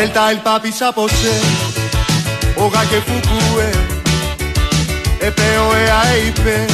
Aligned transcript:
El 0.00 0.10
tal 0.12 0.40
papi 0.40 0.72
sapose, 0.72 1.34
oga 2.56 2.82
que 2.90 3.00
fukue, 3.06 3.68
επέω 5.20 5.74
εα 5.74 6.02
είπε, 6.26 6.64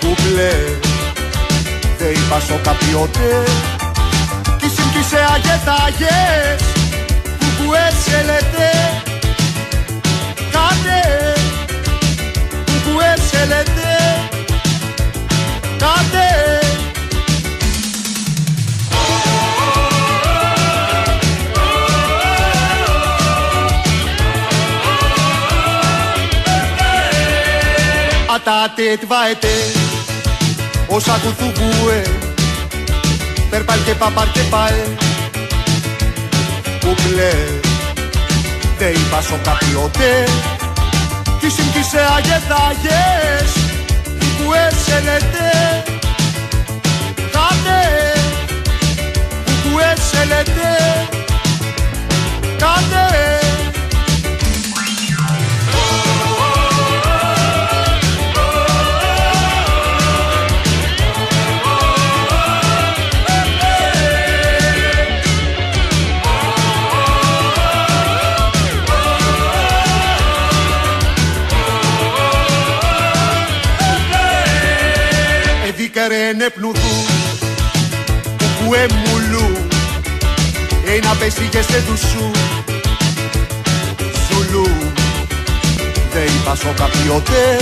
κουπλέ, 0.00 0.54
δε 1.98 2.08
είπα 2.08 2.40
σο 2.40 2.60
καπιότε, 2.62 3.44
κι 4.58 4.68
συμπτήσε 4.76 5.26
αγετάγες, 5.34 6.62
φουκουέ 7.40 7.90
σε 8.04 8.22
λέτε, 8.28 8.70
κάτε, 10.52 11.00
φουκουέ 12.66 13.14
σε 13.30 13.44
λέτε, 13.44 13.92
κάτε, 15.78 16.61
Atate 28.34 28.96
tvaete 29.02 29.54
Όσα 30.86 31.20
κουθουκούε 31.22 32.02
Περπάλ 33.50 33.78
και 33.84 33.94
παπάρ 33.94 34.30
και 34.30 34.40
παλ 34.50 34.74
Κουκλέ 36.80 37.32
Δε 38.78 38.88
είπα 38.88 39.20
σο 39.20 39.38
καπιότε 39.44 40.24
Κι 41.40 41.48
συμπτήσε 41.50 42.00
αγεθάγες 42.16 43.52
Κουκουέ 44.18 44.70
σε 44.86 45.00
λέτε 45.04 45.84
Κάτε 47.16 47.80
Κουκουέ 49.44 49.94
σε 50.10 50.24
λέτε 50.24 50.70
Κάτε 52.58 53.41
Εδίκαρε 75.94 76.50
πνουδού 76.54 77.04
Κουκουέ 78.38 78.86
μουλού. 78.86 79.66
Ένα 80.96 81.14
πέσει 81.18 81.48
και 81.50 81.62
σε 81.62 81.78
δουσού 81.88 82.30
Ζουλού. 84.28 84.68
Δε 86.12 86.20
είπα 86.24 86.54
σο 86.54 86.74
καπιότε 86.76 87.58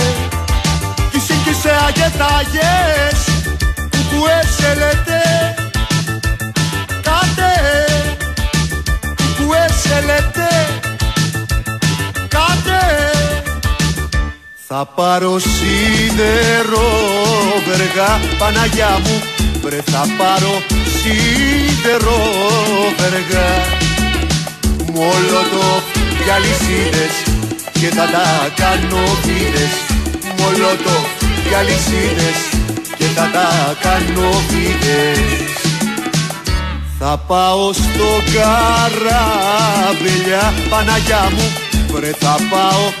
Κι 1.11 1.19
σύγκυσε 1.19 1.71
αγετάγες. 1.87 3.19
Κουκουέ 3.75 4.41
σε 4.57 4.73
λέτε. 4.73 5.21
Κάτε. 7.01 7.51
Κουκουέ 9.37 9.67
σε 9.83 10.03
λέτε. 10.05 10.49
Κάτε 12.27 13.20
θα 14.73 14.85
πάρω 14.95 15.39
σίδερο 15.39 16.89
βεργά 17.67 18.11
Παναγιά 18.37 18.99
μου. 19.03 19.15
Βρε 19.61 19.81
θα 19.91 20.03
πάρω 20.17 20.53
σίδερο 20.97 22.19
βεργά. 22.97 23.49
Μολότοφ 24.93 25.83
για 26.23 26.37
λυσίδες 26.43 27.13
και 27.71 27.89
θα 27.95 28.05
τα 28.15 28.27
κάνω 28.55 29.03
βίδες. 29.23 29.73
Μολότοφ 30.37 31.05
για 31.47 31.61
λυσίδες 31.61 32.39
και 32.97 33.05
θα 33.15 33.29
τα 33.33 33.49
κάνω 33.81 34.29
βίδες. 34.49 35.19
Θα 36.99 37.17
πάω 37.27 37.73
στο 37.73 38.09
καράβελιά 38.33 39.33
Παναγιά 40.69 41.29
μου. 41.35 41.47
Βρε 41.91 42.11
θα 42.19 42.35
πάω 42.51 43.00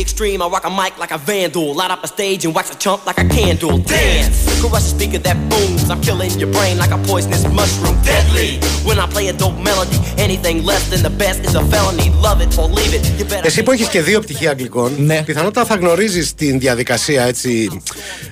the 0.00 0.04
extreme, 0.08 0.40
I 0.42 0.46
rock 0.48 0.64
a 0.64 0.70
mic 0.70 0.92
like 0.98 1.12
a 1.18 1.18
vandal. 1.18 1.74
Light 1.80 1.90
up 1.90 2.02
a 2.04 2.08
stage 2.16 2.44
and 2.46 2.54
wax 2.54 2.66
a 2.74 2.78
chump 2.84 3.00
like 3.08 3.18
a 3.24 3.26
candle. 3.36 3.76
Dance! 3.78 4.36
Crush 4.60 4.86
a 4.88 4.92
speaker 4.96 5.20
that 5.26 5.36
booms. 5.50 5.90
I'm 5.92 6.00
killing 6.08 6.30
your 6.42 6.50
brain 6.56 6.74
like 6.82 6.92
a 6.98 7.00
poisonous 7.10 7.44
mushroom. 7.58 7.96
Deadly! 8.10 8.50
When 8.88 8.98
I 9.04 9.06
play 9.14 9.26
a 9.32 9.34
dope 9.42 9.58
melody, 9.68 9.98
anything 10.26 10.56
less 10.70 10.84
than 10.92 11.00
the 11.08 11.14
best 11.24 11.38
is 11.48 11.54
a 11.54 11.64
felony. 11.72 12.08
Love 12.26 12.38
it 12.44 12.50
or 12.60 12.66
leave 12.78 12.94
it. 12.98 13.04
You 13.18 13.24
better. 13.24 13.46
Εσύ 13.46 13.62
που 13.62 13.72
έχει 13.72 13.88
και 13.88 14.02
δύο 14.02 14.20
πτυχία 14.20 14.50
αγγλικών, 14.50 14.92
Ναι. 14.98 15.22
πιθανότατα 15.22 15.66
θα 15.66 15.74
γνωρίζει 15.74 16.34
την 16.34 16.58
διαδικασία 16.58 17.24
έτσι, 17.24 17.68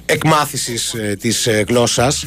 εκμάθησης 0.07 0.95
ε, 0.95 1.17
της 1.21 1.47
ε, 1.47 1.65
γλώσσας. 1.69 2.25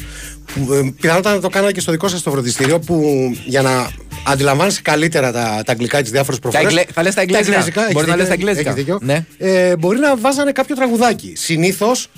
Που, 0.54 0.72
ε, 0.72 0.92
πιθανότατα 1.00 1.34
να 1.34 1.40
το 1.40 1.48
κάνατε 1.48 1.72
και 1.72 1.80
στο 1.80 1.92
δικό 1.92 2.08
σας 2.08 2.22
το 2.22 2.30
φροντιστήριο 2.30 2.78
που 2.78 3.02
για 3.44 3.62
να 3.62 3.90
αντιλαμβάνεσαι 4.26 4.80
καλύτερα 4.82 5.32
τα, 5.32 5.62
τα 5.64 5.72
αγγλικά 5.72 6.02
της 6.02 6.10
διάφορες 6.10 6.38
προφορές. 6.40 6.66
εγγλε- 6.66 6.88
θα 6.92 7.02
λες 7.02 7.14
τα 7.14 7.20
εγγλέζικα. 7.20 7.58
έχεις 7.58 7.72
Μπορεί 7.74 7.94
να 7.94 8.00
δίκιο, 8.00 8.16
λες 8.16 8.26
τα 8.26 8.32
εγγλέζικα. 8.32 8.70
έχεις 8.70 8.82
δίκιο. 8.82 8.98
Ναι. 9.02 9.24
Ε, 9.38 9.76
μπορεί 9.76 9.98
να 9.98 10.16
βάζανε 10.16 10.52
κάποιο 10.52 10.74
τραγουδάκι. 10.76 11.32
Συνήθως 11.36 12.08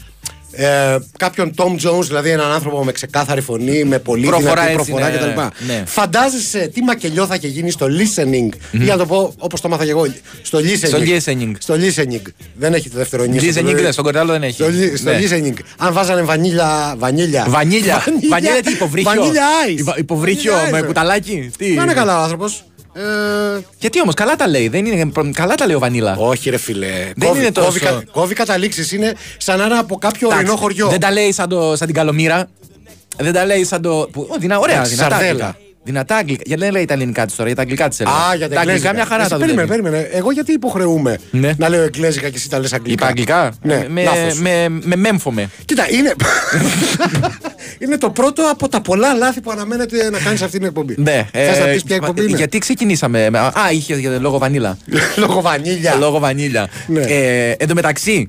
ε, 0.57 0.97
κάποιον 1.19 1.55
Tom 1.57 1.65
Jones, 1.89 2.03
δηλαδή 2.03 2.31
έναν 2.31 2.53
άνθρωπο 2.53 2.85
με 2.85 2.93
ξεκάθαρη 2.93 3.41
φωνή, 3.41 3.85
με 3.85 3.99
πολύ 3.99 4.27
Προφορά 4.27 4.53
δυνατή 4.55 4.73
έτσι, 4.73 4.91
προφορά 4.91 5.11
ναι, 5.11 5.17
κτλ. 5.17 5.41
ναι. 5.67 5.83
Φαντάζεσαι 5.87 6.71
τι 6.75 6.83
μακελιό 6.83 7.27
θα 7.27 7.35
είχε 7.35 7.47
γίνει 7.49 7.71
στο 7.71 7.87
listening. 7.87 8.49
Ή 8.73 8.79
να 8.79 8.97
το 8.97 9.07
πω 9.07 9.35
όπως 9.39 9.61
το 9.61 9.69
μάθα 9.69 9.85
και 9.85 9.91
εγώ. 9.91 10.07
Στο 10.43 10.59
listening. 10.59 10.87
Στο 10.87 10.99
listening. 10.99 11.53
Στο 11.59 11.75
listening. 11.75 12.23
Δεν 12.55 12.75
έχει 12.75 12.91
το 12.91 12.97
δεύτερο 12.99 13.25
νύχτα. 13.25 13.63
Listening, 13.63 13.83
ναι, 13.83 13.91
στον 13.93 14.05
κορδάλο 14.05 14.33
δεν 14.33 14.43
έχει. 14.43 14.53
Στο, 14.53 14.67
li- 14.67 14.97
στο 14.97 15.11
Ναι. 15.11 15.19
listening. 15.21 15.59
Αν 15.79 15.93
βάζανε 15.93 16.23
βανίλια. 16.23 16.95
Βανίλια. 16.99 17.47
Βανίλια. 17.49 18.05
Βανίλια 18.31 18.63
τι 18.63 18.73
υποβρύχιο; 18.73 19.13
Βανίλια 19.15 19.43
ice. 19.69 19.79
Υπο- 19.79 19.95
Υποβρύχιο 19.97 20.53
Vanilla 20.55 20.71
με 20.71 20.79
ice. 20.81 20.85
κουταλάκι; 20.87 21.51
Τι. 21.59 21.71
Να 21.75 21.83
είναι; 21.83 21.93
καλά 21.93 22.19
ο 22.19 22.23
άνθρωπος. 22.23 22.65
Ε, 22.97 23.61
Γιατί 23.79 24.01
όμως, 24.01 24.15
καλά 24.15 24.37
τα 24.37 24.49
λέει. 24.49 24.69
Δεν 24.69 24.87
είναι... 24.87 25.11
Καλά 25.35 25.55
τα 25.55 25.67
λέει 25.67 25.75
ο 25.77 25.79
Βανίλα. 25.79 26.17
όχι, 26.19 26.51
ρε 26.51 26.57
φιλέ. 26.57 26.87
Δεν 27.17 27.29
Κόβει- 27.29 27.43
είναι 27.43 27.53
τόσο. 27.53 27.67
Κόβει, 27.67 27.81
κα- 27.81 28.03
κόβει 28.13 28.35
καταλήξει. 28.35 28.97
Είναι 28.97 29.15
σαν 29.37 29.59
να 29.59 29.65
είναι 29.65 29.79
από 29.79 29.97
κάποιο 29.97 30.27
Εντάξει, 30.29 30.45
ορεινό 30.45 30.61
χωριό. 30.61 30.89
Δεν 30.89 31.01
τα 31.01 31.11
λέει 31.11 31.33
σαν, 31.33 31.49
το, 31.49 31.77
σαν 31.77 31.87
την 31.87 31.97
καλομήρα. 31.97 32.49
Δεν 33.19 33.33
τα 33.33 33.45
λέει 33.45 33.65
σαν 33.65 33.83
το. 33.83 34.09
Που, 34.13 34.27
ο, 34.31 34.37
δυνα, 34.39 34.59
ωραία, 34.59 34.75
Εντάξει, 34.75 34.95
δυνατά 34.95 35.11
σαρδέλα. 35.15 35.31
αγγλικά. 35.45 35.57
Δυνατά 35.85 36.17
αγγλικά. 36.17 36.43
Γιατί 36.47 36.63
δεν 36.63 36.73
λέει 36.73 36.85
τα 36.85 36.95
ελληνικά 36.95 37.27
της 37.27 37.35
τώρα, 37.37 37.47
για 37.49 37.57
τα 37.57 37.63
αγγλικά 37.63 37.89
της 37.89 38.01
έλεγα. 38.01 38.17
Α, 38.17 38.35
για 38.35 38.49
τα, 38.49 38.61
αγγλικά 38.61 38.93
μια 38.95 39.05
χαρά 39.05 39.21
Εσύ 39.21 39.31
τα 39.31 39.37
Περίμενε, 39.39 39.67
δουλεύει. 39.67 39.83
περίμενε. 39.91 40.17
Εγώ 40.19 40.31
γιατί 40.33 40.53
υποχρεούμε 40.53 41.19
Ναι. 41.31 41.53
να 41.59 41.69
λέω 41.69 41.83
εγγλέζικα 41.83 42.29
και 42.29 42.37
εσύ 42.37 42.49
τα 42.51 42.59
λες 42.59 42.73
αγγλικά; 42.73 42.93
Είπα 42.93 43.07
αγγλικά; 43.07 43.53
Ναι, 43.63 43.87
με, 43.89 44.03
λάθος. 44.03 44.39
με, 44.41 44.67
με 44.69 44.97
μέμφωμε. 44.97 45.51
Κοίτα, 45.65 45.91
είναι. 45.91 46.15
είναι 47.79 47.99
το 47.99 48.11
πρώτο 48.11 48.51
από 48.51 48.69
τα 48.69 48.81
πολλά 48.81 49.15
λάθη 49.15 49.41
που 49.41 49.51
αναμένεται 49.51 50.11
να 50.11 50.19
κάνεις 50.19 50.43
αυτή 50.43 50.59
την 50.59 50.67
εκπομπή. 50.67 50.95
Ναι. 50.99 51.29
Θες 51.33 51.59
να 51.59 51.67
ε, 51.69 51.73
πεις 51.73 51.83
ποια 51.85 51.97
εκπομπή 51.97 52.23
είναι; 52.23 52.37
Γιατί 52.37 52.59
ξεκινήσαμε. 52.59 53.31
με- 53.31 53.39
Α, 53.39 53.53
είχε 53.73 53.97
για- 53.97 54.19
λόγω 54.21 54.39
βανίλα. 54.39 54.79
Λόγω 55.17 55.41
βανίλια. 55.41 55.95
λόγω 55.95 56.19
βανίλια. 56.19 56.69
Ναι. 56.87 57.01
Ε, 57.01 57.51
εν 57.59 57.69
τω 57.69 57.75
μεταξύ, 57.75 58.27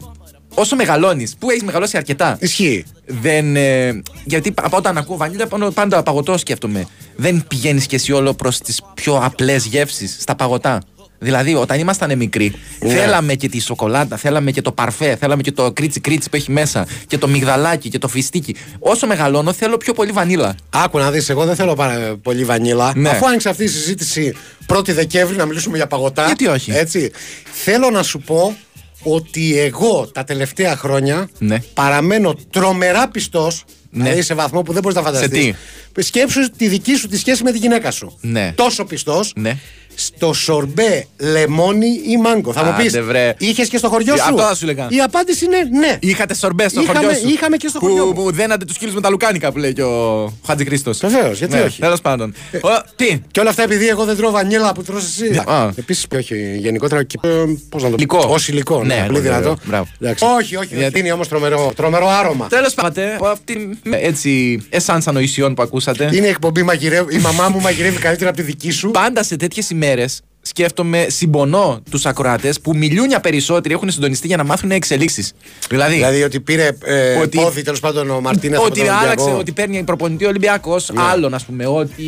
όσο 0.54 0.76
μεγαλώνεις, 0.76 1.36
που 1.40 1.50
έχεις 1.50 1.64
μεγαλώσει 1.64 1.98
αρκετά; 1.98 2.38
Ισχύει. 2.40 2.86
Δεν, 3.22 3.56
ε, 3.56 4.02
γιατί 4.24 4.54
από 4.62 4.78
όταν 4.78 4.98
ακούω 4.98 5.18
βανίλια, 5.18 5.48
πάνω- 5.48 5.70
πάντα 5.72 6.04
παγωτό 6.04 6.38
σκέφτομαι. 6.38 6.88
Δεν 7.16 7.46
πηγαίνεις 7.48 7.86
κι 7.86 7.96
εσύ 7.96 8.12
όλο 8.12 8.34
προς 8.34 8.60
τις 8.60 8.82
πιο 8.94 9.20
απλές 9.24 9.66
γεύσεις 9.66 10.16
στα 10.20 10.36
παγωτά. 10.36 10.82
Δηλαδή, 11.20 11.56
όταν 11.56 11.80
ήμασταν 11.80 12.18
μικροί, 12.18 12.54
Ναι. 12.80 12.94
θέλαμε 12.94 13.34
και 13.36 13.50
τη 13.50 13.60
σοκολάτα, 13.62 14.18
θέλαμε 14.18 14.52
και 14.52 14.62
το 14.62 14.72
παρφέ, 14.72 15.16
θέλαμε 15.16 15.42
και 15.42 15.52
το 15.52 15.72
κρίτσι 15.72 16.00
κρίτσι 16.00 16.30
που 16.30 16.36
έχει 16.36 16.52
μέσα, 16.52 16.88
και 17.08 17.18
το 17.18 17.28
μυγδαλάκι 17.28 17.90
και 17.90 17.98
το 17.98 18.08
φιστίκι. 18.08 18.56
Όσο 18.80 19.08
μεγαλώνω, 19.08 19.54
θέλω 19.54 19.78
πιο 19.78 19.94
πολύ 19.94 20.12
βανίλα. 20.12 20.56
Άκου 20.70 20.98
να 20.98 21.12
δεις, 21.12 21.30
εγώ 21.30 21.46
δεν 21.46 21.56
θέλω 21.56 21.74
πάρα 21.74 22.16
πολύ 22.22 22.44
βανίλα. 22.44 22.94
Ναι. 22.96 23.10
Αφού 23.10 23.28
άνοιξε 23.28 23.50
αυτή 23.50 23.64
η 23.64 23.68
συζήτηση 23.68 24.34
1η 24.68 24.90
Δεκέμβρη 24.94 25.36
να 25.36 25.46
μιλήσουμε 25.46 25.78
για 25.78 25.88
παγωτά. 25.88 26.26
Γιατί 26.26 26.48
όχι; 26.48 26.72
Έτσι. 26.72 27.12
Θέλω 27.52 27.90
να 27.90 28.04
σου 28.04 28.20
πω 28.20 28.56
ότι 29.04 29.60
εγώ 29.60 30.10
τα 30.14 30.24
τελευταία 30.24 30.76
χρόνια 30.76 31.30
Ναι. 31.38 31.58
παραμένω 31.74 32.36
τρομερά 32.50 33.08
πιστός. 33.08 33.64
Ναι. 33.90 34.04
Δηλαδή 34.04 34.22
σε 34.22 34.34
βαθμό 34.34 34.62
που 34.62 34.74
δεν 34.74 34.82
μπορείς 34.82 34.98
να 34.98 35.04
φανταστείς. 35.04 35.54
Σκέψου 35.98 36.50
τη 36.58 36.68
δική 36.68 36.96
σου 36.96 37.08
τη 37.08 37.18
σχέση 37.18 37.44
με 37.44 37.52
τη 37.52 37.58
γυναίκα 37.58 37.92
σου. 37.92 38.18
Ναι. 38.22 38.52
Τόσο 38.56 38.86
πιστός. 38.86 39.34
Ναι. 39.36 39.58
Στο 39.96 40.34
σορμπέ 40.34 41.06
λεμόνι 41.20 41.88
ή 42.08 42.18
μάγκο. 42.18 42.54
Θα 42.54 42.64
μου 42.64 42.70
Άντε, 42.70 42.84
πεις. 42.84 43.00
βρε. 43.00 43.34
Είχες 43.38 43.68
και 43.68 43.78
στο 43.78 43.90
χωριό 43.90 44.14
Ε, 44.14 44.18
σου; 44.18 44.24
αυτό 44.24 44.42
θα 44.42 44.56
σου 44.56 44.66
λέγα. 44.66 44.88
Η 44.90 45.02
απάντηση 45.02 45.46
είναι 45.46 45.58
ναι. 45.80 45.98
Είχατε 46.00 46.36
σορμπέ 46.36 46.70
στο 46.70 46.82
Είχαμε- 46.82 47.00
χωριό 47.00 47.18
σου. 47.20 47.28
είχαμε 47.28 47.58
και 47.58 47.68
στο 47.68 47.80
που, 47.80 47.86
χωριό 47.86 48.06
μου. 48.06 48.14
Που 48.14 48.32
δένατε 48.32 48.66
τους 48.66 48.78
κύλου 48.78 48.94
με 48.94 49.02
τα 49.02 49.10
λουκάνικα 49.10 49.52
που 49.52 49.58
λέει 49.58 49.74
και 49.74 49.84
ο 49.84 50.34
Χατζη 50.46 50.66
Χρήστος. 50.66 50.98
Βεβαίως, 51.00 51.38
γιατί 51.38 51.60
όχι. 51.60 51.80
Τέλος 51.80 52.02
πάντων. 52.02 52.34
Ο, 52.62 52.70
τι, 52.96 53.20
Και 53.32 53.40
όλα 53.40 53.50
αυτά 53.50 53.64
επειδή 53.64 53.88
εγώ 53.88 54.06
δεν 54.06 54.16
τρώω 54.18 54.32
βανίλα 54.32 54.74
που 54.74 54.84
τρως 54.84 55.04
εσύ. 55.04 55.42
Α. 55.46 55.72
Επίσης, 55.76 56.06
όχι, 56.16 56.58
γενικότερα. 56.58 57.04
και, 57.04 57.20
ε, 57.24 57.30
Πώς 57.70 57.84
να 57.84 57.90
το 57.90 57.96
Υλικό. 57.98 58.18
πω. 58.18 58.34
Ω 58.34 58.36
υλικό. 58.48 58.84
Ναι, 58.84 58.94
Ναι, 58.94 59.00
πολύ 59.00 59.08
πολύ 59.08 59.20
δυνατό. 59.20 59.40
ωραίο. 59.50 59.58
Μπράβο. 59.66 59.88
Εντάξει. 60.00 60.26
Όχι, 60.38 60.56
όχι. 60.56 60.76
Γιατί- 60.76 61.00
Είναι 61.00 61.12
όμως 61.12 61.28
τρομερό, 61.28 61.72
τρομερό 61.76 62.08
άρωμα. 62.10 62.48
Τέλος 62.48 62.74
πάντων, 62.74 63.04
από 63.14 63.26
αυτήν 63.28 63.78
έτσι 63.92 64.62
εσάν 64.70 65.02
ανοησιών 65.06 65.54
που 65.54 65.62
ακούσατε. 65.62 66.10
Είναι 66.14 66.26
η 66.26 66.30
εκπομπή 66.30 66.64
μαγειρεύει. 66.64 67.16
Η 67.16 67.20
μαμά 67.20 67.50
μου 67.50 67.62
μαγειρεύει 67.62 67.98
καλύτερα 68.00 68.30
από 68.30 68.38
τη 68.40 68.44
δική 68.44 68.72
σου. 68.72 68.92
Πάντα 68.92 69.24
σε 69.24 69.36
τέτοιες 69.36 69.70
ημέρε 69.70 69.84
Mérez 69.86 70.24
σκέφτομαι, 70.48 71.06
συμπονώ 71.10 71.82
τους 71.92 72.06
ακροατές 72.06 72.60
που 72.60 72.76
μιλούνια 72.76 73.20
περισσότεροι 73.20 73.74
έχουν 73.74 73.90
συντονιστεί 73.92 74.28
για 74.28 74.38
να 74.38 74.44
μάθουν 74.44 74.72
εξελίξεις. 74.72 75.34
Δηλαδή, 75.70 75.94
Δηλαδή 75.94 76.24
ότι 76.24 76.40
πήρε 76.40 76.70
ε, 76.84 77.16
Ότι- 77.16 77.38
πόδι 77.38 77.62
τέλος 77.62 77.80
πάντων 77.80 78.10
ο 78.10 78.22
Μαρτίνεθ. 78.22 78.58
από 78.58 78.68
ότι 78.68 78.80
τον 78.80 78.90
άλλαξε, 78.90 79.10
Ολυμπιακό. 79.12 79.38
ότι 79.40 79.52
παίρνει 79.52 79.84
προπονητή 79.84 80.26
Ολυμπιακός, 80.26 80.90
Ναι. 80.94 81.02
άλλον 81.02 81.34
ας 81.34 81.46
πούμε. 81.46 81.66
Ότι 81.68 82.04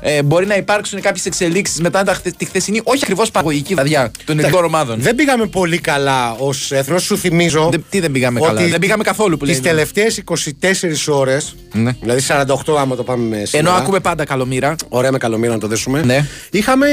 ε, 0.00 0.22
μπορεί 0.22 0.46
να 0.46 0.56
υπάρξουν 0.56 1.00
κάποιες 1.00 1.26
εξελίξεις 1.26 1.80
μετά 1.80 2.02
τα 2.02 2.14
χθε- 2.14 2.36
τη 2.36 2.44
χθεσινή, 2.44 2.80
όχι 2.84 3.00
ακριβώς 3.02 3.30
παγωγική 3.30 3.74
βραδιά 3.74 4.10
των 4.24 4.38
ελληνικών 4.38 4.64
ομάδων. 4.64 5.00
Δεν 5.00 5.14
πήγαμε 5.14 5.46
πολύ 5.46 5.78
καλά 5.78 6.32
ως 6.38 6.72
έθνος. 6.72 7.02
Σου 7.02 7.16
θυμίζω. 7.18 7.68
Δεν- 7.70 7.84
τι 7.90 8.00
δεν 8.00 8.12
πήγαμε 8.12 8.40
καλά. 8.40 8.60
Δεν 8.68 8.78
πήγαμε 8.78 9.02
καθόλου 9.02 9.36
που 9.36 9.44
Τις 9.46 9.60
λέει. 9.60 9.70
τελευταίες 9.72 10.16
24 10.16 11.08
ώρες. 11.08 11.54
Ναι. 11.72 11.92
Δηλαδή 12.00 12.20
48 12.20 12.76
άμα 12.78 12.96
το 12.96 13.02
πάμε 13.02 13.36
με 13.36 13.44
σήμερα. 13.44 13.68
Ενώ 13.68 13.78
ακούμε 13.78 14.00
πάντα 14.00 14.24
καλομήρα. 14.24 14.74
Ωραία 14.88 15.12
με 15.12 15.18
καλομήρα 15.18 15.52
να 15.52 15.58
το 15.58 15.66
δέσουμε. 15.66 16.02
Ναι. 16.04 16.26
Είχαμε 16.50 16.86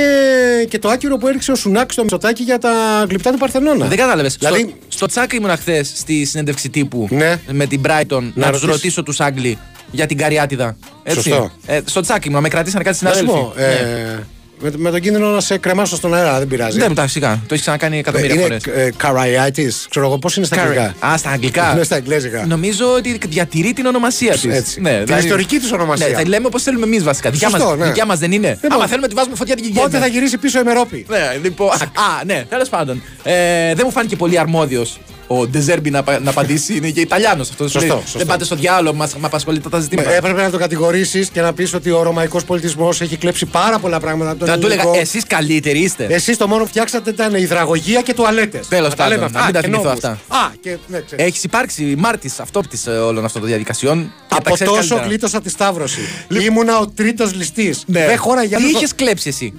και 0.65 0.79
το 0.79 0.89
άκυρο 0.89 1.17
που 1.17 1.27
έριξε 1.27 1.51
ο 1.51 1.55
Σουνάκ 1.55 1.91
στο 1.91 2.01
Μητσοτάκι 2.01 2.43
για 2.43 2.57
τα 2.57 3.05
γλυπτά 3.09 3.31
του 3.31 3.37
Παρθενώνα. 3.37 3.85
Δεν 3.87 3.97
κατάλαβες. 3.97 4.35
Δηλαδή, 4.39 4.59
στο, 4.59 4.75
στο 4.87 5.05
τσάκ 5.05 5.33
ήμουν 5.33 5.49
χθες 5.57 5.91
στη 5.95 6.25
συνέντευξη 6.25 6.69
τύπου 6.69 7.07
Ναι. 7.11 7.39
με 7.51 7.65
την 7.65 7.81
Brighton 7.85 8.07
να, 8.09 8.17
Να 8.17 8.21
τους 8.23 8.33
ρωτήσεις. 8.45 8.65
ρωτήσω 8.67 9.03
τους 9.03 9.19
Άγγλοι 9.19 9.57
για 9.91 10.05
την 10.05 10.17
Καριάτιδα. 10.17 10.77
Έτσι. 11.03 11.21
Σωστό. 11.21 11.51
Ε, 11.65 11.79
στο 11.85 12.01
τσάκ 12.01 12.25
ήμουν, 12.25 12.41
με 12.41 12.49
κρατήσαν 12.49 12.83
κάτι 12.83 13.03
να 13.03 13.11
σου 13.11 13.17
συνάδελφοι. 13.17 13.45
πω, 13.55 13.61
ε, 13.61 14.25
με, 14.61 14.71
με 14.75 14.91
τον 14.91 14.99
κίνδυνο 14.99 15.29
να 15.29 15.39
σε 15.39 15.57
κρεμάσω 15.57 15.95
στον 15.95 16.13
αέρα, 16.13 16.37
δεν 16.37 16.47
πειράζει. 16.47 16.77
Δεν 16.77 16.85
μου 16.89 16.95
τα 16.95 17.07
σιγά. 17.07 17.29
Το 17.31 17.39
έχεις 17.49 17.61
ξανακάνει 17.61 17.97
εκατομμύρια 17.97 18.33
είναι 18.33 18.41
φορές. 18.43 18.63
ε, 18.65 18.91
καραϊάτη. 18.97 19.71
Ξέρω 19.89 20.05
εγώ 20.05 20.17
πώς 20.17 20.35
είναι 20.35 20.45
στα 20.45 20.61
αγγλικά. 20.61 20.93
Α, 21.05 21.17
στα 21.17 21.29
αγγλικά. 21.29 21.71
Είναι 21.73 21.83
στα 21.83 21.95
εγγλέζικα. 21.95 22.45
Νομίζω 22.45 22.93
ότι 22.93 23.17
διατηρεί 23.27 23.73
την 23.73 23.85
ονομασία 23.85 24.31
της. 24.31 24.43
Έτσι. 24.45 24.81
Την 25.05 25.17
ιστορική 25.17 25.57
της 25.59 25.71
ονομασία. 25.71 26.07
Ναι, 26.07 26.13
θα 26.13 26.27
λέμε 26.27 26.45
όπως 26.47 26.63
θέλουμε 26.63 26.85
εμείς 26.85 27.03
βασικά. 27.03 27.29
Δικιά 27.29 27.49
Σωστό, 27.49 27.65
μα 27.65 27.75
ναι. 27.75 27.85
δικιά 27.85 28.05
μας 28.05 28.19
δεν 28.19 28.31
είναι. 28.31 28.49
Λοιπόν, 28.61 28.71
Άμα 28.71 28.87
θέλουμε 28.87 29.07
τη 29.07 29.13
βάζουμε 29.13 29.35
φωτιά 29.35 29.55
την 29.55 29.63
Πότε 29.73 29.79
γηγένεια. 29.85 29.99
θα 29.99 30.07
γυρίσει 30.07 30.37
πίσω 30.37 30.59
η 30.59 30.63
Μερόπη; 30.63 31.05
Ναι, 31.09 31.37
λοιπόν. 31.43 31.69
Α, 31.71 32.23
ναι, 32.25 32.45
τέλος 32.49 32.69
πάντων. 32.69 33.01
Ε, 33.23 33.33
δεν 33.73 33.81
μου 33.85 33.91
φάνηκε 33.91 34.15
πολύ 34.15 34.39
αρμόδιος 34.39 34.99
ο 35.39 35.47
Ντεζέρμπι 35.47 35.89
να, 35.89 36.03
πα- 36.03 36.19
να 36.19 36.29
απαντήσει. 36.29 36.75
Είναι 36.75 36.89
και 36.89 36.99
Ιταλιάνος 37.01 37.49
αυτός. 37.49 37.71
Σωστό, 37.71 37.87
Λέει, 37.93 38.01
σωστό. 38.01 38.17
Δεν 38.17 38.27
πάτε 38.27 38.43
στο 38.43 38.55
διάλογο, 38.55 38.95
μα 38.95 39.09
απασχολείτε 39.21 39.69
τα 39.69 39.79
ζητήματα. 39.79 40.11
Ε, 40.11 40.15
Έπρεπε 40.17 40.41
να 40.41 40.49
το 40.49 40.57
κατηγορήσεις 40.57 41.29
και 41.29 41.41
να 41.41 41.53
πεις 41.53 41.73
ότι 41.73 41.91
ο 41.91 42.01
ρωμαϊκός 42.03 42.43
πολιτισμός 42.45 43.01
έχει 43.01 43.15
κλέψει 43.17 43.45
πάρα 43.45 43.79
πολλά 43.79 43.99
πράγματα 43.99 44.29
από 44.29 44.39
τον 44.39 44.47
Θα 44.47 44.57
του 44.57 44.65
έλεγα, 44.65 44.81
ελληνικό. 44.81 45.01
εσείς 45.01 45.23
καλύτεροι 45.27 45.79
είστε. 45.79 46.05
Εσείς 46.09 46.37
το 46.37 46.47
μόνο 46.47 46.63
που 46.63 46.69
φτιάξατε 46.69 47.09
ήταν 47.09 47.33
υδραγωγία 47.35 48.01
και 48.01 48.13
τουαλέτες. 48.13 48.67
Τέλος 48.67 48.95
πάντων, 48.95 49.19
να 49.31 49.43
μην 49.43 49.53
τα 49.53 49.61
θυμηθώ 49.61 49.89
αυτά. 49.89 50.09
Α, 50.09 50.51
και 50.61 50.77
ναι, 50.87 50.99
ξέρεις. 51.05 51.25
Έχεις 51.25 51.43
υπάρξει 51.43 51.95
μάρτη 51.97 52.31
αυτόπτης 52.37 52.87
όλων 52.87 53.25
αυτών 53.25 53.41
των 53.41 53.49
διαδικασιών. 53.49 53.99
και 54.03 54.09
τα 54.29 54.35
Από 54.37 54.53
ξέρεις 54.53 54.73
τόσο 54.73 54.81
καλύτερα. 54.87 55.05
γλίτωσα 55.07 55.41
τη 55.41 55.49
Σταύρωση. 55.49 55.99
Ήμουνα 56.41 56.77
ο 56.79 56.87
τρίτος 56.87 57.33
ληστής. 57.33 57.83
Ναι. 57.85 58.05
Δεν 58.05 58.17
χώρα 58.17 58.43
για 58.43 58.57
Τι 58.57 58.63
άλλο- 58.63 58.77
είχες 58.77 58.95
κλέψει 58.95 59.29
εσύ; 59.29 59.53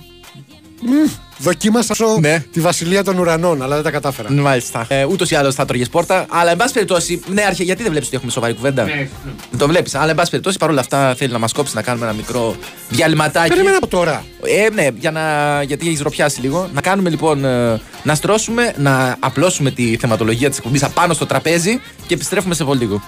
Δοκίμασα 1.39 1.95
Ναι. 2.21 2.45
τη 2.53 2.61
βασιλεία 2.61 3.05
των 3.05 3.19
ουρανών, 3.19 3.63
αλλά 3.63 3.75
δεν 3.75 3.85
τα 3.85 3.91
κατάφερα. 3.91 4.33
Μάλιστα. 4.33 4.85
Ε, 4.89 5.05
Ούτως 5.05 5.31
ή 5.31 5.35
άλλως 5.35 5.55
θα 5.55 5.65
τρώγες 5.65 5.89
πόρτα. 5.89 6.27
Αλλά 6.29 6.51
εν 6.51 6.57
πάση 6.57 6.73
περιπτώσει, 6.73 7.23
ναι, 7.27 7.43
αρχαία, 7.43 7.67
γιατί 7.67 7.83
δεν 7.83 7.91
βλέπεις 7.91 8.07
ότι 8.09 8.17
έχουμε 8.17 8.33
σοβαρή 8.33 8.55
κουβέντα; 8.55 8.85
Ναι, 8.85 9.09
Δεν 9.51 9.59
το 9.59 9.67
βλέπεις. 9.67 9.95
Αλλά 9.95 10.11
εν 10.11 10.15
πάση 10.17 10.31
περιπτώσει, 10.31 10.59
παρόλα 10.59 10.81
αυτά 10.81 11.15
θέλει 11.15 11.33
να 11.33 11.39
μας 11.39 11.53
κόψεις 11.53 11.75
να 11.75 11.83
κάνουμε 11.83 12.05
ένα 12.07 12.15
μικρό 12.15 12.57
διαλυματάκι. 12.89 13.49
Περίμενα 13.49 13.77
από 13.77 13.87
τώρα. 13.87 14.25
Ε, 14.47 14.69
ναι, 14.75 14.89
για 14.99 15.11
να, 15.11 15.23
γιατί 15.63 15.87
έχεις 15.87 16.01
ροπιάσει 16.01 16.41
λίγο. 16.41 16.69
Να 16.75 16.81
κάνουμε 16.81 17.11
λοιπόν, 17.11 17.45
ε, 17.45 17.81
να 18.03 18.15
στρώσουμε, 18.15 18.73
να 18.77 19.17
απλώσουμε 19.21 19.71
τη 19.71 19.97
θεματολογία 20.01 20.49
της 20.49 20.59
εκπομπής 20.59 20.83
απάνω 20.83 21.15
στο 21.15 21.27
τραπέζι 21.27 21.81
και 22.07 22.15
επιστρέφουμε 22.15 22.55
σε 22.55 22.65
πολύ 22.65 22.79
λίγο. 22.81 23.03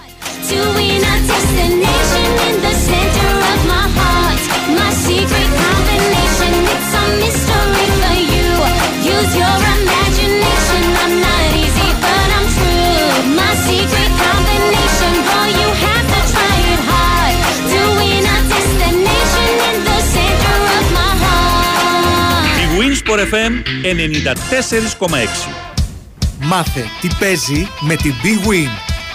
Η 23.15 23.17
Winsport 23.17 23.33
FM 23.33 23.51
94,6. 25.09 25.17
Μάθε 26.39 26.85
τι 27.01 27.07
παίζει 27.19 27.67
με 27.79 27.95
την 27.95 28.13
Big 28.23 28.47
Win. 28.47 28.69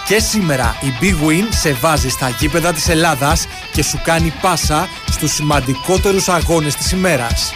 Και 0.07 0.19
σήμερα 0.19 0.75
η 0.81 0.93
Big 1.01 1.27
Win 1.27 1.47
σε 1.49 1.73
βάζει 1.73 2.09
στα 2.09 2.35
γήπεδα 2.39 2.73
της 2.73 2.89
Ελλάδας 2.89 3.47
και 3.71 3.83
σου 3.83 4.01
κάνει 4.03 4.33
πάσα 4.41 4.87
στους 5.11 5.33
σημαντικότερους 5.33 6.29
αγώνες 6.29 6.75
της 6.75 6.91
ημέρας. 6.91 7.53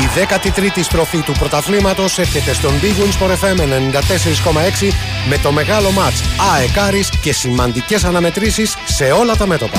Η 0.00 0.08
13η 0.14 0.82
στροφή 0.82 1.18
του 1.18 1.32
πρωταθλήματος 1.32 2.18
έρχεται 2.18 2.54
στον 2.54 2.72
Big 2.82 2.84
Wins 2.84 3.26
for 3.26 3.30
FM 3.30 3.60
94,6 3.60 4.92
με 5.28 5.38
το 5.38 5.52
μεγάλο 5.52 5.90
μάτς 5.90 6.22
ΑΕΚΑΡΙΣ 6.54 7.08
και 7.22 7.32
σημαντικές 7.32 8.04
αναμετρήσεις 8.04 8.76
σε 8.84 9.04
όλα 9.04 9.36
τα 9.36 9.46
μέτωπα. 9.46 9.78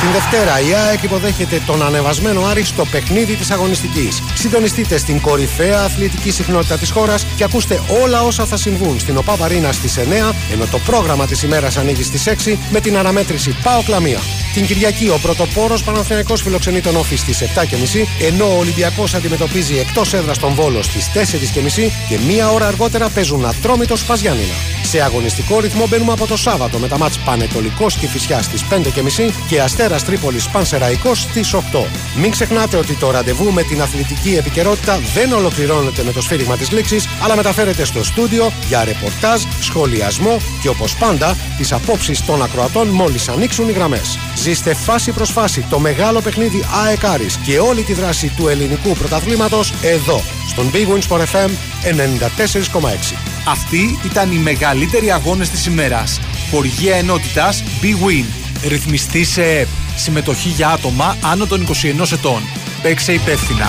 Την 0.00 0.12
Δευτέρα 0.12 0.60
η 0.60 0.74
ΑΕΚ 0.74 1.02
υποδέχεται 1.02 1.62
τον 1.66 1.82
ανεβασμένο 1.82 2.44
Άρη 2.44 2.64
στο 2.64 2.84
παιχνίδι 2.84 3.34
της 3.34 3.50
αγωνιστικής. 3.50 4.22
Συντονιστείτε 4.34 4.98
στην 4.98 5.20
κορυφαία 5.20 5.80
αθλητική 5.80 6.30
συχνότητα 6.30 6.76
της 6.78 6.90
χώρας 6.90 7.26
και 7.36 7.44
ακούστε 7.44 7.80
όλα 8.02 8.22
όσα 8.22 8.46
θα 8.46 8.56
συμβούν 8.56 8.98
στην 8.98 9.16
ΟΠΑ 9.16 9.36
Βαρίνα 9.36 9.72
στις 9.72 9.98
9, 9.98 10.34
ενώ 10.52 10.66
το 10.70 10.78
πρόγραμμα 10.78 11.26
της 11.26 11.42
ημέρας 11.42 11.76
ανοίγει 11.76 12.02
στις 12.02 12.26
6 12.26 12.58
με 12.70 12.80
την 12.80 12.96
αναμέτρηση 12.96 13.56
ΠΑΟ 13.62 13.82
Κλαμία. 13.82 14.18
Την 14.54 14.66
Κυριακή 14.66 15.08
ο 15.08 15.18
πρωτοπόρος 15.22 15.82
Παναθηναϊκός 15.82 16.42
φιλοξενεί 16.42 16.80
τον 16.80 16.96
Όφη 16.96 17.16
στις 17.16 17.42
7.30 17.42 18.06
ενώ 18.20 18.44
ο 18.44 18.58
Ολυμπιακός 18.58 19.14
αντιμετωπίζει 19.14 19.78
εκτός 19.78 20.12
έδρας 20.12 20.38
τον 20.38 20.54
Βόλο 20.54 20.82
στις 20.82 21.10
4.30 21.14 21.90
και 22.08 22.18
μία 22.26 22.50
ώρα 22.50 22.66
αργότερα 22.66 23.08
παίζουν 23.08 23.44
Ατρόμητος 23.46 24.04
Παζιάννηνα. 24.04 24.54
Σε 24.82 25.00
αγωνιστικό 25.00 25.60
ρυθμό 25.60 25.86
μπαίνουμε 25.88 26.12
από 26.12 26.26
το 26.26 26.36
Σάββατο 26.36 26.78
με 26.78 26.88
τα 26.88 26.98
μάτς 26.98 27.18
Πανετολικός 27.18 27.94
και 27.96 28.06
Φυσιάς 28.06 28.44
στις 28.44 28.64
5.30 28.70 29.30
και 29.48 29.62
Αστέρας 29.94 30.20
Τρίπολης 30.20 30.48
Πανσεραϊκός 30.48 31.20
στις 31.20 31.54
8. 31.54 31.86
Μην 32.16 32.30
ξεχνάτε 32.30 32.76
ότι 32.76 32.94
το 32.94 33.10
ραντεβού 33.10 33.52
με 33.52 33.62
την 33.62 33.82
αθλητική 33.82 34.34
επικαιρότητα 34.36 35.00
δεν 35.14 35.32
ολοκληρώνεται 35.32 36.02
με 36.02 36.12
το 36.12 36.22
σφύριγμα 36.22 36.56
της 36.56 36.70
λήξης 36.70 37.08
αλλά 37.22 37.36
μεταφέρεται 37.36 37.84
στο 37.84 38.04
στούντιο 38.04 38.52
για 38.68 38.84
ρεπορτάζ, 38.84 39.42
σχολιασμό 39.60 40.36
και 40.62 40.68
όπως 40.68 40.96
πάντα 40.96 41.36
τις 41.56 41.72
απόψεις 41.72 42.24
των 42.24 42.42
ακροατών 42.42 42.88
μόλις 42.88 43.28
ανοίξουν 43.28 43.68
οι 43.68 43.72
γραμμές. 43.72 44.18
Ζήστε 44.36 44.74
φάση 44.74 45.12
προς 45.12 45.30
φάση 45.30 45.66
το 45.70 45.78
μεγάλο 45.78 46.20
παιχνίδι 46.20 46.64
ΑΕΚ 46.84 47.04
Άρης 47.04 47.36
και 47.36 47.58
όλη 47.58 47.82
τη 47.82 47.92
δράση 47.92 48.32
του 48.36 48.48
ελληνικού 48.48 48.92
πρωταθλήματος 48.92 49.72
εδώ 49.82 50.22
στον 50.48 50.70
Big 50.72 50.86
Wins 50.86 51.08
for 51.08 51.20
FM 51.20 51.50
94,6. 51.50 53.16
Αυτοί 53.48 53.98
ήταν 54.04 54.32
οι 54.32 54.38
μεγαλύτεροι 54.38 55.12
αγώνες 55.12 55.50
της 55.50 55.66
ημέρας. 55.66 56.20
Χορηγία 56.50 56.96
ενότητας 56.96 57.64
Big 57.82 58.06
Win. 58.06 58.24
Ρυθμιστή 58.68 59.24
σε 59.24 59.42
ΕΠ. 59.42 59.68
Συμμετοχή 60.00 60.48
για 60.48 60.68
άτομα 60.68 61.16
άνω 61.22 61.46
των 61.46 61.66
21 62.00 62.12
ετών. 62.12 62.42
Παίξε 62.82 63.12
υπεύθυνα. 63.12 63.68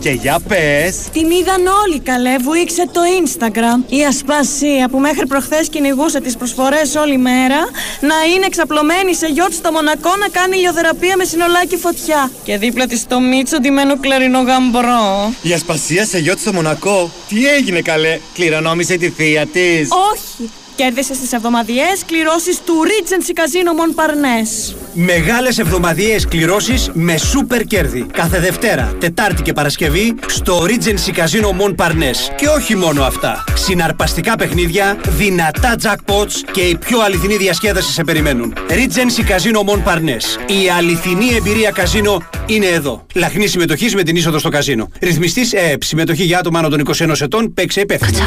Και 0.00 0.10
για 0.10 0.40
πες. 0.48 0.96
Την 1.12 1.30
είδαν 1.30 1.66
όλοι 1.84 2.00
καλέ, 2.00 2.36
βουήξε 2.38 2.88
το 2.92 3.00
Instagram. 3.22 3.92
Η 3.92 4.04
Ασπασία 4.04 4.88
που 4.88 4.98
μέχρι 4.98 5.26
προχθές 5.26 5.68
κυνηγούσε 5.68 6.20
τις 6.20 6.36
προσφορές 6.36 6.94
όλη 6.94 7.18
μέρα 7.18 7.58
να 8.00 8.14
είναι 8.34 8.46
εξαπλωμένη 8.46 9.14
σε 9.14 9.26
γιότ 9.26 9.52
στο 9.52 9.72
Μονακό 9.72 10.16
να 10.16 10.28
κάνει 10.28 10.56
ηλιοθεραπεία 10.56 11.16
με 11.16 11.24
συνολάκι 11.24 11.76
φωτιά. 11.76 12.30
Και 12.44 12.58
δίπλα 12.58 12.86
της 12.86 13.06
το 13.06 13.20
Μίτσο 13.20 13.60
ντυμένο 13.60 13.98
κλαρινό 13.98 14.40
γαμπρό. 14.40 15.32
Η 15.42 15.52
Ασπασία 15.52 16.04
σε 16.04 16.18
γιότ 16.18 16.38
στο 16.38 16.52
Μονακό. 16.52 17.10
Τι 17.28 17.46
έγινε 17.46 17.80
καλέ. 17.80 18.18
Κληρονόμησε 18.34 18.96
τη 18.96 19.10
θεία 19.10 19.46
της. 19.46 19.88
Όχι, 20.12 20.50
κέρδισες 20.76 21.16
στις 21.16 21.32
εβδομαδιαίες 21.32 22.04
κληρώσεις 22.06 22.60
του 22.64 22.74
Regency 22.84 23.30
Casino 23.38 23.70
Montparnasse. 23.80 24.76
Μεγάλες 24.92 25.58
εβδομαδιαίες 25.58 26.26
κληρώσεις 26.26 26.90
με 26.92 27.16
σούπερ 27.16 27.62
κέρδη. 27.62 28.06
Κάθε 28.12 28.40
Δευτέρα, 28.40 28.94
Τετάρτη 29.00 29.42
και 29.42 29.52
Παρασκευή 29.52 30.14
στο 30.26 30.64
Regency 30.66 31.18
Casino 31.18 31.48
Montparnasse. 31.60 32.34
Και 32.36 32.46
όχι 32.46 32.76
μόνο 32.76 33.02
αυτά. 33.02 33.44
Συναρπαστικά 33.54 34.36
παιχνίδια, 34.36 35.00
δυνατά 35.08 35.76
jackpots 35.82 36.32
και 36.52 36.60
η 36.60 36.76
πιο 36.76 37.00
αληθινή 37.00 37.36
διασκέδαση 37.36 37.92
σε 37.92 38.04
περιμένουν. 38.04 38.54
Regency 38.68 39.30
Casino 39.30 39.72
Montparnasse. 39.72 40.50
Η 40.64 40.68
αληθινή 40.76 41.34
εμπειρία 41.36 41.70
καζίνο 41.70 42.22
είναι 42.46 42.66
εδώ. 42.66 43.06
Λαχνή 43.14 43.46
συμμετοχή 43.46 43.94
με 43.94 44.02
την 44.02 44.16
είσοδο 44.16 44.38
στο 44.38 44.48
καζίνο. 44.48 44.88
Ρυθμιστής 45.00 45.52
ΕΕΠ. 45.52 45.84
Συμμετοχή 45.84 46.24
για 46.24 46.38
άτομα 46.38 46.58
άνω 46.58 46.68
των 46.68 46.80
21 46.80 47.20
ετών. 47.20 47.54
Παίξε 47.54 47.80
υπεύθυνα. 47.80 48.26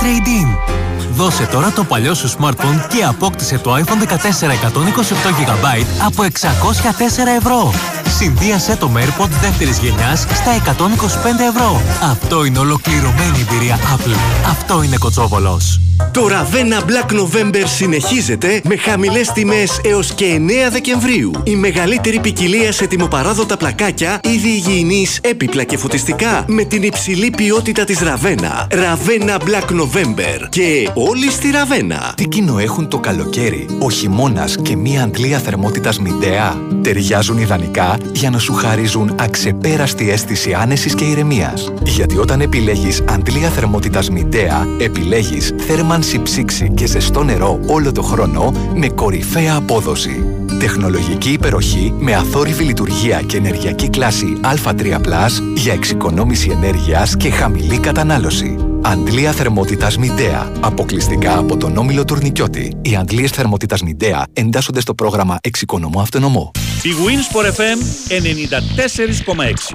Trade-in. 0.00 0.80
Δώσε 1.14 1.48
τώρα 1.62 1.74
το 1.74 1.84
παλιό 1.84 2.14
σου 2.14 2.30
smartphone 2.30 2.86
και 2.88 3.04
απόκτησε 3.04 3.58
το 3.58 3.76
iPhone 3.76 4.08
14 4.08 4.14
128GB 4.72 5.84
από 6.06 6.22
604 6.22 6.26
ευρώ. 7.38 7.72
Συνδύασέ 8.16 8.76
το 8.76 8.88
με 8.88 9.04
AirPods 9.04 9.30
δεύτερης 9.40 9.78
γενιάς 9.78 10.20
στα 10.20 10.56
125 10.56 10.74
ευρώ. 11.54 11.80
Αυτό 12.02 12.44
είναι 12.44 12.58
ολοκληρωμένη 12.58 13.46
εμπειρία 13.50 13.76
Apple. 13.76 14.16
Αυτό 14.50 14.82
είναι 14.82 14.96
Κοτσόβολος. 14.96 15.80
Το 16.10 16.28
Ravenna 16.28 16.80
Black 16.80 17.10
November 17.20 17.62
συνεχίζεται 17.64 18.60
με 18.64 18.76
χαμηλές 18.76 19.32
τιμές 19.32 19.80
έως 19.84 20.14
και 20.14 20.40
9 20.68 20.70
Δεκεμβρίου. 20.70 21.30
Η 21.44 21.54
μεγαλύτερη 21.56 22.20
ποικιλία 22.20 22.72
σε 22.72 22.86
τιμοπαράδοτα 22.86 23.56
πλακάκια, 23.56 24.20
είδη 24.22 24.48
υγιεινής, 24.48 25.18
έπιπλα 25.22 25.64
και 25.64 25.76
φωτιστικά 25.76 26.44
με 26.48 26.64
την 26.64 26.82
υψηλή 26.82 27.30
ποιότητα 27.30 27.84
της 27.84 27.98
Ravenna. 28.02 28.66
Ravenna 28.70 29.36
Black 29.36 29.80
November 29.80 30.48
και 30.48 30.90
όλοι 30.94 31.30
στη 31.30 31.50
Ravenna. 31.52 32.12
Τι 32.14 32.28
κοινό 32.28 32.58
έχουν 32.58 32.88
το 32.88 32.98
καλοκαίρι, 32.98 33.66
ο 33.78 33.90
χειμώνας 33.90 34.56
και 34.56 34.76
μία 34.76 35.02
αντλία 35.02 35.38
θερμότητας 35.38 35.98
μηντέα; 35.98 36.60
Ταιριάζουν 36.82 37.38
ιδανικά 37.38 37.96
για 38.12 38.30
να 38.30 38.38
σου 38.38 38.52
χαρίζουν 38.52 39.14
αξεπέραστη 39.20 40.10
αίσθηση 40.10 40.52
άνεσης 40.52 40.94
και 40.94 41.04
ηρεμίας. 41.04 41.72
Γιατί 41.84 42.18
όταν 42.18 42.40
επιλέγεις 42.40 43.02
αντλία 43.08 43.48
θερμότητας 43.48 44.10
μηντέα, 44.10 44.66
επιλέγεις 44.78 45.54
θέρμανση 45.58 46.22
ψήξη 46.22 46.70
και 46.74 46.86
ζεστό 46.86 47.22
νερό 47.22 47.60
όλο 47.66 47.92
το 47.92 48.02
χρόνο 48.02 48.52
με 48.74 48.88
κορυφαία 48.88 49.54
απόδοση. 49.54 50.24
Τεχνολογική 50.58 51.30
υπεροχή 51.30 51.94
με 51.98 52.14
αθόρυβη 52.14 52.64
λειτουργία 52.64 53.22
και 53.22 53.36
ενεργειακή 53.36 53.88
κλάση 53.88 54.32
Α3+, 54.40 55.28
για 55.54 55.72
εξοικονόμηση 55.72 56.50
ενέργειας 56.50 57.16
και 57.16 57.30
χαμηλή 57.30 57.78
κατανάλωση. 57.78 58.71
Αντλία 58.84 59.32
θερμότητας 59.32 59.96
Μηντέα. 59.96 60.52
Αποκλειστικά 60.60 61.38
από 61.38 61.56
τον 61.56 61.76
Όμιλο 61.76 62.04
Τουρνικιώτη. 62.04 62.76
Οι 62.82 62.96
αντλίες 62.96 63.30
θερμότητας 63.30 63.82
Μηντέα 63.82 64.26
εντάσσονται 64.32 64.80
στο 64.80 64.94
πρόγραμμα 64.94 65.38
Εξοικονομώ 65.40 66.00
Αυτονομώ. 66.00 66.50
Η 66.82 66.90
Winsport 67.06 67.46
FM 67.46 67.78
94,6. 68.08 69.74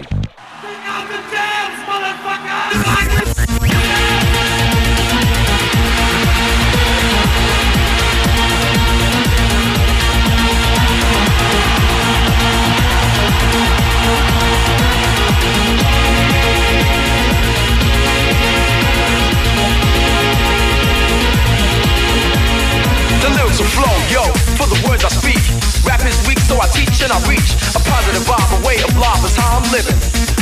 So 27.07 27.15
I 27.15 27.15
teach 27.15 27.15
and 27.15 27.15
I 27.15 27.19
reach. 27.31 27.49
A 27.75 27.81
positive 27.91 28.23
vibe, 28.29 28.51
a 28.57 28.67
way 28.67 28.77
of 28.87 28.91
life 29.05 29.23
is 29.27 29.35
how 29.39 29.57
I'm 29.57 29.67
living. 29.77 29.99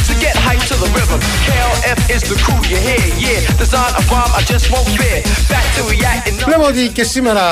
To 0.10 0.14
get 0.24 0.36
hype 0.46 0.64
to 0.72 0.76
the 0.84 0.90
rhythm, 0.96 1.20
KLF 1.46 2.00
is 2.16 2.22
the 2.32 2.38
crew 2.44 2.62
you 2.72 2.80
hear, 2.88 3.06
yeah. 3.26 3.40
Design 3.62 3.92
a 4.02 4.04
rhyme 4.12 4.32
I 4.40 4.42
just 4.54 4.66
won't 4.72 4.90
fear. 4.98 5.20
Back 5.54 5.66
to 5.76 5.82
reacting. 5.94 6.46
Βλέπω 6.46 6.66
ότι 6.68 6.88
και 6.94 7.04
σήμερα, 7.04 7.44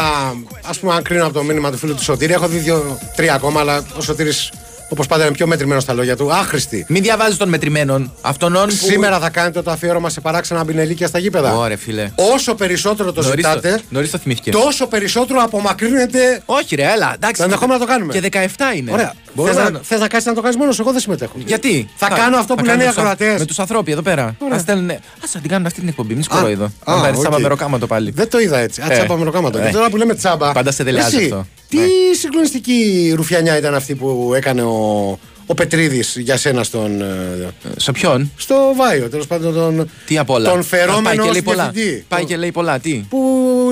α 0.61 0.73
πούμε, 0.79 0.93
αν 0.93 1.03
κρίνω 1.03 1.25
από 1.25 1.33
το 1.33 1.43
μήνυμα 1.43 1.71
του 1.71 1.77
φίλου 1.77 1.95
του 1.95 2.03
Σωτήρη, 2.03 2.33
έχω 2.33 2.47
δει 2.47 2.57
δύο-τρία 2.57 3.33
ακόμα, 3.33 3.59
αλλά 3.59 3.85
ο 3.97 4.01
Σωτήρης 4.01 4.51
Όπως 4.93 5.07
πάντα 5.07 5.23
είναι 5.25 5.33
πιο 5.33 5.47
μετρημένος 5.47 5.83
στα 5.83 5.93
λόγια 5.93 6.15
του. 6.17 6.33
Άχρηστη. 6.33 6.85
Μην 6.89 7.01
διαβάζεις 7.03 7.37
των 7.37 7.49
μετρημένων. 7.49 8.11
Αυτόν 8.21 8.53
που... 8.53 8.69
Σήμερα 8.71 9.19
θα 9.19 9.29
κάνετε 9.29 9.61
το 9.61 9.71
αφιέρωμα 9.71 10.09
σε 10.09 10.21
παράξενα 10.21 10.63
μπινελίκια 10.63 11.07
στα 11.07 11.19
γήπεδα. 11.19 11.55
Ωραία, 11.57 11.77
φίλε. 11.77 12.11
Όσο 12.15 12.55
περισσότερο 12.55 13.11
το 13.11 13.21
Νωρίς 13.21 13.45
ζητάτε, 13.45 13.81
Νωρίς 13.89 14.11
το 14.11 14.17
θυμήθηκες. 14.17 14.53
τόσο 14.53 14.87
περισσότερο 14.87 15.41
απομακρύνεται. 15.43 16.41
Όχι, 16.45 16.75
ρε, 16.75 16.83
έλα. 16.91 17.13
Εντάξει. 17.15 17.37
Το 17.37 17.43
ενδεχόμενο 17.43 17.79
να 17.79 17.85
το 17.85 17.91
κάνουμε. 17.91 18.13
Και 18.13 18.29
17 18.31 18.75
είναι. 18.75 18.91
Ωραία. 18.91 19.13
Μπορούμε 19.35 19.55
Θε 19.55 19.63
να- 19.63 19.69
να, 19.69 19.79
θες 19.83 19.99
να 19.99 20.07
κάτσει 20.07 20.27
να 20.27 20.33
το 20.33 20.41
κάνεις 20.41 20.57
μόνος, 20.57 20.79
εγώ 20.79 20.91
δεν 20.91 20.99
συμμετέχω. 21.01 21.33
Γιατί; 21.45 21.89
Θα 21.95 22.07
κάνω 22.09 22.37
αυτό 22.37 22.55
που 22.55 22.65
λένε 22.65 22.83
οι 22.83 22.87
ακροατές. 22.87 23.39
Με 23.39 23.45
τους 23.45 23.59
ανθρώπους 23.59 23.91
εδώ 23.93 24.01
πέρα. 24.01 24.35
Ωραία. 24.39 24.57
Ας 24.57 24.59
στέλνουν. 24.59 24.89
Ας 24.91 24.97
την 25.41 25.47
κάνουν 25.49 25.65
αυτή 25.65 25.79
την 25.79 25.89
εκπομπή. 25.89 26.13
Μην 26.13 26.21
Α, 26.21 26.23
σκορώ 26.23 26.47
εδώ. 26.47 26.63
α, 26.83 26.95
Να 26.95 27.01
πάρει 27.01 27.13
οκ. 27.15 27.19
τσάμπα 27.19 27.39
μεροκάματο 27.39 27.87
πάλι. 27.87 28.11
Δεν 28.11 28.29
το 28.29 28.39
είδα 28.39 28.57
έτσι. 28.57 28.81
Α, 28.81 28.85
Ε. 28.89 28.95
τσάμπα 28.95 29.15
μεροκάματο. 29.17 29.57
Ε. 29.57 29.65
Και 29.65 29.71
τώρα 29.71 29.89
που 29.89 29.97
λέμε 29.97 30.15
τσάμπα. 30.15 30.51
Πάντα 30.51 30.71
σε 30.71 30.83
δελεάζεις 30.83 31.13
εσύ, 31.13 31.23
αυτό. 31.23 31.45
Τι 31.77 32.17
συγκλονιστική 32.17 33.11
ρουφιανιά 33.15 33.57
ήταν 33.57 33.75
αυτή 33.75 33.95
που 33.95 34.31
έκανε 34.35 34.61
ο, 34.61 35.19
ο 35.45 35.53
Πετρίδης 35.53 36.15
για 36.19 36.37
σένα 36.37 36.63
στον. 36.63 37.01
ε, 37.01 37.49
Σε 37.77 37.91
ποιον; 37.91 38.31
Στο 38.37 38.73
Βάιο, 38.75 39.09
τέλος 39.09 39.27
πάντων. 39.27 39.53
Τον, 39.53 39.89
Τι 40.05 40.17
απ' 40.17 40.29
όλα. 40.29 40.49
Τον 40.49 40.59
Α, 40.59 40.63
φερόμενο 40.63 41.03
πάει 41.03 41.15
και 41.15 41.21
ως 41.21 41.31
λέει 41.31 41.41
πολλά. 41.41 41.69
διευθυντή. 41.73 42.05
Πάει 42.07 42.25
και 42.25 42.37
λέει 42.37 42.51
πολλά. 42.51 42.79
Τι; 42.79 43.05
Που 43.09 43.19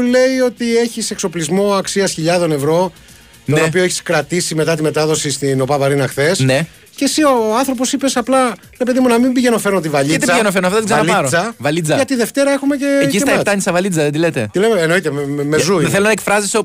λέει 0.10 0.40
ότι 0.46 0.78
έχεις 0.78 1.12
εξοπλισμό 1.12 1.74
αξίας 1.74 2.12
χιλιάδων 2.12 2.52
ευρώ. 2.52 2.92
Τον 3.46 3.56
Ναι. 3.60 3.66
οποίο 3.66 3.84
έχεις 3.84 4.02
κρατήσει 4.02 4.56
μετά 4.56 4.76
τη 4.76 4.82
μετάδοση 4.82 5.32
στην 5.32 5.62
ΟΠΑ 5.62 5.78
Βαρίνα 5.78 6.08
χθες. 6.08 6.40
Ναι. 6.40 6.68
Και 7.02 7.08
εσύ 7.08 7.24
ο 7.24 7.56
άνθρωπος 7.58 7.94
είπες 7.94 8.18
απλά, 8.18 8.56
ρε 8.78 8.84
παιδί 8.86 9.00
μου, 9.00 9.08
να 9.08 9.20
μην 9.20 9.34
πηγαίνω 9.34 9.58
φέρνω 9.58 9.80
τη 9.80 9.90
βαλίτσα. 9.90 10.12
Γιατί 10.18 10.26
πηγαίνω 10.32 10.52
φέρνω, 10.52 10.68
αυτά 10.68 10.80
δεν 10.80 10.88
ξαναπάρω. 10.88 11.30
Βαλίτσα, 11.30 11.54
Βαλίτσα. 11.58 11.96
Γιατί 11.96 12.16
Δευτέρα 12.16 12.52
έχουμε 12.52 12.76
και. 12.78 12.86
Εκεί 13.02 13.12
και 13.12 13.20
στα 13.20 13.32
μάτς. 13.36 13.50
7 13.50 13.52
είναι 13.52 13.62
στα 13.62 13.72
βαλίτσα, 13.72 14.02
δεν 14.02 14.12
τη 14.12 14.18
λέτε; 14.18 14.50
Τι 14.52 14.60
λέμε, 14.60 14.80
εννοείται, 14.82 15.12
με, 15.12 15.26
με, 15.28 15.44
με 15.44 15.58
ζούι. 15.58 15.82
Δεν 15.82 15.90
θέλω 15.92 16.06
να 16.06 16.12
εκφράζεσαι 16.12 16.58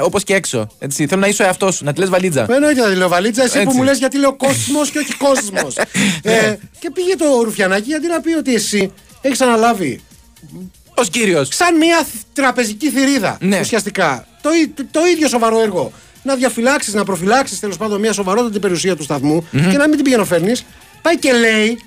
όπως 0.00 0.24
και 0.24 0.34
έξω. 0.34 0.66
Έτσι. 0.78 1.06
Θέλω 1.06 1.20
να 1.20 1.26
είσαι 1.26 1.42
ο 1.42 1.46
εαυτός 1.46 1.74
σου, 1.74 1.84
να 1.84 1.92
τη 1.92 2.00
λες 2.00 2.08
βαλίτσα. 2.08 2.46
Ε, 2.50 2.54
Εννοείται, 2.54 2.80
θα 2.82 2.88
τη 2.88 2.94
λέω 2.96 3.08
βαλίτσα, 3.08 3.42
εσύ 3.42 3.52
που 3.52 3.58
Έτσι. 3.62 3.76
μου 3.76 3.82
λες 3.82 3.98
γιατί 3.98 4.18
λέω 4.18 4.36
κόσμος 4.36 4.90
και 4.90 4.98
όχι 4.98 5.14
κόσμος. 5.16 5.76
ε, 6.22 6.54
και 6.78 6.90
πήγε 6.90 7.16
το 7.16 7.24
Ρουφιανάκι 7.44 7.88
γιατί 7.88 8.06
να 8.06 8.20
πει 8.20 8.34
ότι 8.34 8.54
εσύ 8.54 8.92
έχεις 9.20 9.40
αναλάβει 9.40 10.00
Ω 10.94 11.02
κύριος. 11.10 11.48
σαν 11.52 11.76
μια 11.76 11.98
θ- 11.98 12.06
τραπεζική 12.32 12.90
θηρίδα 12.90 13.36
Ναι. 13.40 13.60
ουσιαστικά 13.60 14.26
το, 14.42 14.50
ί- 14.52 14.72
το, 14.76 14.84
το 14.90 15.00
ίδιο 15.14 15.28
σοβαρό 15.28 15.60
έργο. 15.60 15.92
Να 16.22 16.34
διαφυλάξεις, 16.36 16.94
να 16.94 17.04
προφυλάξεις 17.04 17.60
τέλος 17.60 17.76
πάντων 17.76 18.00
μια 18.00 18.12
σοβαρότατη 18.12 18.58
περιουσία 18.58 18.96
του 18.96 19.02
σταθμου 19.02 19.46
και 19.50 19.76
να 19.76 19.86
μην 19.88 19.94
την 19.94 20.02
πηγαίνω 20.04 20.24
φέρνει. 20.24 20.52
Πάει 21.02 21.18
και 21.18 21.32
λέει. 21.32 21.78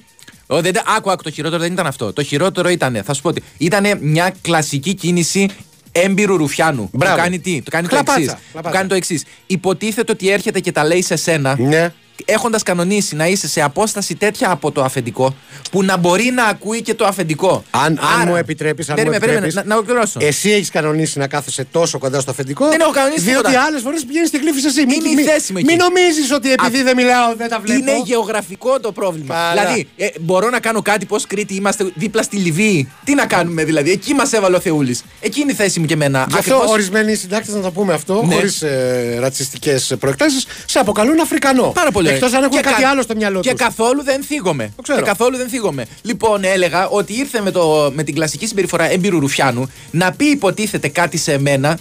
Ο, 0.47 0.61
δεν, 0.61 0.69
ήταν- 0.71 0.83
άκου, 0.97 1.11
άκου, 1.11 1.23
το 1.23 1.29
χειρότερο 1.31 1.61
δεν 1.61 1.71
ήταν 1.73 1.87
αυτό. 1.87 2.13
Το 2.13 2.23
χειρότερο 2.23 2.69
ήταν, 2.69 3.01
θα 3.05 3.13
σου 3.13 3.21
πω 3.21 3.29
ότι 3.29 3.43
ήταν 3.57 3.85
μια 4.01 4.33
κλασική 4.41 4.93
κίνηση 4.93 5.49
έμπειρου 5.91 6.37
Ρουφιάνου. 6.37 6.89
Μπράβο. 6.93 7.15
Που 7.15 7.21
κάνει 7.21 7.39
τι, 7.39 7.61
το 7.61 7.69
κάνει 7.71 7.87
Χλαπάτσα, 7.87 8.13
το 8.15 8.21
εξής. 8.21 8.37
χλαπάτσα. 8.51 8.69
Που 8.69 8.75
κάνει 8.75 8.89
το 8.89 8.95
εξής. 8.95 9.23
Υποτίθεται 9.47 10.11
ότι 10.11 10.29
έρχεται 10.29 10.59
και 10.59 10.71
τα 10.71 10.83
λέει 10.85 11.01
σε 11.01 11.15
σένα. 11.15 11.55
Ναι. 11.59 11.93
Έχοντας 12.25 12.63
κανονίσει 12.63 13.15
να 13.15 13.27
είσαι 13.27 13.47
σε 13.47 13.61
απόσταση 13.61 14.15
τέτοια 14.15 14.51
από 14.51 14.71
το 14.71 14.83
αφεντικό, 14.83 15.35
που 15.71 15.83
να 15.83 15.97
μπορεί 15.97 16.31
να 16.35 16.43
ακούει 16.45 16.81
και 16.81 16.93
το 16.93 17.05
αφεντικό. 17.05 17.63
Αν, 17.71 17.81
αν 17.83 17.99
Άρα- 18.21 18.25
μου 18.29 18.35
επιτρέπεις, 18.35 18.89
αν 18.89 18.95
μου 18.97 19.03
Περίμενε, 19.03 19.19
περίμενε, 19.19 19.45
επιτρέπεις, 19.45 19.69
να, 19.69 19.75
να 19.75 19.81
ολοκληρώσω. 19.81 20.19
Εσύ 20.21 20.51
έχεις 20.51 20.69
κανονίσει 20.69 21.19
να 21.19 21.27
κάθεσαι 21.27 21.67
τόσο 21.71 21.97
κοντά 21.99 22.19
στο 22.19 22.31
αφεντικό. 22.31 22.67
Δεν 22.69 22.79
έχω 22.79 22.91
κανονίσει 22.91 23.21
Διότι 23.21 23.43
τίποτα. 23.45 23.63
άλλες 23.63 23.81
φορές 23.81 24.03
πηγαίνεις 24.05 24.27
στη 24.27 24.37
γλύφη 24.37 24.65
εσύ. 24.65 24.81
Είναι 24.81 25.21
η 25.21 25.23
θέση 25.23 25.51
μου 25.51 25.57
εκεί. 25.57 25.67
Μην 25.67 25.77
νομίζεις 25.77 26.31
ότι 26.31 26.51
επειδή 26.51 26.83
δεν 26.83 26.95
μιλάω 26.95 27.35
δεν 27.35 27.49
τα 27.49 27.59
βλέπω. 27.59 27.79
Είναι 27.79 28.01
γεωγραφικό 28.05 28.79
το 28.79 28.91
πρόβλημα. 28.91 29.33
Καλά. 29.35 29.61
Δηλαδή, 29.61 29.87
ε, 29.97 30.07
μπορώ 30.19 30.49
να 30.49 30.59
κάνω 30.59 30.81
κάτι 30.81 31.05
πώς 31.05 31.27
Κρήτη 31.27 31.53
είμαστε 31.55 31.91
δίπλα 31.95 32.21
στη 32.23 32.37
Λιβύη. 32.37 32.91
Τι 33.03 33.13
να 33.15 33.25
κάνουμε 33.25 33.63
δηλαδή, 33.63 33.91
εκεί 33.91 34.13
μας 34.13 34.33
έβαλε 34.33 34.55
ο 34.55 34.59
Θεούλης. 34.59 35.03
Εκεί 35.21 35.41
είναι 35.41 35.51
η 35.51 35.55
θέση 35.55 35.79
μου 35.79 35.85
και 35.85 35.93
εμένα. 35.93 36.25
Γι' 36.29 36.37
αυτό 36.37 36.53
Ακριβώς- 36.53 36.73
ορισμένοι 36.73 37.15
συντάκτες, 37.15 37.53
να 37.55 37.61
το 37.61 37.71
πούμε 37.71 37.93
αυτό, 37.93 38.23
Ναι. 38.25 38.33
χωρίς 38.35 38.61
ε, 38.61 39.17
ρατσιστικές 39.19 39.93
προεκτάσεις, 39.99 40.45
σε 40.65 40.79
αποκαλούν 40.79 41.19
Αφρικανό. 41.19 41.71
Πάρα 41.75 41.91
πολύ. 41.91 42.04
Εκτός 42.09 42.33
αν 42.33 42.43
έχουν 42.43 42.55
Και 42.55 42.61
κάτι 42.63 42.81
κα- 42.81 42.89
άλλο 42.89 43.01
στο 43.01 43.15
μυαλό 43.15 43.39
Και 43.39 43.49
τους. 43.51 43.59
καθόλου 43.59 44.03
δεν 44.03 44.23
θίγομαι. 44.23 44.73
ξέρω. 44.83 44.99
Και 44.99 45.05
καθόλου 45.05 45.37
δεν 45.37 45.47
θίγομαι. 45.47 45.85
Λοιπόν, 46.01 46.43
έλεγα 46.43 46.87
ότι 46.87 47.13
ήρθε 47.13 47.41
με, 47.41 47.51
το, 47.51 47.91
με 47.95 48.03
την 48.03 48.15
κλασική 48.15 48.47
συμπεριφορά 48.47 48.91
έμπειρου 48.91 49.19
Ρουφιάνου 49.19 49.69
να 49.91 50.11
πει 50.11 50.25
υποτίθεται 50.25 50.87
κάτι 50.87 51.17
σε 51.17 51.37
μένα. 51.39 51.77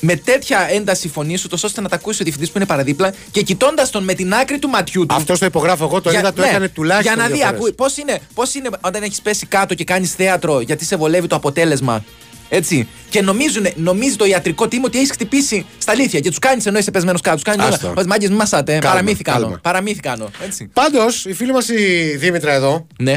με 0.00 0.16
τέτοια 0.16 0.66
ένταση 0.70 1.08
φωνή 1.08 1.36
σου, 1.36 1.48
ώστε 1.62 1.80
να 1.80 1.88
τα 1.88 1.94
ακούσει 1.96 2.20
ο 2.20 2.24
διευθυντής 2.24 2.50
που 2.52 2.58
είναι 2.58 2.66
παραδίπλα 2.66 3.12
και 3.30 3.42
κοιτώντας 3.42 3.90
τον 3.90 4.04
με 4.04 4.14
την 4.14 4.34
άκρη 4.34 4.58
του 4.58 4.68
ματιού 4.68 5.06
του. 5.06 5.14
Αυτός 5.14 5.38
το 5.38 5.46
υπογράφω 5.46 5.84
εγώ, 5.84 6.00
το 6.00 6.10
Για- 6.10 6.18
είδα, 6.18 6.32
το 6.32 6.40
ναι, 6.42 6.48
έκανε 6.48 6.68
τουλάχιστον. 6.68 7.14
Για 7.14 7.22
να 7.22 7.28
δύο 7.28 7.36
δει, 7.36 7.42
φορές. 7.42 7.58
ακούει. 7.58 7.72
Πώς 7.72 7.96
είναι, 7.96 8.18
πώς 8.34 8.54
είναι 8.54 8.68
όταν 8.80 9.02
έχεις 9.02 9.20
πέσει 9.20 9.46
κάτω 9.46 9.74
και 9.74 9.84
κάνεις 9.84 10.14
θέατρο 10.14 10.60
γιατί 10.60 10.84
σε 10.84 10.96
βολεύει 10.96 11.26
το 11.26 11.36
αποτέλεσμα. 11.36 12.04
Έτσι. 12.48 12.88
Και 13.08 13.22
νομίζουν, 13.22 13.66
νομίζει 13.76 14.16
το 14.16 14.24
ιατρικό 14.24 14.64
team 14.64 14.80
ότι 14.84 14.98
έχεις 14.98 15.10
χτυπήσει 15.10 15.66
στα 15.78 15.92
αλήθεια. 15.92 16.20
Και 16.20 16.28
τους 16.28 16.38
κάνεις 16.38 16.66
ενώ 16.66 16.78
είσαι 16.78 16.90
πεσμένος 16.90 17.20
κάτω. 17.20 17.34
Τους 17.36 17.44
κάνει 17.44 17.62
Άστο. 17.62 17.88
όλα. 17.96 18.06
Μάγκες, 18.06 18.28
μη 18.30 18.36
μασάτε. 18.36 18.72
Κάλμα, 18.72 18.88
Παραμύθι 18.90 19.22
κάνω. 19.22 19.40
κάλμα. 19.40 19.58
Παραμύθι 19.62 20.00
κάνω. 20.00 20.30
Έτσι. 20.44 20.70
Πάντως, 20.72 21.24
η 21.26 21.32
φίλη 21.32 21.52
μας 21.52 21.68
η 21.68 22.16
Δήμητρα 22.16 22.52
εδώ, 22.52 22.86
Ναι. 22.98 23.16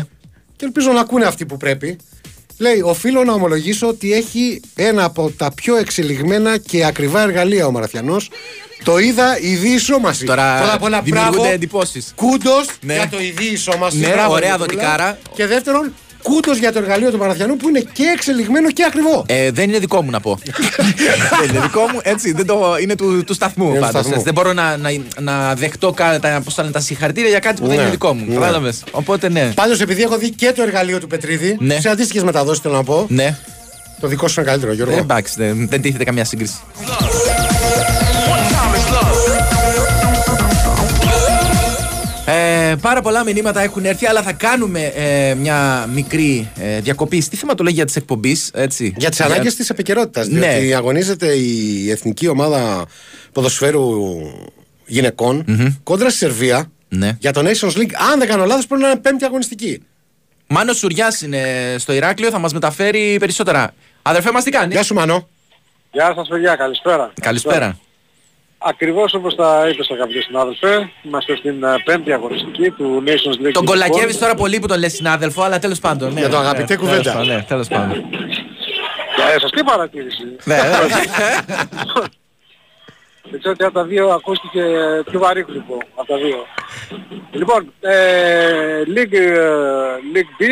και 0.56 0.66
ελπίζω 0.66 0.92
να 0.92 1.00
ακούνε 1.00 1.26
αυτοί 1.26 1.46
που 1.46 1.58
πρέπει, 1.58 1.98
λέει: 2.58 2.82
Οφείλω 2.82 3.24
να 3.24 3.34
ομολογήσω 3.34 3.88
ότι 3.88 4.14
έχει 4.14 4.62
ένα 4.76 5.04
από 5.04 5.32
τα 5.38 5.54
πιο 5.54 5.76
εξελιγμένα 5.78 6.58
και 6.58 6.86
ακριβά 6.86 7.22
εργαλεία 7.22 7.66
ο 7.68 7.72
Μαραθιανός. 7.72 8.30
Το 8.84 8.98
είδα 8.98 9.40
ειδή 9.42 9.70
ισόμαση. 9.70 10.26
Τώρα 10.26 10.58
Πρώτα 10.58 10.74
απ' 10.74 10.84
όλα, 10.84 11.02
δημιουργούνται 11.02 11.38
μπράβο, 11.38 11.54
εντυπώσεις. 11.54 12.12
Κούντος 12.16 12.68
Ναι. 12.82 12.94
για 12.94 13.10
το 13.12 13.20
ειδή 13.20 13.46
ισόμαση. 13.46 13.98
Ναι, 13.98 14.08
Μπράβο, 14.08 14.34
ωραία 14.34 14.52
Νικόλα. 14.52 14.58
δοτικάρα. 14.74 15.18
Και 15.36 15.46
δεύτερον, 15.46 15.94
κούντο 16.28 16.54
για 16.54 16.72
το 16.72 16.80
εργαλείο 16.80 17.12
του 17.12 17.18
Μαραθιανού 17.18 17.58
που 17.58 17.70
είναι 17.70 17.84
και 17.94 18.04
εξελιγμένο 18.16 18.72
και 18.72 18.84
ακριβό. 18.88 19.24
Ε, 19.28 19.52
δεν 19.52 19.70
είναι 19.70 19.80
δικό 19.80 20.02
μου 20.02 20.10
να 20.10 20.20
πω. 20.20 20.38
δεν 21.40 21.50
είναι 21.50 21.60
δικό 21.60 21.82
μου, 21.82 22.00
έτσι. 22.04 22.32
Δεν 22.32 22.46
το, 22.46 22.76
είναι 22.82 22.96
του, 22.96 23.24
του 23.24 23.34
σταθμού 23.34 23.66
Είναι 23.66 23.74
του 23.74 23.80
πάντως, 23.80 23.92
σταθμού. 23.94 24.12
έτσι. 24.12 24.24
Δεν 24.24 24.34
μπορώ 24.34 24.54
να, 24.54 24.78
να, 24.78 24.90
να 25.20 25.56
δεχτώ 25.56 25.92
κα, 25.92 26.20
τα, 26.20 26.42
πώς 26.44 26.54
θα 26.54 26.62
λένε, 26.62 26.74
τα 26.74 26.80
συγχαρητήρια 26.80 27.30
για 27.30 27.40
κάτι 27.40 27.62
που 27.62 27.68
δεν 27.68 27.76
Ναι, 27.76 27.82
είναι 27.82 27.92
δικό 27.92 28.14
μου. 28.14 28.26
ναι. 28.28 28.34
Κατάλαβες. 28.34 28.84
Οπότε 28.92 29.30
ναι. 29.30 29.52
Πάντως, 29.56 29.82
επειδή 29.82 30.02
έχω 30.02 30.18
δει 30.18 30.30
και 30.32 30.52
το 30.56 30.62
εργαλείο 30.62 31.00
του 31.00 31.08
Πετρίδη, 31.08 31.58
Ναι. 31.60 31.80
σε 31.80 31.90
αντίστοιχες 31.90 32.24
μεταδόσεις 32.24 32.62
θέλω 32.62 32.74
να 32.76 32.84
πω, 32.84 33.06
Ναι. 33.10 33.38
το 34.00 34.08
δικό 34.08 34.28
σου 34.28 34.40
είναι 34.40 34.50
καλύτερο, 34.50 34.74
Γιώργο. 34.74 34.96
Ε, 34.96 35.00
εντάξει, 35.00 35.34
δεν, 35.38 35.68
δεν 35.70 35.82
τίθεται 35.82 36.04
καμία 36.04 36.26
σύγκριση. 36.26 36.56
Ε, 42.70 42.76
πάρα 42.82 43.02
πολλά 43.02 43.24
μηνύματα 43.24 43.62
έχουν 43.62 43.86
έρθει, 43.86 44.06
αλλά 44.06 44.22
θα 44.22 44.34
κάνουμε 44.34 44.82
ε, 44.96 45.34
μια 45.34 45.90
μικρή 45.94 46.52
ε, 46.60 46.80
διακοπή 46.80 47.22
στη 47.22 47.36
θεματολογία 47.36 47.86
της 47.86 47.96
εκπομπής. 47.96 48.52
Για 48.96 49.10
τις 49.10 49.22
ανάγκες 49.22 49.56
της 49.56 49.70
επικαιρότητας. 49.70 50.28
Ναι. 50.28 50.40
Διότι 50.40 50.74
αγωνίζεται 50.74 51.34
η 51.34 51.92
εθνική 51.92 52.28
ομάδα 52.28 52.86
ποδοσφαίρου 53.32 53.84
γυναικών 54.86 55.46
κόντρα 55.84 56.10
στη 56.10 56.18
Σερβία 56.18 56.72
Ναι. 56.88 57.18
για 57.20 57.32
το 57.32 57.42
Nations 57.42 57.78
League. 57.78 57.94
Αν 58.12 58.20
δεν 58.20 58.28
κάνω 58.28 58.46
λάθος, 58.46 58.68
πρέπει 58.68 58.82
να 58.82 58.90
είναι 58.90 59.00
πέμπτη 59.00 59.26
αγωνιστική. 59.26 59.82
Μάνος 60.48 60.78
Σουριάς 60.78 61.22
είναι 61.22 61.76
στο 61.78 61.94
Ηράκλειο, 61.94 62.30
θα 62.30 62.40
μας 62.40 62.54
μεταφέρει 62.54 63.18
περισσότερα. 63.20 63.74
Αδερφέ 64.02 64.32
μας, 64.32 64.44
τι 64.44 64.50
κάνει; 64.52 64.74
Γεια 64.74 64.84
σου, 64.84 64.94
Μανώ. 64.94 65.28
Γεια 65.92 66.14
σας 66.16 66.28
παιδιά, 66.28 66.56
καλησπέρα. 66.56 67.14
Καλησπέρα. 67.22 67.78
Ακριβώς 68.58 69.14
όπως 69.14 69.36
τα 69.36 69.70
είπες 69.70 69.90
αγαπητέ 69.90 70.22
συνάδελφε, 70.22 70.92
είμαστε 71.04 71.36
στην 71.36 71.64
ε, 71.64 71.76
πέμπτη 71.86 72.14
αγωνιστική 72.14 72.70
του 72.70 73.04
Nations 73.06 73.12
League. 73.12 73.52
Τον 73.54 73.64
γυναικών. 73.64 73.66
κολακεύεις 73.66 74.18
τώρα 74.20 74.36
πολύ 74.36 74.60
που 74.60 74.68
τον 74.68 74.80
λες 74.80 74.94
συνάδελφο, 74.94 75.42
αλλά 75.44 75.60
τέλος 75.60 75.80
πάντων. 75.80 76.14
Ναι, 76.14 76.20
Για 76.20 76.30
το 76.30 76.38
αγαπητέ 76.38 76.74
ναι, 76.74 76.80
κουβέντα. 76.80 77.02
τέλος 77.02 77.14
πάντων, 77.14 77.36
Ναι, 77.36 77.44
τέλος 77.44 77.68
πάντων. 77.68 78.06
Ε, 79.36 79.40
σωστή 79.40 79.64
παρατήρηση. 79.64 80.24
Ναι, 80.44 80.56
ναι. 80.56 80.62
Δεν 83.32 83.40
ξέρω 83.40 83.54
ότι 83.54 83.64
από 83.64 83.74
τα 83.74 83.84
δύο 83.84 84.10
ακούστηκε 84.10 84.64
πιο 85.10 85.20
βαρύγρυπο 85.20 85.78
από 85.96 86.08
τα 86.08 86.18
δύο. 86.18 86.46
Λοιπόν, 87.32 87.74
ε, 87.80 88.82
League, 88.96 89.14
ε, 89.14 89.38
League 90.16 90.42
B, 90.42 90.44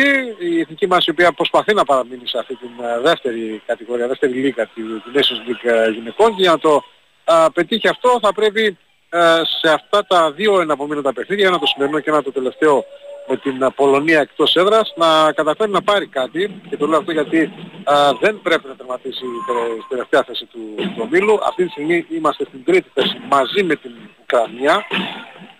η 0.50 0.60
εθνική 0.60 0.86
μας 0.86 1.06
η 1.06 1.10
οποία 1.10 1.32
προσπαθεί 1.32 1.74
να 1.74 1.84
παραμείνει 1.84 2.28
σε 2.28 2.38
αυτή 2.38 2.54
την 2.56 2.68
ε, 2.84 3.00
δεύτερη 3.02 3.62
κατηγορία, 3.66 4.06
δεύτερη 4.06 4.32
λίγα 4.32 4.66
του 4.66 5.02
του 5.04 5.10
Nations 5.14 5.50
League 5.50 5.70
ε, 5.86 5.90
γυναικών 5.90 6.28
και 6.36 6.42
για 6.42 6.50
να 6.50 6.58
το 6.58 6.84
ε, 7.28 7.46
πετύχει 7.54 7.88
αυτό 7.88 8.18
θα 8.22 8.32
πρέπει 8.32 8.78
ε, 9.10 9.40
σε 9.60 9.72
αυτά 9.72 10.06
τα 10.06 10.32
δύο 10.32 10.60
εναπομείνοντα 10.60 11.12
παιχνίδια, 11.12 11.46
ένα 11.46 11.58
το 11.58 11.66
σημερινό 11.66 12.00
και 12.00 12.10
ένα 12.10 12.22
το 12.22 12.32
τελευταίο 12.32 12.84
με 13.28 13.36
την 13.36 13.62
ε, 13.62 13.70
Πολωνία 13.74 14.20
εκτός 14.20 14.56
έδρας, 14.56 14.92
να 14.96 15.32
καταφέρει 15.32 15.70
να 15.70 15.82
πάρει 15.82 16.06
κάτι 16.06 16.60
και 16.68 16.76
το 16.76 16.86
λέω 16.86 16.98
αυτό 16.98 17.12
γιατί 17.12 17.38
ε, 17.84 17.92
δεν 18.20 18.40
πρέπει 18.42 18.68
να 18.68 18.76
τερματίσει 18.76 19.24
τε- 19.46 19.80
στη 19.80 19.88
τελευταία 19.88 20.22
θέση 20.22 20.44
του, 20.44 20.74
του 20.76 21.00
ομίλου. 21.02 21.38
Αυτή 21.48 21.64
τη 21.64 21.70
στιγμή 21.70 22.06
είμαστε 22.10 22.44
στην 22.44 22.64
τρίτη 22.64 22.90
θέση 22.94 23.20
μαζί 23.28 23.62
με 23.62 23.74
την 23.76 23.90
Ουκρανία 24.22 24.86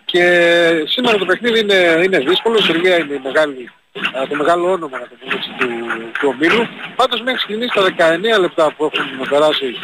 και 0.05 0.23
σήμερα 0.87 1.17
το 1.17 1.25
παιχνίδι 1.25 1.59
είναι, 1.59 2.01
είναι 2.03 2.19
δύσκολο, 2.19 2.57
η 2.57 2.61
Σερβία 2.61 2.97
είναι 2.97 3.13
η 3.13 3.21
μεγάλη, 3.23 3.71
ε, 4.21 4.27
το 4.27 4.35
μεγάλο 4.35 4.71
όνομα 4.71 4.99
να 4.99 5.07
το 5.07 5.15
πούμε 5.19 5.33
έτσι, 5.33 5.49
του, 5.59 5.67
του 6.19 6.27
ομίλου. 6.33 6.67
Πάντως 6.95 7.21
μέχρι 7.21 7.39
στιγμής 7.39 7.71
τα 7.73 7.81
19 8.37 8.39
λεπτά 8.39 8.73
που 8.73 8.83
έχουν 8.85 9.29
περάσει 9.29 9.75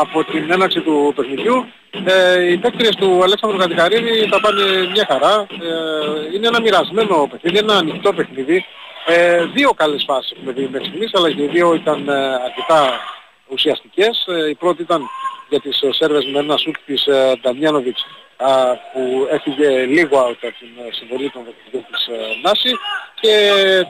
από 0.00 0.24
την 0.24 0.50
έναρξη 0.50 0.80
του 0.80 1.12
παιχνιδιού 1.16 1.66
ε, 2.04 2.50
οι 2.50 2.56
παίκτες 2.56 2.96
του 2.96 3.22
Αλέξανδρου 3.22 3.58
Κατικαρίδη 3.58 4.28
θα 4.30 4.40
πάνε 4.40 4.62
μια 4.92 5.06
χαρά. 5.10 5.46
Ε, 5.50 6.34
είναι 6.34 6.46
ένα 6.46 6.60
μοιρασμένο 6.60 7.28
παιχνίδι, 7.30 7.58
ένα 7.58 7.76
ανοιχτό 7.76 8.12
παιχνίδι. 8.12 8.64
Ε, 9.06 9.44
δύο 9.44 9.70
καλές 9.70 10.04
φάσεις 10.06 10.32
έχουμε 10.32 10.52
δει 10.52 10.68
μέχρι 10.72 10.86
στιγμής, 10.86 11.10
αλλά 11.14 11.30
και 11.32 11.42
οι 11.42 11.46
δύο 11.46 11.74
ήταν 11.74 12.08
ε, 12.08 12.34
αρκετά 12.34 13.00
ουσιαστικές. 13.48 14.26
Ε, 14.26 14.48
η 14.48 14.54
πρώτη 14.54 14.82
ήταν 14.82 15.02
για 15.48 15.60
τις 15.60 15.82
ε, 15.82 15.92
Σέρβες 15.92 16.24
με 16.26 16.38
ένα 16.38 16.56
σουτ 16.56 16.76
της 16.86 17.06
ε, 17.06 17.38
Νταμιάνοβιτς 17.40 18.06
α, 18.36 18.76
που 18.92 19.26
έφυγε 19.30 19.84
λίγο 19.84 20.18
από 20.18 20.34
την 20.40 20.72
ε, 20.88 20.92
συμβολή 20.92 21.30
των 21.30 21.42
δοκιμών 21.44 21.86
της 21.90 22.06
ε, 22.06 22.16
Νάση 22.42 22.70
και 23.20 23.30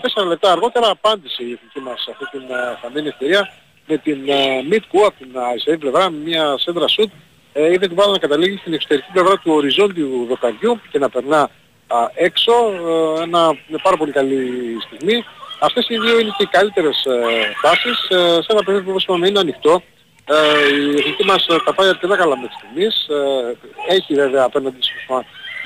τέσσερα 0.00 0.26
λεπτά 0.26 0.52
αργότερα 0.52 0.90
απάντησε 0.90 1.42
η 1.42 1.52
εθνική 1.52 1.80
μας 1.80 2.02
σε 2.02 2.10
αυτή 2.10 2.38
την 2.38 2.54
ε, 2.54 2.78
χαμένη 2.80 3.08
ευκαιρία 3.08 3.52
με 3.86 3.96
την 3.96 4.28
ε, 4.28 4.62
Μίτκου 4.68 5.06
από 5.06 5.14
την 5.18 5.38
αριστερή 5.38 5.78
πλευρά 5.78 6.10
με 6.10 6.18
μια 6.24 6.54
σέντρα 6.58 6.88
σουτ 6.88 7.10
ε, 7.56 7.72
είδε 7.72 7.86
την 7.86 7.94
μπάλα 7.94 8.12
να 8.12 8.18
καταλήγει 8.18 8.56
στην 8.56 8.72
εξωτερική 8.72 9.08
πλευρά 9.12 9.36
του 9.36 9.52
οριζόντιου 9.52 10.26
δοκαριού 10.28 10.80
και 10.90 10.98
να 10.98 11.08
περνά 11.08 11.50
α, 11.86 11.96
έξω 12.14 12.52
ε, 13.18 13.22
ένα, 13.22 13.58
μια 13.68 13.80
πάρα 13.82 13.96
πολύ 13.96 14.12
καλή 14.12 14.40
στιγμή. 14.86 15.24
Αυτές 15.60 15.88
οι 15.88 15.98
δύο 15.98 16.18
είναι 16.20 16.34
και 16.36 16.42
οι 16.42 16.46
καλύτερες 16.46 17.04
ε, 17.04 17.14
φάσεις 17.62 18.08
ε, 18.08 18.16
σε 18.16 18.46
ένα 18.48 18.62
παιχνίδι 18.62 18.84
που 18.84 18.90
όπως 18.90 19.02
είπαμε 19.02 19.28
είναι 19.28 19.38
ανοιχτό. 19.38 19.82
Ε, 20.24 20.34
η 20.74 20.98
εθνική 20.98 21.24
μας 21.24 21.46
ε, 21.46 21.56
τα 21.64 21.74
πάει 21.74 21.88
αρκετά 21.88 22.16
καλά 22.16 22.36
μέχρι 22.36 22.56
στιγμής. 22.58 23.06
Ε, 23.08 23.94
έχει 23.94 24.14
βέβαια 24.14 24.44
απέναντι 24.44 24.76
της 24.78 24.90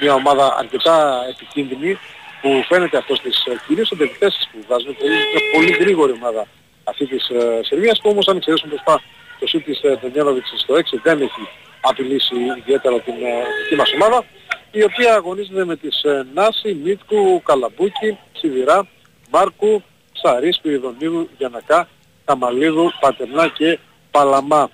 μια 0.01 0.15
ομάδα 0.15 0.57
αρκετά 0.59 1.25
επικίνδυνη 1.29 1.99
που 2.41 2.65
φαίνεται 2.69 2.97
αυτό 2.97 3.15
στις 3.15 3.45
ε, 3.47 3.61
κυρίως 3.67 3.87
στις 3.87 4.01
επιθέσεις 4.01 4.49
που 4.53 4.59
βάζουν. 4.69 4.97
Είναι 5.03 5.15
μια 5.15 5.43
πολύ 5.53 5.73
γρήγορη 5.81 6.13
ομάδα 6.13 6.47
αυτή 6.89 7.07
της 7.07 7.29
ε, 7.29 7.61
Σερβίας 7.63 8.01
που 8.01 8.11
όμως 8.11 8.29
αν 8.29 8.37
εξαιρέσουμε 8.37 8.73
μπροστά 8.73 9.03
το 9.39 9.47
σούτ 9.47 9.65
της 9.65 9.83
ε, 9.83 9.97
Τενιάνοβιτς 10.01 10.53
στο 10.57 10.75
6 10.75 10.81
δεν 11.03 11.21
έχει 11.21 11.49
απειλήσει 11.81 12.35
ιδιαίτερα 12.59 13.01
την 13.01 13.15
ε, 13.15 13.43
δική 13.63 13.77
μας 13.77 13.93
ομάδα 13.93 14.25
η 14.71 14.83
οποία 14.83 15.15
αγωνίζεται 15.15 15.65
με 15.65 15.77
τις 15.77 16.03
ε, 16.03 16.27
Νάση, 16.35 16.75
Μίτκου, 16.75 17.43
Καλαμπούκη, 17.43 18.19
Σιδηρά, 18.33 18.89
Μάρκου, 19.31 19.83
Σαρίσκου, 20.13 20.69
Ιδονίδου, 20.71 21.29
Γιανακά, 21.39 21.89
Καμαλίδου, 22.25 22.93
Πατερνά 23.01 23.49
και 23.49 23.79
Παλαμά. 24.11 24.71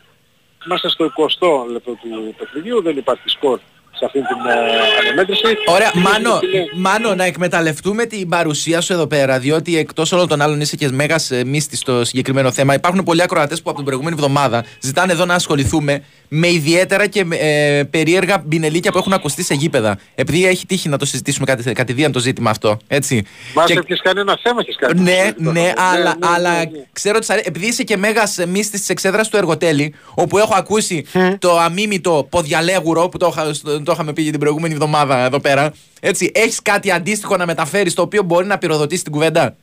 Είμαστε 0.66 0.88
στο 0.88 1.12
20 1.38 1.70
λεπτό 1.70 1.90
του 1.90 2.34
παιχνιδιού, 2.38 2.82
δεν 2.82 2.96
υπάρχει 2.96 3.28
σκορ 3.28 3.60
σε 3.98 4.04
αυτή 4.04 4.18
την 4.18 4.36
ε, 4.50 4.52
ανεμέτρηση. 5.00 5.42
Ωραία, 5.66 5.90
Μάνο, 5.94 6.40
Είναι- 6.54 6.64
Μάνο, 6.76 7.14
να 7.14 7.24
εκμεταλλευτούμε 7.24 8.04
την 8.04 8.28
παρουσία 8.28 8.80
σου 8.80 8.92
εδώ 8.92 9.06
πέρα, 9.06 9.38
διότι 9.38 9.78
εκτός 9.78 10.12
όλων 10.12 10.28
των 10.28 10.40
άλλων 10.40 10.60
είσαι 10.60 10.76
και 10.76 10.88
μέγας 10.88 11.30
μύστη 11.46 11.76
στο 11.76 12.04
συγκεκριμένο 12.04 12.52
θέμα. 12.52 12.74
Υπάρχουν 12.74 13.02
πολλοί 13.02 13.22
ακροατές 13.22 13.58
που 13.62 13.68
από 13.70 13.76
την 13.76 13.84
προηγούμενη 13.86 14.16
εβδομάδα 14.18 14.64
ζητάνε 14.80 15.12
εδώ 15.12 15.24
να 15.24 15.34
ασχοληθούμε 15.34 16.02
με 16.28 16.48
ιδιαίτερα 16.48 17.06
και 17.06 17.24
ε, 17.30 17.82
περίεργα 17.90 18.42
μπινελίκια 18.46 18.92
που 18.92 18.98
έχουν 18.98 19.12
ακουστεί 19.12 19.42
σε 19.42 19.54
γήπεδα. 19.54 19.98
Επειδή 20.14 20.46
έχει 20.46 20.66
τύχει 20.66 20.88
να 20.88 20.98
το 20.98 21.04
συζητήσουμε 21.04 21.46
κατη, 21.46 21.72
κατηδίαν 21.72 22.12
το 22.12 22.18
ζήτημα 22.18 22.50
αυτό. 22.50 22.76
Έτσι. 22.86 23.22
Μας 23.54 23.66
Και- 23.66 23.78
έχεις 23.84 24.00
κάνει 24.02 24.20
ένα 24.20 24.38
θέμα, 24.42 24.60
έχεις 24.60 24.76
κάνει. 24.76 25.00
ναι, 25.00 25.30
ναι, 25.36 25.72
αλλά, 25.76 26.16
ναι, 26.18 26.26
αλλά 26.34 26.50
ναι, 26.52 26.58
ναι. 26.58 26.68
ξέρω 26.92 27.16
ότι 27.16 27.26
σ' 27.26 27.30
αρέ- 27.30 27.46
επειδή 27.46 27.66
είσαι 27.66 27.82
και 27.82 27.96
μέγας 27.96 28.38
μύστη 28.48 28.78
της 28.78 28.88
εξέδρας 28.88 29.28
του 29.28 29.36
εργοτέλη, 29.36 29.94
όπου 30.14 30.38
έχω 30.38 30.54
ακούσει 30.54 31.04
το 31.38 31.58
αμίμητο 31.58 32.26
ποδιαλέγουρο 32.30 33.08
που 33.08 33.18
το, 33.18 33.32
είχα- 33.36 33.54
στο- 33.54 33.82
το 33.84 33.92
είχαμε 33.92 34.12
πει 34.12 34.22
για 34.22 34.30
την 34.30 34.40
προηγούμενη 34.40 34.74
εβδομάδα 34.74 35.24
εδώ 35.24 35.40
πέρα. 35.40 35.72
Έτσι, 36.00 36.30
έχεις 36.34 36.62
κάτι 36.62 36.90
αντίστοιχο 36.90 37.36
να 37.36 37.46
μεταφέρεις 37.46 37.94
το 37.94 38.02
οποίο 38.02 38.22
μπορεί 38.22 38.46
να 38.46 38.58
πυροδοτήσει 38.58 39.02
την 39.02 39.12
κουβέντα; 39.12 39.56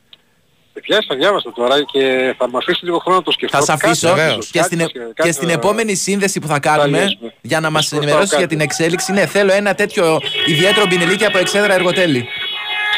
Παιδιά, 0.72 1.04
θα 1.08 1.14
διάβασα 1.16 1.52
τώρα 1.52 1.82
και 1.92 2.34
θα 2.38 2.48
μου 2.48 2.56
αφήσεις 2.56 2.82
λίγο 2.82 2.98
χρόνο 2.98 3.18
να 3.18 3.24
το 3.24 3.30
σκεφτώ. 3.30 3.56
Θα 3.56 3.64
σε 3.64 3.72
Κάτι 3.72 3.86
αφήσω 3.86 4.08
ίσως, 4.28 4.50
και 4.50 4.58
κάτι 4.58 4.66
στην, 4.66 4.78
ίσως, 4.78 4.92
και 4.92 4.98
κάτι 5.14 5.32
στην 5.32 5.48
θα- 5.48 5.54
επόμενη 5.54 5.94
σύνδεση 5.94 6.40
που 6.40 6.46
θα 6.46 6.58
κάνουμε 6.58 7.02
λύσουμε. 7.02 7.34
για 7.40 7.60
να 7.60 7.70
μας 7.70 7.84
Σου 7.84 7.88
ρωτάω 7.90 8.02
ενημερώσεις 8.08 8.36
για 8.36 8.44
κάτι. 8.46 8.54
την 8.56 8.64
εξέλιξη. 8.64 9.12
Ναι, 9.12 9.26
θέλω 9.26 9.52
ένα 9.52 9.74
τέτοιο 9.74 10.20
ιδιαίτερο 10.46 10.86
μπινελίκι 10.86 11.24
από 11.24 11.38
εξέδρα 11.38 11.74
εργοτέλη. 11.74 12.26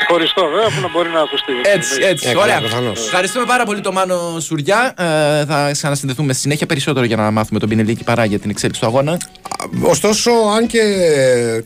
Χωριστό 0.09 0.42
βέβαια 0.46 0.68
που 0.74 0.80
να 0.80 0.88
μπορεί 0.90 1.09
να 1.09 1.20
ακουστεί. 1.20 1.52
Έτσι, 1.74 1.90
έτσι. 2.02 2.28
Ε, 2.28 2.37
Ωραία. 2.37 2.54
καλά, 2.54 2.68
προφανώς. 2.68 3.04
Ευχαριστούμε 3.04 3.44
πάρα 3.46 3.64
πολύ 3.64 3.80
τον 3.80 3.92
Μάνο 3.92 4.40
Σουριά. 4.40 4.94
Ε, 4.98 5.44
θα 5.44 5.70
ξανασυνδεθούμε 5.72 6.33
στη 6.33 6.42
συνέχεια 6.42 6.66
περισσότερο 6.66 7.07
για 7.07 7.16
να 7.16 7.30
μάθουμε 7.30 7.59
τον 7.59 7.68
Πινελίκη 7.68 8.04
παρά 8.04 8.24
για 8.24 8.38
την 8.38 8.50
εξέλιξη 8.50 8.80
του 8.80 8.87
αγώνα. 8.87 9.18
Ωστόσο, 9.83 10.30
αν 10.57 10.66
και 10.66 10.80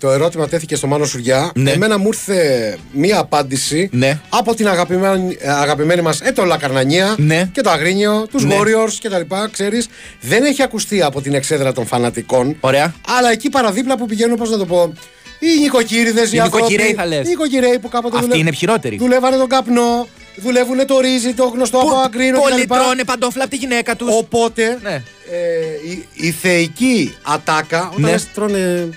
το 0.00 0.10
ερώτημα 0.10 0.48
τέθηκε 0.48 0.76
στο 0.76 0.86
Μάνο 0.86 1.04
Σουριά, 1.04 1.50
Ναι. 1.54 1.70
εμένα 1.70 1.98
μου 1.98 2.06
ήρθε 2.06 2.78
μία 2.92 3.18
απάντηση 3.18 3.88
Ναι. 3.92 4.20
από 4.28 4.54
την 4.54 4.68
αγαπημένη, 4.68 5.36
αγαπημένη 5.46 6.00
μας 6.02 6.20
Έτολα 6.20 6.56
Καρνανία 6.58 7.14
Ναι. 7.18 7.48
και 7.52 7.60
το 7.60 7.70
Αγρίνιο, 7.70 8.26
τους 8.30 8.44
Ναι. 8.44 8.54
Warriors 8.58 8.92
και 9.00 9.08
τα 9.08 9.18
λοιπά, 9.18 9.48
ξέρεις. 9.52 9.88
Δεν 10.20 10.44
έχει 10.44 10.62
ακουστεί 10.62 11.02
από 11.02 11.20
την 11.20 11.34
εξέδρα 11.34 11.72
των 11.72 11.86
φανατικών. 11.86 12.56
Ωραία. 12.60 12.94
Αλλά 13.18 13.30
εκεί 13.30 13.48
παραδίπλα 13.48 13.96
που 13.96 14.06
πηγαίνουν, 14.06 14.36
πώς 14.36 14.50
να 14.50 14.58
το 14.58 14.64
πω, 14.66 14.92
οι 15.38 15.61
νοικοκύριδες, 15.61 16.33
οι, 16.33 16.37
Οι 16.37 16.40
άνθρωποι, 16.40 16.62
νοικοκυρέοι 16.62 16.94
θα 16.94 17.07
λες. 17.07 17.27
Οι 17.27 17.29
νοικοκυρέοι 17.29 17.79
που 17.79 17.88
κάποτε 17.88 18.18
Αυτοί 18.18 18.38
είναι 18.38 18.53
χειρότεροι. 18.53 18.96
δουλεύανε 18.96 19.37
τον 19.37 19.48
καπνό, 19.48 20.09
δουλεύουν 20.37 20.87
το 20.87 21.01
ρύζι, 21.01 21.35
το 21.35 21.44
γνωστό 21.44 21.79
από 21.79 21.96
αγκρίνο 21.96 22.40
Πολλοί 22.40 22.64
κτλ. 22.64 22.74
τρώνε 22.74 23.05
παντόφλα 23.05 23.42
από 23.42 23.51
τη 23.51 23.57
γυναίκα 23.57 23.96
τους. 23.96 24.09
Οπότε 24.16 24.79
Ναι. 24.83 24.90
ε, 24.94 25.90
η, 25.90 26.09
η 26.14 26.31
θεϊκή 26.31 27.16
ατάκα, 27.22 27.79
όταν 27.88 28.01
Ναι. 28.03 28.11
λες 28.11 28.27
τρώνε 28.35 28.88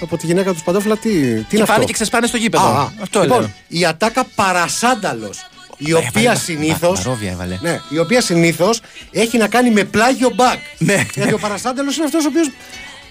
από 0.00 0.16
τη 0.16 0.26
γυναίκα 0.26 0.52
τους 0.52 0.62
παντόφλα, 0.62 0.96
τι, 0.96 1.08
τι 1.10 1.16
είναι 1.28 1.44
Και 1.48 1.60
αυτό; 1.60 1.72
πάνε 1.72 1.84
και 1.84 1.92
ξεσπάνε 1.92 2.26
στο 2.26 2.36
γήπεδο. 2.36 2.64
Α, 2.66 2.80
α. 2.80 2.88
Αυτό 3.02 3.20
λοιπόν, 3.20 3.38
λέω. 3.40 3.50
η 3.68 3.84
ατάκα 3.84 4.24
παρασάνταλος. 4.34 5.46
Η 5.80 5.92
οποία 5.92 6.34
συνήθω. 6.34 6.92
Παρόβια 6.92 7.30
έβαλε. 7.30 7.58
Ναι, 7.60 7.80
η 7.88 7.98
οποία 7.98 8.20
συνήθως 8.20 8.80
έχει 9.12 9.38
να 9.38 9.48
κάνει 9.48 9.70
με 9.70 9.84
πλάγιο 9.84 10.30
μπακ. 10.34 10.58
Ναι. 10.78 11.06
Γιατί 11.14 11.32
ο 11.32 11.38
παρασάνταλος 11.38 11.96
είναι 11.96 12.04
αυτός 12.04 12.24
ο 12.24 12.28
οποίο. 12.28 12.42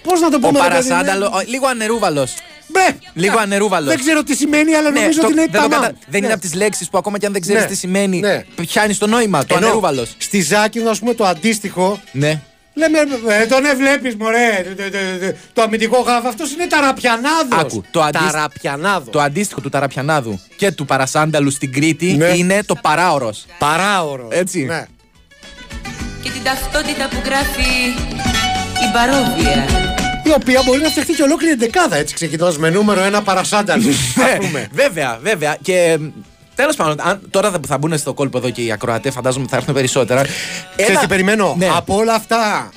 Πώς 0.02 0.20
να 0.20 0.30
το 0.30 0.36
Ο 0.36 0.38
πούμε, 0.40 0.58
ρε 0.68 0.68
παιδί, 0.74 0.88
Παρασάνταλο, 0.88 1.28
ναι. 1.28 1.36
ο- 1.36 1.42
λίγο 1.46 1.66
ανερούβαλος. 1.66 2.34
Μπε, 2.68 2.96
Λίγο 3.14 3.34
ναι. 3.34 3.40
ανερούβαλος. 3.40 3.88
Δεν 3.88 3.98
ξέρω 3.98 4.22
τι 4.22 4.34
σημαίνει, 4.36 4.74
αλλά 4.74 4.90
Ναι, 4.90 5.00
νομίζω 5.00 5.20
το- 5.20 5.26
ότι 5.26 5.32
είναι 5.34 5.46
δεν, 5.50 5.60
το 5.62 5.68
ταμάμ. 5.68 5.80
κατα- 5.82 5.94
δεν 6.08 6.20
Ναι. 6.20 6.26
είναι 6.26 6.32
από 6.32 6.42
τις 6.42 6.54
λέξεις 6.54 6.88
που 6.90 6.98
ακόμα 6.98 7.18
και 7.18 7.26
αν 7.26 7.32
δεν 7.32 7.40
ξέρεις 7.40 7.62
Ναι. 7.62 7.68
τι 7.68 7.76
σημαίνει, 7.76 8.18
Ναι. 8.20 8.44
πιάνεις 8.66 8.98
το 8.98 9.06
νόημα. 9.06 9.44
Το 9.44 9.54
Ενώ 9.56 9.64
ανερούβαλος. 9.66 10.14
Στη 10.18 10.40
Ζάκη, 10.42 10.80
ας 10.88 10.98
πούμε, 10.98 11.14
το 11.14 11.24
αντίστοιχο. 11.26 12.00
Ναι. 12.12 12.40
Λέμε, 12.74 12.98
ε, 13.28 13.46
τον 13.46 13.64
ε, 13.64 13.74
βλέπεις 13.74 14.14
μωρέ, 14.16 14.74
το, 14.76 14.82
το, 14.82 14.90
το, 14.90 15.26
το, 15.26 15.36
το 15.52 15.62
αμυντικό 15.62 16.00
γάβ, 16.00 16.26
αυτός 16.26 16.52
είναι 16.52 16.66
ταραπιανάδος. 16.66 17.58
Άκου, 17.60 17.84
το, 17.90 18.02
αντίστ- 18.02 18.24
Ταραπιανάδος. 18.32 19.12
το 19.12 19.20
αντίστοιχο 19.20 19.60
του 19.60 19.68
Ταραπιανάδου 19.68 20.40
και 20.56 20.70
του 20.72 20.84
Παρασάνταλου 20.84 21.50
στην 21.50 21.72
Κρήτη 21.72 22.12
Ναι. 22.12 22.26
είναι 22.26 22.62
το 22.66 22.74
παράωρος. 22.74 23.46
Παράωρος. 23.58 24.28
Έτσι. 24.30 24.64
Ναι. 24.64 24.86
και 26.22 26.30
την 26.30 26.42
ταυτότητα 26.42 27.08
που 27.08 27.16
γράφει 27.24 27.70
η 28.84 28.92
παρόβια. 28.92 29.64
Η 30.28 30.32
οποία 30.36 30.62
μπορεί 30.64 30.80
να 30.80 30.88
φτιαχτεί 30.88 31.12
και 31.12 31.22
ολόκληρη 31.22 31.54
δεκάδα 31.54 31.96
έτσι 31.96 32.14
ξεκινώντας 32.14 32.58
με 32.58 32.70
νούμερο 32.70 33.00
ένα 33.02 33.22
παρασάνταλο. 33.22 33.82
Ναι, 34.14 34.24
ας 34.24 34.36
πούμε. 34.46 34.68
βέβαια, 34.82 35.18
βέβαια. 35.22 35.56
Και 35.62 35.98
τέλος 36.54 36.76
πάντων, 36.76 36.96
αν, 37.00 37.20
τώρα 37.30 37.50
θα, 37.50 37.60
θα 37.66 37.78
μπουν 37.78 37.98
στο 37.98 38.14
κόλπο 38.14 38.38
εδώ 38.38 38.50
και 38.50 38.62
οι 38.62 38.72
ακροατές, 38.72 39.14
φαντάζομαι 39.14 39.42
ότι 39.42 39.52
θα 39.52 39.58
έρθουν 39.58 39.74
περισσότερα. 39.74 40.22
Ξέρεις 40.76 40.98
τι 40.98 41.06
περιμένω; 41.06 41.54
Ναι. 41.58 41.68
Από 41.76 41.94
όλα 41.96 42.14
αυτά 42.14 42.70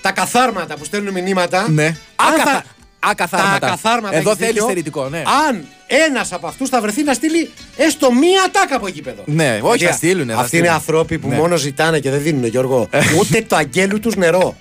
τα 0.00 0.12
καθάρματα 0.12 0.76
που 0.76 0.84
στέλνουν 0.84 1.12
μηνύματα. 1.12 1.66
Ναι. 1.70 1.84
αν 2.16 2.32
Ακαθα- 2.34 2.50
θα- 2.52 2.64
ακαθάρματα. 3.10 3.58
Τα 3.58 3.66
ακαθάρματα. 3.66 4.16
Εδώ 4.16 4.30
έχεις 4.30 4.38
θέλεις 4.40 4.52
δίκιο. 4.54 4.64
στερητικό, 4.68 5.08
ναι. 5.08 5.22
Αν 5.48 5.64
ένας 5.86 6.32
από 6.32 6.46
αυτούς 6.46 6.68
θα 6.68 6.80
βρεθεί 6.80 7.02
να 7.02 7.12
στείλει 7.14 7.50
έστω 7.76 8.12
μία 8.12 8.48
τάκα 8.52 8.76
από 8.76 8.88
γήπεδο. 8.88 9.22
Ναι, 9.26 9.58
όχι, 9.62 9.76
Γιατί 9.78 9.84
θα 9.92 9.92
στείλουνε, 9.92 10.32
θα 10.32 10.40
Αυτοί 10.40 10.56
είναι 10.56 10.66
στείλουν. 10.66 10.80
άνθρωποι 10.82 11.18
που 11.18 11.28
Ναι. 11.28 11.36
μόνο 11.36 11.56
ζητάνε 11.56 11.98
και 11.98 12.10
δεν 12.10 12.22
δίνουν, 12.22 12.44
Γιώργο. 12.44 12.88
Ούτε 13.20 13.42
το 13.48 13.56
αγγέλου 13.56 14.00
τους 14.00 14.16
νερό. 14.16 14.56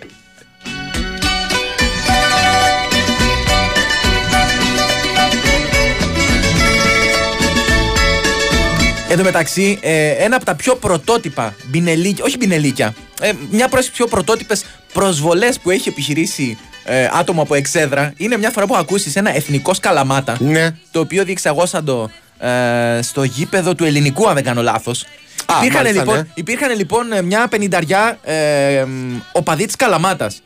Εν 9.12 9.18
τω 9.18 9.24
μεταξύ, 9.24 9.80
ε, 9.82 10.10
ένα 10.10 10.36
από 10.36 10.46
τα 10.46 10.56
πιο 10.56 10.76
πρωτότυπα 10.76 11.56
μπινελίκια, 11.66 12.24
όχι 12.24 12.38
μπινελίκια, 12.38 12.94
ε, 13.22 13.32
μια 13.50 13.66
από 13.66 13.78
τις 13.78 13.90
πιο 13.90 14.08
πρωτότυπες 14.08 14.66
προσβολές 14.94 15.60
που 15.60 15.70
έχει 15.70 15.90
επιχειρήσει 15.90 16.58
ε, 16.84 17.10
άτομο 17.14 17.42
από 17.42 17.56
εξέδρα 17.56 18.14
είναι 18.18 18.38
μια 18.38 18.50
φορά 18.50 18.66
που 18.66 18.76
ακούσει 18.76 19.12
ένα 19.16 19.36
εθνικό 19.36 19.74
σκαλαμάτα. 19.74 20.38
Ναι. 20.40 20.70
Το 20.92 21.00
οποίο 21.00 21.24
διεξαγώσαν 21.24 21.86
το 21.86 22.10
ε, 22.40 23.02
στο 23.02 23.24
γήπεδο 23.24 23.76
του 23.76 23.86
ελληνικού, 23.86 24.28
αν 24.28 24.34
δεν 24.34 24.44
κάνω 24.44 24.62
λάθος. 24.62 25.06
Α, 25.46 25.56
Υπήρχαν, 25.58 25.84
μάλιστα, 25.84 26.00
λοιπόν, 26.04 26.18
ναι. 26.18 26.28
υπήρχαν 26.34 26.76
λοιπόν 26.76 27.12
ε, 27.12 27.22
μια 27.22 27.48
πενηνταριά 27.48 28.18
ε, 28.24 28.84
μ, 28.88 29.18
οπαδοί 29.32 29.66
της 29.66 29.76
Καλαμάτας. 29.76 30.42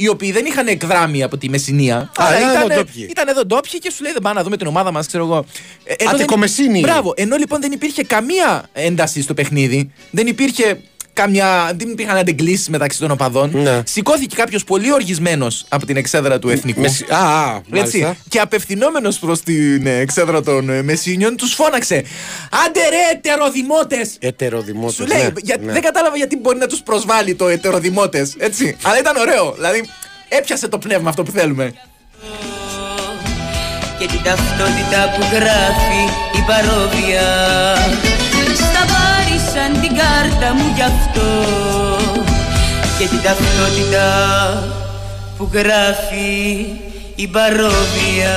Οι 0.00 0.08
οποίοι 0.08 0.32
δεν 0.32 0.44
είχαν 0.44 0.66
εκδράμει 0.66 1.22
από 1.22 1.36
τη 1.38 1.48
Μεσσηνία. 1.48 2.12
αλλά 2.16 2.38
ήταν 2.38 2.50
εδώ 2.54 2.64
ήταν, 2.64 2.76
ντόπιοι. 2.78 3.06
ήταν 3.10 3.28
εδώ 3.28 3.44
ντόπιοι 3.46 3.78
και 3.78 3.90
σου 3.90 4.02
λέει 4.02 4.12
δεν 4.12 4.22
πάμε 4.22 4.34
να 4.34 4.42
δούμε 4.42 4.56
την 4.56 4.66
ομάδα 4.66 4.92
μας, 4.92 5.06
ξέρω 5.06 5.24
εγώ. 5.24 5.36
Ε, 5.84 5.92
ενώ 5.98 6.10
δεν- 6.10 6.20
Αττικομεσσίνοι. 6.20 6.80
Μπράβο. 6.80 7.12
Ενώ 7.16 7.36
λοιπόν 7.36 7.60
δεν 7.60 7.72
υπήρχε 7.72 8.02
καμία 8.02 8.68
ένταση 8.72 9.22
στο 9.22 9.34
παιχνίδι, 9.34 9.90
δεν 10.10 10.26
υπήρχε 10.26 10.80
καμιά. 11.22 11.72
δεν 11.76 11.88
υπήρχαν 11.88 12.16
αντεγκλήσει 12.16 12.70
μεταξύ 12.70 12.98
των 12.98 13.10
οπαδών. 13.10 13.50
Ναι. 13.54 13.82
Σηκώθηκε 13.84 14.36
κάποιος 14.36 14.64
πολύ 14.64 14.92
οργισμένος 14.92 15.64
από 15.68 15.86
την 15.86 15.96
εξέδρα 15.96 16.38
του 16.38 16.48
εθνικού. 16.48 16.80
Μεσι- 16.80 17.12
Α, 17.12 17.16
α, 17.16 17.54
Έτσι, 17.72 17.98
μάλιστα. 17.98 18.16
και 18.28 18.38
απευθυνόμενος 18.40 19.18
προς 19.18 19.40
την 19.42 19.86
ε, 19.86 19.98
εξέδρα 19.98 20.42
των 20.42 20.70
ε, 20.70 20.82
Μεσίνιων, 20.82 21.36
τους 21.36 21.54
φώναξε. 21.54 21.94
Άντε 22.66 22.80
ρε, 22.90 23.16
ετεροδημότες! 23.18 24.10
Ετεροδημότες, 24.18 24.94
Σου 24.94 25.06
λέει, 25.06 25.22
ναι, 25.22 25.28
για- 25.42 25.56
ναι. 25.60 25.72
δεν 25.72 25.82
κατάλαβα 25.82 26.16
γιατί 26.16 26.36
μπορεί 26.36 26.58
να 26.58 26.66
τους 26.66 26.80
προσβάλλει 26.82 27.34
το 27.34 27.48
ετεροδημότες. 27.48 28.34
Έτσι. 28.38 28.76
Αλλά 28.82 28.98
ήταν 28.98 29.16
ωραίο. 29.16 29.52
Δηλαδή, 29.54 29.88
έπιασε 30.28 30.68
το 30.68 30.78
πνεύμα 30.78 31.08
αυτό 31.08 31.22
που 31.22 31.30
θέλουμε. 31.30 31.72
και 33.98 34.06
την 34.06 34.22
ταυτότητα 34.22 35.00
που 35.16 35.22
γράφει 35.32 36.02
η 36.38 36.42
παρόβια 36.46 37.22
Στα 37.76 38.17
βάρισαν 39.38 39.80
την 39.80 39.96
κάρτα 39.96 40.54
μου 40.54 40.72
γι' 40.74 40.82
αυτό 40.82 41.22
και 42.98 43.06
την 43.06 43.22
ταυτότητα 43.22 44.06
που 45.36 45.48
γράφει 45.52 46.66
η 47.14 47.26
παρόβια 47.28 48.36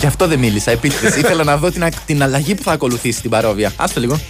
Γι' 0.00 0.06
αυτό 0.06 0.26
δεν 0.26 0.38
μίλησα. 0.38 0.70
Επίτηδες. 0.70 1.16
Ήθελα 1.16 1.44
να 1.44 1.56
δω 1.56 1.70
την, 1.70 1.84
α- 1.84 1.92
την 2.06 2.22
αλλαγή 2.22 2.54
που 2.54 2.62
θα 2.62 2.72
ακολουθήσει 2.72 3.20
την 3.20 3.30
παρόβια. 3.30 3.72
Άστο 3.76 4.00
λίγο. 4.00 4.20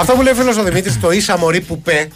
Αυτό 0.00 0.12
που 0.12 0.22
λέει 0.22 0.32
ο 0.32 0.36
φίλος 0.36 0.56
ο 0.56 0.62
Δημήτρης, 0.62 1.00
το 1.00 1.10
ίσα 1.10 1.38
μωρή 1.38 1.60
πουπέ, 1.60 2.08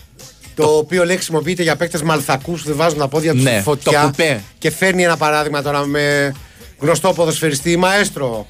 το 0.54 0.64
οποίο 0.76 1.04
λέει 1.04 1.16
χρησιμοποιείται 1.16 1.62
για 1.62 1.76
παίκτες 1.76 2.02
μαλθακούς 2.02 2.62
που 2.62 2.68
δεν 2.68 2.76
βάζουν 2.76 2.98
τα 2.98 3.08
πόδια 3.08 3.32
τους 3.32 3.42
Ναι, 3.42 3.50
στη 3.50 3.58
το 3.58 3.62
φωτιά. 3.70 4.00
πουπέ. 4.10 4.42
Και 4.58 4.70
φέρνει 4.70 5.02
ένα 5.04 5.16
παράδειγμα 5.16 5.62
τώρα 5.62 5.86
με 5.86 6.32
γνωστό 6.78 7.12
ποδοσφαιριστή 7.12 7.76
μαέστρο 7.76 8.46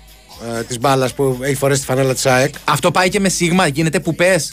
ε, 0.58 0.62
της 0.62 0.78
μπάλας 0.78 1.14
που 1.14 1.38
έχει 1.42 1.54
φορέσει 1.54 1.80
τη 1.80 1.86
φανέλα 1.86 2.14
της 2.14 2.26
ΑΕΚ. 2.26 2.54
Αυτό 2.64 2.90
πάει 2.90 3.08
και 3.08 3.20
με 3.20 3.28
σίγμα, 3.28 3.66
γίνεται 3.66 4.00
πουπές. 4.00 4.52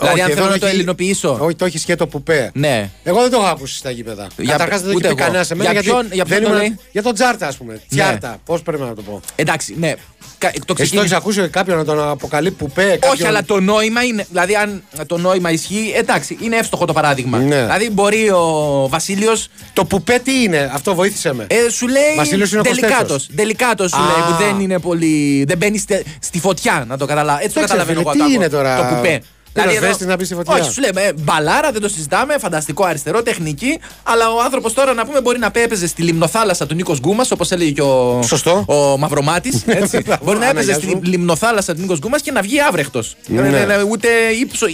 Δηλαδή, 0.00 0.20
αν 0.20 0.30
εδώ 0.30 0.40
θέλω 0.40 0.50
να 0.52 0.58
το 0.58 0.66
έχει- 0.66 0.74
ελληνοποιήσω. 0.74 1.38
Όχι, 1.40 1.54
το 1.54 1.64
έχει 1.64 1.78
σκέτο 1.78 2.06
πουπέ. 2.06 2.50
Ναι. 2.54 2.90
Εγώ 3.02 3.20
δεν 3.20 3.30
το 3.30 3.36
έχω 3.36 3.46
ακούσει 3.46 3.76
στα 3.76 3.90
γήπεδα. 3.90 4.26
Για- 4.36 4.52
Καταρχάς 4.52 4.80
δεν 4.80 4.90
το 4.90 4.96
ούτε 4.96 5.06
έχει 5.06 5.14
πει 5.14 5.20
εγώ. 5.20 5.26
κανένας 5.30 5.46
σε 5.46 5.54
μένα. 5.54 5.70
Για 5.70 5.80
γιατί 5.80 5.88
ποιον- 5.96 6.12
για 6.14 6.24
ποιον 6.24 6.38
δεν 6.40 6.48
το 6.48 6.54
ήμουν- 6.56 6.68
λέει; 6.68 6.78
Για 6.92 7.02
τον 7.02 7.14
Τζάρτα, 7.14 7.46
ας 7.46 7.56
πούμε. 7.56 7.80
Τσιάρτα. 7.88 8.38
Πώς 8.44 8.62
πρέπει 8.62 8.82
να 8.82 8.94
το 8.94 9.02
πω. 9.02 9.20
Εντάξει, 9.36 9.74
ναι. 9.78 9.94
Κα- 10.40 10.48
Το 10.50 10.54
Εσύ 10.56 10.64
το 10.66 10.74
ξεκίνημα- 10.74 11.02
έχεις 11.04 11.16
ακούσει 11.16 11.48
κάποιον 11.48 11.76
να 11.76 11.84
τον 11.84 12.08
αποκαλεί 12.08 12.50
πουπέ. 12.50 12.82
Κάποιον... 12.88 13.12
Όχι, 13.12 13.26
αλλά 13.26 13.44
το 13.44 13.60
νόημα 13.60 14.02
είναι. 14.04 14.26
Δηλαδή, 14.30 14.54
αν 14.56 14.82
το 15.06 15.18
νόημα 15.18 15.50
ισχύει, 15.50 15.92
εντάξει, 15.96 16.36
είναι 16.40 16.56
εύστοχο 16.56 16.84
το 16.84 16.92
παράδειγμα. 16.92 17.38
Ναι. 17.38 17.60
Δηλαδή, 17.60 17.90
μπορεί 17.90 18.30
ο 18.30 18.86
Βασίλειο. 18.88 19.32
Το 19.72 19.84
πουπέ 19.84 20.18
τι 20.24 20.42
είναι, 20.42 20.70
αυτό 20.74 20.94
βοήθησε 20.94 21.32
με. 21.32 21.46
Ε, 21.48 21.70
σου 21.70 21.88
λέει. 21.88 22.14
Βασίλειος 22.16 22.50
είναι 22.50 22.60
ο 22.60 22.62
Τελικάτο. 22.62 22.94
Κωστέτσος. 22.94 23.28
Τελικάτο 23.36 23.88
σου 23.88 23.96
Α. 23.96 24.00
λέει 24.00 24.30
που 24.30 24.42
δεν 24.44 24.60
είναι 24.60 24.78
πολύ. 24.78 25.44
Δεν 25.48 25.56
μπαίνει 25.58 25.78
στε- 25.78 26.04
στη 26.20 26.38
φωτιά, 26.40 26.84
να 26.88 26.96
το 26.96 27.06
καταλάβω. 27.06 27.38
Έτσι 27.42 27.54
το 27.54 27.60
Εντάξει, 27.60 27.76
καταλαβαίνω 27.76 27.98
φίλε, 28.10 28.10
εγώ. 28.22 28.26
τι 28.28 28.32
το- 28.34 28.40
είναι 28.40 28.48
τώρα, 28.48 28.76
Το 28.88 28.94
κουπέ. 28.94 29.22
Δηλαδή, 29.52 29.72
πυροσβέστης 29.74 30.06
να 30.06 30.16
μπει 30.16 30.24
στη 30.24 30.34
φωτιά. 30.34 30.54
Όχι, 30.54 30.72
σου 30.72 30.80
λέμε 30.80 31.00
ε, 31.00 31.12
μπαλάρα, 31.12 31.72
δεν 31.72 31.80
το 31.80 31.88
συζητάμε. 31.88 32.38
Φανταστικό 32.38 32.84
αριστερό, 32.84 33.22
τεχνική. 33.22 33.78
Αλλά 34.02 34.30
ο 34.30 34.40
άνθρωπος 34.44 34.72
τώρα 34.72 34.92
να 34.94 35.04
πούμε 35.06 35.20
μπορεί 35.20 35.38
να 35.38 35.50
έπαιζε 35.54 35.86
στη 35.86 36.02
λιμνοθάλασσα 36.02 36.66
του 36.66 36.74
Νίκος 36.74 36.98
Γκούμας, 36.98 37.30
όπως 37.30 37.50
έλεγε 37.50 37.70
και 37.70 37.82
ο, 37.82 38.22
Σωστό. 38.22 38.64
ο 38.68 38.96
Μαυρομάτης. 38.98 39.64
μπορεί 40.24 40.38
να 40.38 40.48
έπαιζε 40.48 40.72
Αναγιά 40.72 40.74
στη 40.74 40.86
σου. 40.86 41.00
λιμνοθάλασσα 41.02 41.74
του 41.74 41.80
Νίκος 41.80 41.98
Γκούμας 41.98 42.22
και 42.22 42.30
να 42.32 42.42
βγει 42.42 42.60
άβρεχτος. 42.60 43.16
Ναι. 43.26 43.66
Ούτε 43.90 44.08
ύψο. 44.40 44.66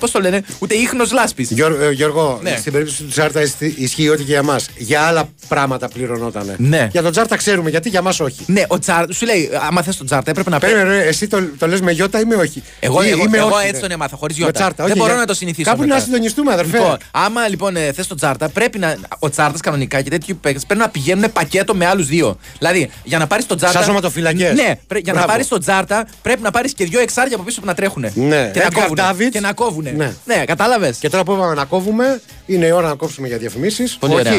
Πώς 0.00 0.10
το 0.10 0.20
λένε, 0.20 0.42
ούτε 0.58 0.74
ίχνος 0.74 1.12
λάσπης. 1.12 1.50
Γιώργο, 1.50 1.82
ε, 1.84 1.90
Γιώργο 1.92 2.38
Ναι. 2.42 2.56
στην 2.58 2.72
περίπτωση 2.72 3.02
του 3.02 3.08
Τζάρτα 3.08 3.40
ισχύ- 3.42 3.78
ισχύει 3.78 4.08
ό,τι 4.08 4.22
και 4.24 4.32
για 4.32 4.42
μας. 4.42 4.66
Για 4.76 5.00
άλλα 5.02 5.28
πράγματα 5.48 5.88
πληρωνότανε. 5.88 6.54
Ναι. 6.58 6.88
Για 6.92 7.02
τον 7.02 7.10
Τζάρτα 7.12 7.36
ξέρουμε 7.36 7.70
γιατί, 7.70 7.88
για 7.88 8.02
μας 8.02 8.20
όχι. 8.20 8.44
Ναι, 8.46 8.62
ο 8.68 8.78
Τσάρτα, 8.78 9.12
σου 9.12 9.24
λέει, 9.26 9.50
άμα 9.68 9.82
θες 9.82 9.96
τον 9.96 10.06
Τζάρτα, 10.06 10.30
έπρεπε 10.30 10.50
να 10.50 10.58
πει. 10.58 10.66
Περίμενε, 10.66 10.96
ρε, 10.96 11.04
εσύ 11.04 11.26
το, 11.26 11.38
το 11.58 11.66
λες 11.66 11.80
με 11.80 11.92
γιώτα 11.92 12.20
ή 12.20 12.24
με 12.24 12.34
όχι; 12.34 12.62
Εγώ, 12.80 13.02
Ή- 13.02 13.08
εγώ, 13.08 13.22
ή 13.22 13.28
με 13.28 13.38
εγώ 13.38 13.46
όχι, 13.46 13.56
έτσι 13.62 13.72
ρε. 13.72 13.80
τον 13.80 13.90
έμαθα. 13.90 14.15
Τσάρτα, 14.16 14.20
χωρίς 14.20 14.36
Με 14.36 14.42
γιώτα. 14.42 14.58
τσάρτα, 14.58 14.82
Δεν 14.82 14.92
όχι, 14.92 14.98
μπορώ 15.00 15.10
για- 15.12 15.20
να 15.20 15.26
το 15.26 15.34
συνηθίσω. 15.34 15.70
κάπου 15.70 15.82
μετά. 15.82 15.94
να 15.94 16.00
συντονιστούμε, 16.00 16.52
αδερφέ. 16.52 16.76
Λοιπόν, 16.78 16.96
άμα 17.10 17.48
λοιπόν 17.48 17.76
ε, 17.76 17.92
θες 17.92 18.06
το 18.06 18.14
τσάρτα, 18.14 18.48
πρέπει 18.48 18.78
να. 18.78 18.96
Ο 19.18 19.30
τσάρτα 19.30 19.58
κανονικά 19.62 20.02
και 20.02 20.10
τέτοιου 20.10 20.38
παίκτες 20.40 20.66
πρέπει 20.66 20.80
να 20.80 20.88
πηγαίνουν 20.88 21.32
πακέτο 21.32 21.74
με 21.74 21.86
άλλους 21.86 22.06
δύο. 22.06 22.38
Δηλαδή, 22.58 22.90
για 23.04 23.18
να 23.18 23.26
πάρεις 23.26 23.46
το 23.46 23.54
τσάρτα. 23.54 23.76
Σαν 23.78 23.86
σωματοφυλακές. 23.86 24.52
Ναι, 24.54 24.74
πρέ- 24.86 25.02
για 25.04 25.12
να 25.12 25.18
Μπράβο. 25.18 25.26
πάρεις 25.32 25.48
το 25.48 25.58
τσάρτα 25.58 26.06
πρέπει 26.22 26.42
να 26.42 26.50
πάρεις 26.50 26.72
και 26.72 26.84
δύο 26.84 27.00
εξάρια 27.00 27.34
από 27.36 27.44
πίσω 27.44 27.60
που 27.60 27.66
να 27.66 27.74
τρέχουν. 27.74 28.02
Ναι, 28.14 28.50
και, 28.52 28.58
να 28.60 28.66
Edgar 28.66 28.72
κόβουνε, 28.74 29.02
Davids. 29.10 29.30
και 29.30 29.40
να 29.40 29.52
κόβουνε. 29.52 29.90
Ναι. 29.90 30.12
ναι 30.24 30.44
κατάλαβες. 30.44 30.96
Και 30.96 31.08
τώρα 31.08 31.24
που 31.24 31.32
είπαμε 31.32 31.54
να 31.54 31.64
κόβουμε, 31.64 32.20
είναι 32.46 32.66
η 32.66 32.70
ώρα 32.70 32.88
να 32.88 32.94
κόψουμε 32.94 33.28
για 33.28 33.38
διαφημίσεις. 33.38 33.96
Πολύ 34.00 34.14
ωραία. 34.14 34.32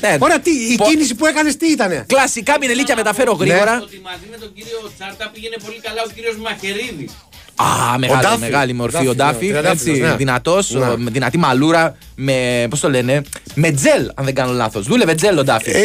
Ναι. 0.00 0.16
Ωραία, 0.18 0.40
τι, 0.40 0.50
η 0.72 0.74
Πο- 0.76 0.84
κίνηση 0.84 1.14
που 1.14 1.26
έκανες 1.26 1.56
τι 1.56 1.66
ήτανε; 1.66 2.04
Κλασικά 2.08 2.54
μινελίκια 2.60 2.96
μεταφέρω 2.96 3.32
γρήγορα. 3.32 3.74
Ότι 3.82 4.00
μαζί 4.04 4.26
με 4.30 4.36
τον 4.36 4.52
κύριο 4.54 4.90
Τσάρτα 4.98 5.30
πήγαινε 5.34 5.56
πολύ 5.64 5.80
καλά 5.86 6.00
ο 6.06 6.10
κύριος 6.14 6.36
Μαχαιρίδης. 6.36 7.10
Α, 7.56 7.98
μεγάλη, 7.98 8.22
Ντάφι. 8.22 8.38
μεγάλη 8.40 8.72
μορφή 8.72 8.96
Ντάφι, 8.96 9.08
ο 9.08 9.14
Ντάφι. 9.14 9.46
ναι, 9.46 9.50
τριαντάφυλλος, 9.52 9.96
έτσι, 9.98 10.10
ναι. 10.10 10.16
δυνατός, 10.16 10.70
Ναι. 10.70 10.96
με 10.96 11.10
δυνατή 11.10 11.38
μαλούρα, 11.38 11.96
με. 12.14 12.66
Πώς 12.70 12.80
το 12.80 12.90
λένε, 12.90 13.22
με 13.54 13.70
τζελ, 13.70 14.10
αν 14.14 14.24
δεν 14.24 14.34
κάνω 14.34 14.52
λάθος. 14.52 14.86
Δούλευε 14.86 15.14
τζελ 15.14 15.38
ο 15.38 15.44
Ντάφι. 15.44 15.70
Ε, 15.70 15.80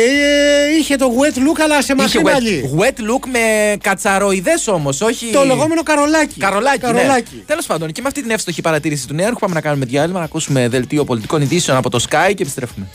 είχε 0.80 0.96
το 0.96 1.06
wet 1.20 1.38
look, 1.38 1.60
αλλά 1.64 1.82
σε 1.82 1.94
Είχε 1.98 2.22
μακρύ 2.22 2.22
wet, 2.24 2.32
μαλλί. 2.32 2.70
wet 2.78 3.00
look 3.00 3.28
με 3.32 3.76
κατσαροειδές 3.82 4.68
όμως, 4.68 5.02
όχι. 5.02 5.26
Το 5.32 5.44
λεγόμενο 5.44 5.84
καρολάκι. 5.84 6.40
Καρολάκι. 6.40 6.80
Καρολάκι. 6.80 7.36
Ναι. 7.36 7.42
Τέλος 7.46 7.66
πάντων, 7.66 7.92
και 7.92 8.02
με 8.02 8.08
αυτή 8.08 8.22
την 8.22 8.32
εύστοχη 8.32 8.62
παρατήρηση 8.62 9.08
του 9.08 9.14
νέου, 9.14 9.34
πάμε 9.40 9.54
να 9.54 9.62
κάνουμε 9.62 9.86
διάλειμμα, 9.86 10.20
να 10.20 10.26
ακούσουμε 10.26 10.68
δελτίο 10.70 11.04
πολιτικών 11.04 11.42
ειδήσεων 11.42 11.78
από 11.78 11.90
το 11.90 12.00
Sky 12.10 12.34
και 12.36 12.42
επιστρέφουμε. 12.44 12.88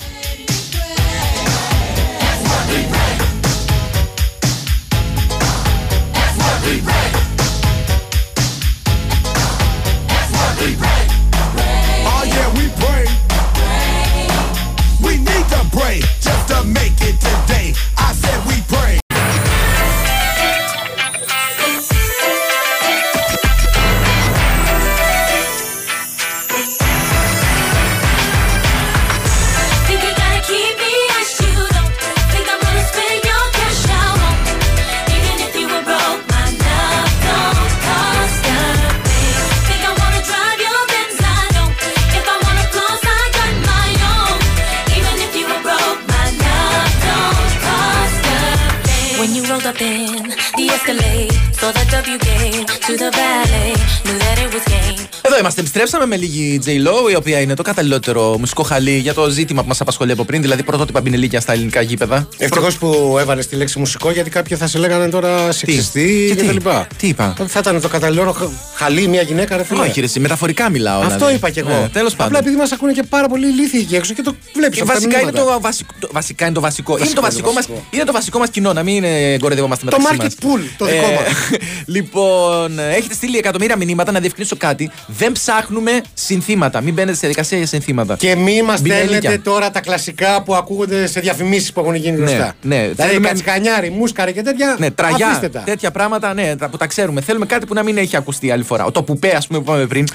Rolled 49.65 49.77
up 49.77 49.83
in 49.83 50.29
the 50.57 50.69
Escalade. 50.73 51.33
Saw 51.55 51.73
the 51.73 51.87
W 51.91 52.19
game 52.19 52.67
to 52.67 52.97
the 52.97 53.11
valet. 53.11 53.75
Knew 54.05 54.19
that 54.19 54.39
it 54.41 54.53
was 54.53 54.65
game 54.65 54.94
Εδώ 55.35 55.43
είμαστε. 55.43 55.61
Επιστρέψαμε 55.61 56.07
με 56.07 56.17
λίγη 56.17 56.61
J-Lo, 56.67 57.11
η 57.11 57.15
οποία 57.15 57.41
είναι 57.41 57.55
το 57.55 57.63
καταλληλότερο 57.63 58.39
μουσικό 58.39 58.63
χαλί 58.63 58.97
για 58.99 59.15
το 59.15 59.29
ζήτημα 59.29 59.63
που 59.63 59.69
μας 59.69 59.81
απασχολεί 59.81 60.13
από 60.13 60.25
πριν, 60.25 60.41
δηλαδή 60.43 60.63
πρωτότυπα 60.63 61.01
μπινελίκια 61.01 61.41
στα 61.41 61.53
ελληνικά 61.53 61.81
γήπεδα. 61.81 62.29
Ευτυχώς 62.39 62.79
που 62.79 63.17
έβαλες 63.21 63.47
τη 63.47 63.57
λέξη 63.57 63.79
μουσικό, 63.79 64.11
γιατί 64.11 64.31
κάποιοι 64.31 64.57
θα 64.57 64.67
σε 64.67 64.79
λέγανε 64.79 65.09
τώρα 65.09 65.53
σεξιστή 65.53 66.25
Και 66.29 66.35
και 66.35 66.41
τι; 66.41 66.47
τα 66.47 66.53
λοιπά. 66.53 66.87
Τι 66.97 67.09
είπα; 67.09 67.35
Θα 67.47 67.59
ήταν 67.59 67.81
το 67.81 67.89
καταλληλό 67.89 68.33
χ- 68.33 68.51
χαλί 68.75 69.09
μια 69.09 69.23
γυναίκα, 69.23 69.57
ρε 69.57 69.65
φίλε. 69.65 69.81
Όχι, 69.81 70.01
ρε, 70.01 70.07
εσύ, 70.07 70.21
μεταφορικά 70.21 70.71
μιλάω. 70.71 71.01
Αυτό 71.01 71.15
δηλαδή. 71.17 71.35
είπα 71.35 71.51
κι 71.51 71.59
εγώ. 71.59 71.69
Ναι, 71.69 71.89
Τέλος 71.89 72.11
πάντων. 72.15 72.27
Απλά 72.27 72.39
επειδή 72.39 72.57
μας 72.57 72.73
ακούνε 72.73 72.93
και 72.93 73.03
πάρα 73.03 73.29
πολύ 73.29 73.47
ηλίθιοι 73.49 73.81
εκεί 73.83 73.95
έξω 73.97 74.15
και 74.15 74.23
το 74.23 74.35
βλέπεις. 74.55 74.79
Και 74.79 74.85
βασικά 74.85 75.21
είναι 75.21 75.31
το 75.31 75.59
βασικό. 75.61 75.93
το- 75.99 76.09
βασικά 76.13 76.45
είναι 76.45 76.55
το 76.55 76.61
βασικό. 76.61 76.97
Είναι 76.99 77.09
το 77.15 77.21
Βασικό, 77.21 77.23
βασικό, 77.23 77.47
είναι 77.51 77.55
μας, 77.59 77.67
βασικό. 77.67 77.87
είναι 77.91 78.05
το 78.05 78.13
βασικό 78.13 78.39
μας 78.39 78.51
κοινό, 78.51 78.73
να 78.73 78.83
μην 78.83 79.05
ε, 79.05 79.39
κοροϊδευόμαστε 79.39 79.87
Το 79.87 79.97
μεταξύ 79.99 80.17
market 80.17 80.23
μας. 80.23 80.59
pool, 80.61 80.61
το 80.79 80.85
δικό 80.85 81.07
μας. 81.13 81.59
λοιπόν, 81.95 82.79
ε, 82.79 82.95
έχετε 82.95 83.15
στείλει 83.15 83.37
εκατομμύρια 83.39 83.77
μηνύματα 83.77 84.13
να 84.13 84.21
διευκρινίσω 84.21 84.57
κάτι. 84.57 84.91
Δεν 85.25 85.33
ψάχνουμε 85.33 86.01
συνθήματα. 86.15 86.81
Μην 86.81 86.95
μπαίνετε 86.95 87.13
στη 87.17 87.21
διαδικασία 87.27 87.59
για 87.59 87.67
συνθήματα. 87.67 88.17
Και 88.17 88.35
μη 88.37 88.63
μας 88.63 88.81
Μπινελίκια. 88.81 89.17
στέλνετε 89.19 89.39
τώρα 89.43 89.71
τα 89.71 89.81
κλασικά 89.81 90.43
που 90.43 90.55
ακούγονται 90.55 91.07
σε 91.07 91.21
διαφημίσεις 91.21 91.73
που 91.73 91.81
έχουν 91.81 91.95
γίνει 91.95 92.17
γνωστά. 92.17 92.55
ναι. 92.63 92.77
Δηλαδή 92.77 93.03
Θέλουμε- 93.03 93.29
κατσικανιάρι, 93.29 93.91
μούσκαρη 93.91 94.33
και 94.33 94.43
τέτοια. 94.43 94.77
Ναι, 94.79 94.91
τραγιά. 94.91 95.27
αφήστε 95.27 95.49
τα. 95.49 95.61
Τέτοια 95.61 95.91
πράγματα, 95.91 96.35
ναι, 96.35 96.57
τα- 96.57 96.69
που 96.69 96.77
τα 96.77 96.87
ξέρουμε. 96.87 97.21
Θέλουμε 97.21 97.47
κάτι 97.47 97.67
που 97.67 97.75
να 97.75 97.83
μην 97.83 97.97
έχει 97.99 98.17
ακουστεί 98.17 98.51
άλλη 98.51 98.63
φορά. 98.63 98.91
Το 98.91 99.03
πουπέ, 99.03 99.35
ας 99.37 99.47
πούμε, 99.47 99.59
που 99.59 99.65
είπαμε 99.71 99.87
πριν. 99.87 100.07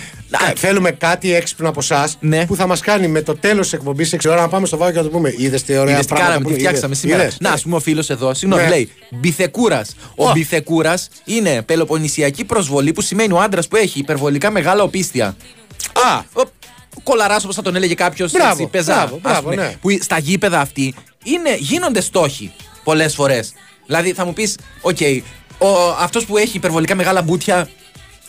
Ε, 0.49 0.53
Θέλουμε 0.55 0.91
κάτι 0.91 1.33
έξυπνο 1.35 1.69
από 1.69 1.79
εσάς 1.79 2.17
Ναι. 2.19 2.45
που 2.45 2.55
θα 2.55 2.67
μας 2.67 2.79
κάνει 2.79 3.07
με 3.07 3.21
το 3.21 3.35
τέλος 3.35 3.63
της 3.69 3.73
εκπομπής 3.73 4.13
6 4.13 4.29
ώρα 4.29 4.41
να 4.41 4.47
πάμε 4.47 4.65
στο 4.65 4.77
Βάιο 4.77 4.93
και 4.93 4.99
να 4.99 5.05
το 5.05 5.11
πούμε. 5.17 5.33
Είδες 5.37 5.63
τι 5.63 5.77
ωραία 5.77 5.93
Είδες 5.93 5.99
τι 6.05 6.07
πράγματα. 6.07 6.25
κάναμε, 6.31 6.43
που 6.43 6.49
τι 6.55 6.59
είναι, 6.59 6.67
φτιάξαμε 6.67 6.93
είδες, 6.95 6.99
σήμερα. 6.99 7.23
είδες. 7.23 7.37
Να, 7.39 7.49
ας 7.51 7.61
πούμε, 7.61 7.75
ο 7.75 7.79
φίλος 7.79 8.09
εδώ, 8.09 8.33
συγγνώμη, 8.33 8.63
Ναι. 8.63 8.69
λέει 8.69 8.91
Μπιθεκούρας. 9.11 9.95
Ο 10.15 10.29
Ω. 10.29 10.31
Μπιθεκούρας 10.31 11.07
είναι 11.25 11.61
πελοποννησιακή 11.61 12.43
προσβολή 12.43 12.91
που 12.93 13.01
σημαίνει 13.01 13.33
ο 13.33 13.39
άντρας 13.39 13.67
που 13.67 13.75
έχει 13.75 13.99
υπερβολικά 13.99 14.51
μεγάλα 14.51 14.83
οπίσθια. 14.99 15.35
Α, 15.93 16.21
Κολαράς, 17.03 17.43
όπως 17.43 17.55
θα 17.55 17.61
τον 17.61 17.75
έλεγε 17.75 17.93
κάποιος. 17.93 18.31
Μπράβο, 18.31 18.67
πεζά, 18.67 18.93
μπράβο, 18.95 19.15
ας 19.15 19.21
μπράβο, 19.21 19.49
πούμε, 19.49 19.55
ναι. 19.55 19.75
Που 19.81 19.89
στα 20.01 20.17
γήπεδα 20.17 20.59
αυτοί 20.59 20.93
είναι, 21.23 21.55
γίνονται 21.59 22.01
στόχοι 22.01 22.51
πολλές 22.83 23.15
φορές. 23.15 23.53
Δηλαδή 23.85 24.13
θα 24.13 24.25
μου 24.25 24.33
πεις, 24.33 24.57
οκ, 24.81 24.97
αυτός 25.99 26.25
που 26.25 26.37
έχει 26.37 26.57
υπερβολικά 26.57 26.95
μεγάλα 26.95 27.21
μπούτια 27.21 27.69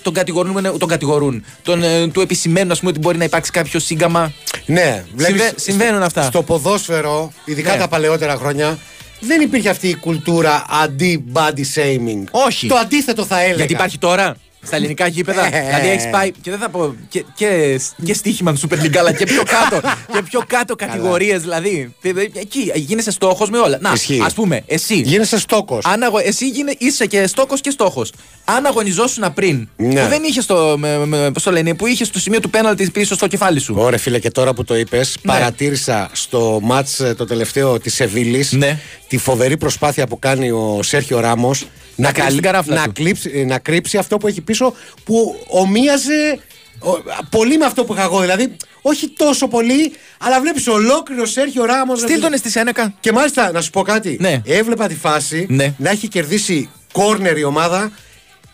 τον 0.03 0.13
κατηγορούν. 0.15 0.79
Τον 0.79 0.89
κατηγορούν. 0.89 1.45
Τον, 1.63 1.83
ε, 1.83 2.09
του 2.09 2.21
επισημαίνουν, 2.21 2.71
ας 2.71 2.79
πούμε, 2.79 2.91
ότι 2.91 3.01
μπορεί 3.01 3.19
να 3.19 3.25
υπάρξει 3.25 3.51
κάποιο 3.51 3.81
σύγκαμα. 3.81 4.33
Ναι, 4.67 5.05
βλέπεις, 5.15 5.41
Συμβα- 5.41 5.59
συμβαίνουν 5.59 6.03
αυτά. 6.03 6.23
Στο 6.23 6.43
ποδόσφαιρο, 6.43 7.33
ειδικά 7.45 7.73
Ναι. 7.73 7.79
τα 7.79 7.89
παλαιότερα 7.89 8.37
χρόνια, 8.37 8.79
δεν 9.21 9.41
υπήρχε 9.41 9.69
αυτή 9.69 9.89
η 9.89 9.95
κουλτούρα 9.97 10.65
αντί-body 10.85 11.65
shaming. 11.75 12.25
Όχι. 12.31 12.67
Το 12.69 12.77
αντίθετο 12.77 13.25
θα 13.25 13.41
έλεγα. 13.41 13.57
Γιατί 13.57 13.73
υπάρχει 13.73 13.99
τώρα 13.99 14.37
στα 14.63 14.77
ελληνικά 14.77 15.07
γήπεδα. 15.07 15.47
Ε. 15.57 15.65
δηλαδή 15.67 15.89
έχεις 15.89 16.11
πάει 16.11 16.31
και 16.41 16.51
δεν 16.51 16.59
θα 16.59 16.69
πω 16.69 16.95
και, 17.09 17.25
και, 17.35 17.81
και 18.05 18.15
στοίχημα 18.15 18.53
του 18.55 18.61
Super 18.69 18.75
League, 18.85 18.97
αλλά 18.97 19.13
και 19.13 19.25
πιο 19.25 19.43
κάτω. 19.43 19.89
και 20.13 20.23
πιο 20.31 20.43
κάτω 20.47 20.75
κατηγορίες 20.77 21.41
δηλαδή. 21.41 21.95
Εκεί 22.33 22.71
γίνεσαι 22.75 23.11
στόχος 23.11 23.51
με 23.51 23.59
όλα. 23.59 23.79
Να, 23.81 23.93
Ισχύει. 23.93 24.23
ας 24.25 24.33
πούμε, 24.35 24.63
εσύ. 24.67 24.95
Γίνεσαι 25.01 25.39
στόκο. 25.39 25.79
Αν 25.85 26.03
αγω... 26.03 26.19
Εσύ 26.19 26.49
γίνε... 26.49 26.75
είσαι 26.79 27.07
και 27.07 27.27
στόχος 27.27 27.61
και 27.61 27.71
στόχος. 27.71 28.13
Αν 28.45 28.67
αγωνιζόσουν 28.67 29.33
πριν, 29.35 29.69
Ναι. 29.77 30.03
που 30.03 30.09
δεν 30.09 30.23
είχες 30.23 30.47
το. 30.47 30.75
Με, 30.79 31.07
με, 31.07 31.31
πώς 31.31 31.43
το 31.43 31.51
λένε, 31.51 31.75
που 31.75 31.87
είχες 31.87 32.07
στο 32.07 32.19
σημείο 32.21 32.41
του 32.41 32.51
πέναλτη 32.51 32.91
πίσω 32.91 33.15
στο 33.15 33.27
κεφάλι 33.27 33.61
σου. 33.61 33.75
Ωραία, 33.79 33.99
φίλε, 33.99 34.19
και 34.19 34.31
τώρα 34.31 34.55
που 34.55 34.65
το 34.65 34.77
είπες, 34.77 35.17
παρατήρησα 35.23 36.11
στο 36.13 36.59
μάτς 36.63 37.03
το 37.17 37.25
τελευταίο 37.25 37.81
της 37.81 37.95
Σεβίλης 37.95 38.53
Ναι. 38.53 38.79
τη 39.09 39.19
φοβερή 39.19 39.57
προσπάθεια 39.57 40.07
που 40.07 40.19
κάνει 40.19 40.51
ο 40.51 40.79
Σέρχιο 40.83 41.21
Ράμος 41.21 41.67
να, 41.97 42.13
κρύψει 42.13 42.33
την 42.33 42.43
καράφλα 42.43 42.75
να, 42.75 42.85
του. 42.85 42.93
κλείψει- 42.93 43.35
να 43.47 43.59
κρύψει 43.59 43.97
αυτό 43.99 44.17
που 44.17 44.27
έχει 44.27 44.41
πίσω 44.51 44.75
που 45.05 45.37
ομοίαζε 45.49 46.39
ο- 46.81 47.25
πολύ 47.31 47.57
με 47.59 47.65
αυτό 47.65 47.85
που 47.85 47.93
είχα 47.93 48.03
εγώ. 48.03 48.21
Δηλαδή, 48.21 48.57
όχι 48.83 49.09
τόσο 49.09 49.49
πολύ, 49.49 49.93
αλλά 50.19 50.41
βλέπεις 50.41 50.69
ολόκληρο 50.69 51.27
Σέρχιο 51.27 51.65
Ράμος. 51.65 52.01
Στείλ 52.01 52.21
τον 52.21 52.37
στη 52.37 52.51
Σένεκα. 52.51 52.95
Και 53.01 53.13
μάλιστα, 53.13 53.53
να 53.53 53.61
σου 53.61 53.71
πω 53.71 53.83
κάτι. 53.83 54.17
Ναι. 54.21 54.43
Έβλεπα 54.45 54.87
τη 54.87 54.95
φάση 54.95 55.47
Ναι. 55.49 55.75
να 55.79 55.91
έχει 55.91 56.09
κερδίσει 56.09 56.71
κόρνερ 56.93 57.39
η 57.39 57.43
ομάδα 57.45 57.91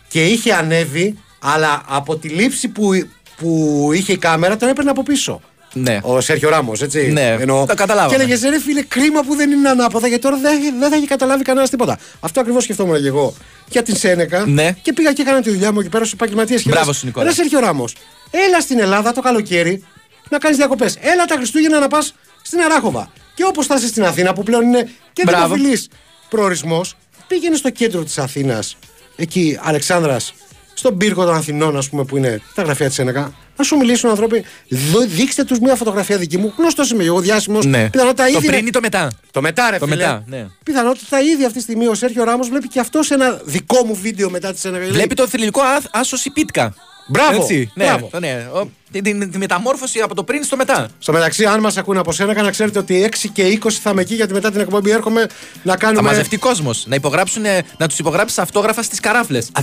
και 0.08 0.24
είχε 0.26 0.52
ανέβει, 0.54 1.18
αλλά 1.40 1.82
από 1.88 2.16
τη 2.16 2.28
λήψη 2.28 2.68
που, 2.68 2.90
που 3.36 3.90
είχε 3.94 4.12
η 4.12 4.18
κάμερα 4.18 4.56
τον 4.56 4.68
έπαιρνε 4.68 4.90
από 4.90 5.02
πίσω. 5.02 5.40
Ναι. 5.78 5.98
Ο 6.02 6.20
Σέρχιο 6.20 6.48
Ράμος, 6.48 6.82
έτσι. 6.82 7.12
Ναι, 7.12 7.36
το 7.46 7.74
καταλάβαμε. 7.76 8.16
Και 8.16 8.22
έλεγε, 8.22 8.48
ρε 8.48 8.60
φίλε, 8.60 8.82
κρίμα 8.82 9.22
που 9.22 9.34
δεν 9.34 9.50
είναι 9.50 9.68
ανάποδα, 9.68 10.06
γιατί 10.08 10.22
τώρα 10.22 10.36
δεν, 10.36 10.60
δεν 10.78 10.90
θα 10.90 10.96
έχει 10.96 11.06
καταλάβει 11.06 11.42
κανένας 11.42 11.70
τίποτα. 11.70 11.98
Αυτό 12.20 12.40
ακριβώς 12.40 12.62
σκεφτόμουν 12.62 13.02
και 13.02 13.06
εγώ 13.06 13.34
για 13.68 13.82
την 13.82 13.96
Σένεκα. 13.96 14.46
Ναι. 14.46 14.76
Και 14.82 14.92
πήγα 14.92 15.12
και 15.12 15.22
έκανα 15.22 15.40
τη 15.40 15.50
δουλειά 15.50 15.72
μου 15.72 15.80
εκεί 15.80 15.88
πέρα 15.88 16.04
στους 16.04 16.14
επαγγελματίες. 16.14 16.66
Μπράβο 16.66 16.92
σου, 16.92 17.06
Νικόλα. 17.06 17.26
Ρε 17.26 17.32
Σέρχιο 17.32 17.58
Ράμος, 17.60 17.96
έλα 18.30 18.60
στην 18.60 18.78
Ελλάδα 18.78 19.12
το 19.12 19.20
καλοκαίρι 19.20 19.84
να 20.28 20.38
κάνεις 20.38 20.56
διακοπές. 20.56 20.96
Έλα 21.00 21.24
τα 21.24 21.34
Χριστούγεννα 21.36 21.78
να 21.78 21.88
πας 21.88 22.14
στην 22.42 22.60
Αράχοβα. 22.60 23.10
Και 23.34 23.44
όπως 23.44 23.66
θα 23.66 23.74
είσαι 23.74 23.86
στην 23.86 24.04
Αθήνα, 24.04 24.32
που 24.32 24.42
πλέον 24.42 24.62
είναι 24.62 24.88
και 25.12 25.22
Μπράβο. 25.26 25.54
δημοφιλή 25.54 25.82
προορισμός, 26.28 26.96
πήγαινε 27.26 27.56
στο 27.56 27.70
κέντρο 27.70 28.04
της 28.04 28.18
Αθήνας, 28.18 28.76
εκεί 29.16 29.58
Αλεξάνδρας, 29.62 30.34
στον 30.74 30.96
πύργο 30.96 31.24
των 31.24 31.34
Αθηνών, 31.34 31.76
ας 31.76 31.88
πούμε, 31.88 32.04
που 32.04 32.16
είναι 32.16 32.40
τα 32.54 32.62
γραφεία 32.62 32.86
της 32.86 32.94
Σένεκα, 32.94 33.34
να 33.56 33.64
σου 33.64 33.76
μιλήσουν 33.76 34.10
άνθρωποι. 34.10 34.44
Δω- 34.68 35.06
Δείξτε 35.06 35.44
τους 35.44 35.58
μια 35.58 35.74
φωτογραφία 35.74 36.16
δική 36.18 36.38
μου. 36.38 36.52
Γνωστός 36.56 36.90
είμαι 36.90 37.04
εγώ, 37.04 37.20
διάσημος. 37.20 37.64
Ναι. 37.66 37.90
Πιθανότητα 37.90 38.24
Το 38.24 38.38
ήδη. 38.38 38.46
πριν 38.46 38.66
ή 38.66 38.70
το 38.70 38.80
μετά. 38.80 39.10
Το 39.30 39.40
μετά, 39.40 39.70
ρε 39.70 39.78
Το 39.78 39.86
φίλε. 39.86 39.96
μετά, 39.96 40.24
ναι. 40.26 40.46
Πιθανότητα 40.64 41.20
ήδη 41.20 41.42
αυτή 41.44 41.56
τη 41.56 41.62
στιγμή 41.62 41.86
ο 41.86 41.94
Σέρχιο 41.94 42.24
Ράμος 42.24 42.48
βλέπει 42.48 42.68
και 42.68 42.80
αυτό 42.80 43.00
ένα 43.08 43.40
δικό 43.44 43.84
μου 43.84 43.94
βίντεο 43.94 44.30
μετά 44.30 44.52
τη 44.52 44.58
Σένεκα. 44.60 44.86
Βλέπει 44.92 45.14
το 45.14 45.28
θρηλυκό 45.28 45.60
άθ- 45.62 45.86
άσος 45.96 46.20
Σιπίτκα. 46.20 46.74
Μπράβο, 47.08 47.40
Έτσι, 47.42 47.70
ναι, 47.74 47.84
μπράβο. 47.84 48.08
το 48.12 48.20
ναι. 48.20 48.48
Ο- 48.54 48.70
τη, 48.92 49.00
τη- 49.02 49.28
τη 49.28 49.38
μεταμόρφωση 49.38 50.00
από 50.00 50.14
το 50.14 50.24
πριν 50.24 50.44
στο 50.44 50.56
μετά. 50.56 50.88
Στο 50.98 51.12
μεταξύ, 51.12 51.44
αν 51.44 51.60
μας 51.60 51.76
ακούνε 51.76 51.98
από 51.98 52.12
Σένεκα, 52.12 52.42
να 52.42 52.50
ξέρετε 52.50 52.78
ότι 52.78 53.02
6 53.04 53.28
και 53.32 53.42
20 53.62 53.70
θα 53.82 53.90
είμαι 53.90 54.00
εκεί, 54.00 54.14
γιατί 54.14 54.32
μετά 54.32 54.50
την 54.50 54.60
εκπομπή 54.60 54.90
έρχομαι 54.90 55.26
να 55.62 55.72
Θα 55.72 55.78
κάνουμε. 55.78 56.02
μαζευτεί 56.02 56.36
κόσμος. 56.36 56.84
Να, 56.86 56.94
υπογράψουν, 56.94 57.42
να 57.78 57.88
τους 57.88 57.98
υπογράψεις 57.98 58.38
αυτόγραφα 58.38 58.82
στις 58.82 59.00
καράφλες. 59.00 59.50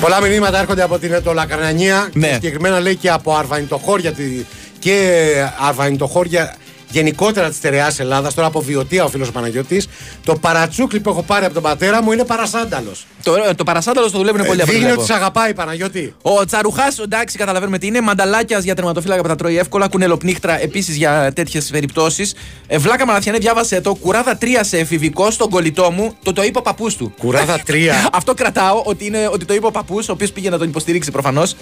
Πολλά 0.00 0.20
μηνύματα 0.20 0.58
έρχονται 0.58 0.82
από 0.82 0.98
την 0.98 1.12
Ετωλακρανία 1.12 2.08
Ναι. 2.12 2.26
και 2.26 2.32
συγκεκριμένα 2.34 2.80
λέει 2.80 2.96
και 2.96 3.10
από 3.10 3.34
Αρβανιτοχώρια 3.36 4.12
τη- 4.12 4.44
και 4.78 5.32
Αρβανιτοχώρια 5.68 6.54
γενικότερα 6.90 7.48
της 7.48 7.56
στερεά 7.56 7.92
Ελλάδας. 7.98 8.34
Τώρα 8.34 8.46
από 8.48 8.60
βιωτεία 8.60 9.04
ο 9.04 9.08
φίλος 9.08 9.30
Παναγιώτης. 9.30 9.88
Το 10.24 10.34
παρατσούκλι 10.36 11.00
που 11.00 11.10
έχω 11.10 11.22
πάρει 11.22 11.44
από 11.44 11.54
τον 11.54 11.62
πατέρα 11.62 12.02
μου 12.02 12.12
είναι 12.12 12.24
παρασάνταλος. 12.24 13.06
Το, 13.22 13.34
το 13.56 13.64
παρασάνταλος 13.64 14.10
το 14.10 14.18
δουλεύουν 14.18 14.44
πολύ 14.46 14.62
από 14.62 14.70
ό,τι 14.70 14.70
Δείχνει 14.70 14.84
βλέπω. 14.86 15.00
ότι 15.02 15.10
σε 15.12 15.16
αγαπάει 15.16 15.54
Παναγιώτη. 15.54 16.14
Ο 16.22 16.44
Τσαρουχάς, 16.44 16.98
εντάξει, 16.98 17.38
καταλαβαίνουμε 17.38 17.78
τι 17.78 17.86
είναι. 17.86 18.00
Μανταλάκιας 18.00 18.64
για 18.64 18.74
τερματοφύλακα 18.74 19.22
που 19.22 19.28
τα 19.28 19.36
τρώει 19.36 19.58
εύκολα. 19.58 19.88
Κουνελοπνίχτρα 19.88 20.60
επίσης 20.62 20.96
για 20.96 21.32
τέτοιες 21.34 21.68
περιπτώσεις. 21.70 22.34
Ε, 22.66 22.78
Βλάκα 22.78 23.06
Μαραθιανέ, 23.06 23.38
διάβασε 23.38 23.80
το. 23.80 23.94
Κουράδα 23.94 24.38
3 24.40 24.46
σε 24.60 24.78
εφηβικό 24.78 25.30
στον 25.30 25.50
κολλητό 25.50 25.90
μου. 25.90 26.14
Το 26.22 26.32
το 26.32 26.42
είπε 26.42 26.58
ο 26.58 26.62
παππούς 26.62 26.96
του. 26.96 27.14
Κουράδα 27.18 27.60
3. 27.68 27.72
Αυτό 28.12 28.34
κρατάω 28.34 28.82
ότι, 28.84 29.06
είναι, 29.06 29.28
ότι 29.32 29.44
το 29.44 29.54
είπε 29.54 29.66
ο 29.66 29.70
παππούς, 29.70 30.08
ο 30.08 30.12
οποίος 30.12 30.32
πήγε 30.32 30.50
να 30.50 30.58
τον 30.58 30.68
υποστηρίξει 30.68 31.10
προφανώς. 31.10 31.56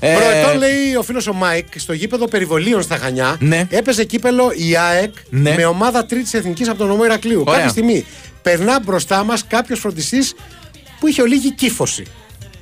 Ε, 0.00 0.14
Προ 0.14 0.33
ετών 0.33 0.58
λέει 0.58 0.94
ο 0.98 1.02
φίλος 1.02 1.26
ο 1.26 1.32
Μάικ 1.32 1.66
στο 1.76 1.92
γήπεδο 1.92 2.28
Περιβολίων 2.28 2.82
στα 2.82 2.96
Χανιά. 2.96 3.36
Ναι. 3.40 3.66
Έπαιζε 3.70 4.04
κύπελλο 4.04 4.52
η 4.56 4.73
ΑΕΚ 4.76 5.14
Ναι. 5.30 5.54
με 5.54 5.64
ομάδα 5.64 6.06
τρίτης 6.06 6.34
εθνικής 6.34 6.68
από 6.68 6.78
τον 6.78 6.86
νομό 6.88 7.04
Ηρακλείου. 7.04 7.40
Ωραία. 7.40 7.54
Κάποια 7.54 7.68
στιγμή 7.70 8.06
περνά 8.42 8.80
μπροστά 8.84 9.24
μας 9.24 9.46
κάποιος 9.46 9.78
φροντιστής 9.78 10.34
που 11.00 11.06
είχε 11.06 11.22
ολίγη 11.22 11.52
κύφωση. 11.54 12.04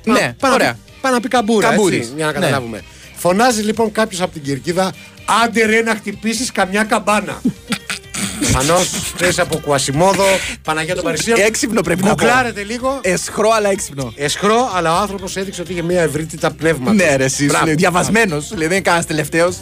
Ναι, 0.03 0.35
Πά- 0.39 0.53
ωραία. 0.53 0.77
Πάει 1.01 1.11
να 1.13 1.19
πει 1.19 1.27
καμπούρα. 1.27 1.67
Καμπούρης, 1.67 1.97
Έτσι, 1.99 2.11
για 2.15 2.25
να 2.25 2.31
ναι. 2.31 2.39
καταλάβουμε. 2.39 2.83
Φωνάζει 3.15 3.61
λοιπόν 3.61 3.91
κάποιος 3.91 4.21
από 4.21 4.33
την 4.33 4.41
κερκίδα, 4.43 4.93
άντε 5.43 5.65
ρε 5.65 5.81
να 5.81 5.95
χτυπήσεις 5.95 6.51
καμιά 6.51 6.83
καμπάνα. 6.83 7.41
Προφανώ 8.39 8.77
πέσει 9.17 9.41
από 9.41 9.57
Κουασιμόδο, 9.57 10.23
Παναγία 10.63 10.95
των 10.95 11.03
Παρισίων. 11.03 11.39
Έξυπνο 11.39 11.81
πρέπει 11.81 12.01
να 12.03 12.07
πω. 12.09 12.15
Γκουγκλάρετε 12.15 12.63
λίγο. 12.63 12.99
Εσχρό, 13.01 13.49
αλλά 13.49 13.69
έξυπνο. 13.69 14.13
Εσχρό, 14.15 14.71
αλλά 14.75 14.93
ο 14.93 15.01
άνθρωπος 15.01 15.35
έδειξε 15.35 15.61
ότι 15.61 15.71
είχε 15.71 15.81
μια 15.81 16.01
ευρύτητα 16.01 16.51
πνεύματα. 16.51 16.93
Ναι, 16.93 17.15
ρε, 17.15 17.23
εσύ. 17.23 17.45
Μπράβο. 17.45 17.65
Διαβασμένος. 17.75 18.45
Σου 18.45 18.55
λέει, 18.55 18.67
δεν 18.67 18.75
είναι 18.75 18.85
κανένας 18.85 19.05
τελευταίος. 19.07 19.57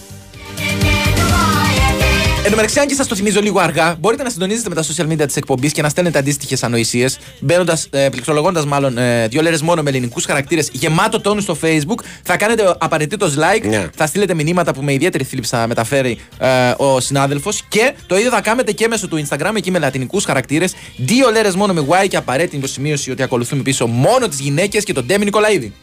Εν 2.43 2.49
τω 2.49 2.55
μεταξύ, 2.55 2.79
αν 2.79 2.87
και 2.87 2.93
σας 2.93 3.07
το 3.07 3.15
θυμίζω 3.15 3.41
λίγο 3.41 3.59
αργά, 3.59 3.95
μπορείτε 3.99 4.23
να 4.23 4.29
συντονίζετε 4.29 4.69
με 4.69 4.75
τα 4.75 4.83
social 4.83 5.11
media 5.11 5.25
της 5.25 5.35
εκπομπής 5.35 5.71
και 5.71 5.81
να 5.81 5.89
στέλνετε 5.89 6.17
αντίστοιχες 6.17 6.63
ανοησίες, 6.63 7.19
μπαίνοντας, 7.39 7.87
ε, 7.89 8.09
πληκτρολογώντα 8.09 8.65
μάλλον 8.65 8.97
ε, 8.97 9.27
δύο 9.27 9.41
λέρες 9.41 9.61
μόνο 9.61 9.81
με 9.81 9.89
ελληνικούς 9.89 10.25
χαρακτήρες 10.25 10.69
γεμάτο 10.71 11.21
τόνους 11.21 11.43
στο 11.43 11.57
Facebook. 11.61 12.03
Θα 12.23 12.37
κάνετε 12.37 12.75
απαραίτητος 12.79 13.35
like, 13.37 13.67
Ναι. 13.69 13.85
θα 13.95 14.05
στείλετε 14.07 14.33
μηνύματα 14.33 14.73
που 14.73 14.81
με 14.83 14.93
ιδιαίτερη 14.93 15.23
θλίψη 15.23 15.49
θα 15.49 15.67
μεταφέρει 15.67 16.17
ε, 16.39 16.47
ο 16.77 16.99
συνάδελφος 16.99 17.63
και 17.69 17.93
το 18.07 18.17
ίδιο 18.17 18.29
θα 18.29 18.41
κάνετε 18.41 18.71
και 18.71 18.87
μέσω 18.87 19.07
του 19.07 19.25
Instagram 19.27 19.51
εκεί 19.55 19.71
με 19.71 19.79
λατινικούς 19.79 20.25
χαρακτήρες. 20.25 20.73
Δύο 20.95 21.29
λέρες 21.29 21.55
μόνο 21.55 21.73
με 21.73 21.85
Y 22.03 22.07
και 22.07 22.17
απαραίτητη 22.17 22.55
υποσημείωση 22.55 23.11
ότι 23.11 23.23
ακολουθούμε 23.23 23.61
πίσω 23.61 23.87
μόνο 23.87 24.27
τις 24.27 24.39
γυναίκες 24.39 24.83
και 24.83 24.93
τον 24.93 25.05
Ντέμι 25.05 25.25
Νικολαίδη. 25.25 25.73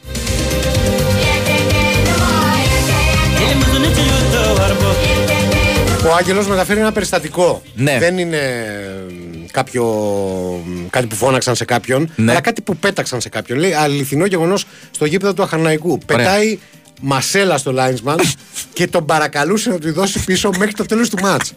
Ο 6.06 6.14
Άγγελος 6.18 6.46
μεταφέρει 6.46 6.80
ένα 6.80 6.92
περιστατικό. 6.92 7.62
Ναι. 7.74 7.96
Δεν 7.98 8.18
είναι 8.18 8.36
ε, 8.36 9.50
κάποιο. 9.50 9.84
κάτι 10.90 11.06
που 11.06 11.14
φώναξαν 11.14 11.54
σε 11.56 11.64
κάποιον, 11.64 12.12
Ναι. 12.16 12.30
αλλά 12.30 12.40
κάτι 12.40 12.62
που 12.62 12.76
πέταξαν 12.76 13.20
σε 13.20 13.28
κάποιον. 13.28 13.58
Λέει 13.58 13.72
αληθινό 13.72 14.26
γεγονός 14.26 14.64
στο 14.90 15.04
γήπεδο 15.04 15.34
του 15.34 15.42
Αχαρναϊκού. 15.42 15.98
Ωραία. 16.12 16.24
Πετάει 16.26 16.58
μασέλα 17.00 17.58
στο 17.58 17.74
linesman 17.76 18.20
και 18.72 18.86
τον 18.86 19.04
παρακαλούσε 19.06 19.70
να 19.70 19.78
του 19.78 19.92
δώσει 19.92 20.24
πίσω 20.24 20.50
μέχρι 20.58 20.72
το 20.72 20.84
τέλος 20.86 21.08
του 21.10 21.18
μάτς. 21.22 21.52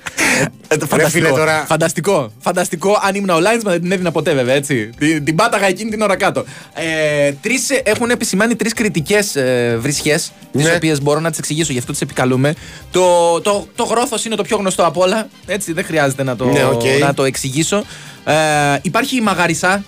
Ε, 0.68 0.78
το 0.78 0.86
Φανταστικό. 0.88 1.26
φίλε, 1.26 1.38
τώρα- 1.38 1.66
Φανταστικό. 1.68 2.32
Φανταστικό. 2.40 3.00
Αν 3.04 3.16
ήμουν 3.16 3.30
ο 3.30 3.40
linesman 3.40 3.74
δεν 3.74 3.82
την 3.82 3.92
έδινα 3.92 4.12
ποτέ, 4.12 4.34
βέβαια, 4.34 4.56
έτσι. 4.56 4.90
Την, 4.98 5.24
την 5.24 5.36
πάταγα 5.36 5.68
εκείνη 5.68 5.90
την 5.90 6.02
ώρα 6.02 6.16
κάτω. 6.16 6.44
Ε, 6.74 7.32
τρεις, 7.42 7.70
ε, 7.70 7.82
έχουν 7.86 8.10
επισημάνει 8.10 8.56
τρεις 8.56 8.74
κρητικές 8.74 9.36
ε, 9.36 9.78
βρισιέ, 9.82 10.16
τις 10.52 10.64
Ναι. 10.66 10.74
οποίες 10.76 11.02
μπορώ 11.02 11.20
να 11.20 11.30
τις 11.30 11.40
εξηγήσω, 11.40 11.72
γι' 11.72 11.80
αυτό 11.80 11.92
τις 11.92 12.02
επικαλούμαι. 12.02 12.54
Το, 12.92 13.42
το, 13.42 13.68
το 13.76 13.84
γρόθος 13.84 14.26
είναι 14.26 14.36
το 14.36 14.44
πιο 14.44 14.58
γνωστό 14.58 14.86
από 14.86 15.02
όλα. 15.02 15.28
Έτσι, 15.46 15.74
δεν 15.74 15.86
χρειάζεται 15.86 16.24
να 16.24 16.36
το, 16.36 16.46
Ναι, 16.46 16.64
οκ. 16.66 16.82
να 17.00 17.14
το 17.14 17.24
εξηγήσω. 17.24 17.84
Ε, 18.26 18.34
υπάρχει 18.82 19.16
η 19.18 19.22
μαγαρισά. 19.22 19.84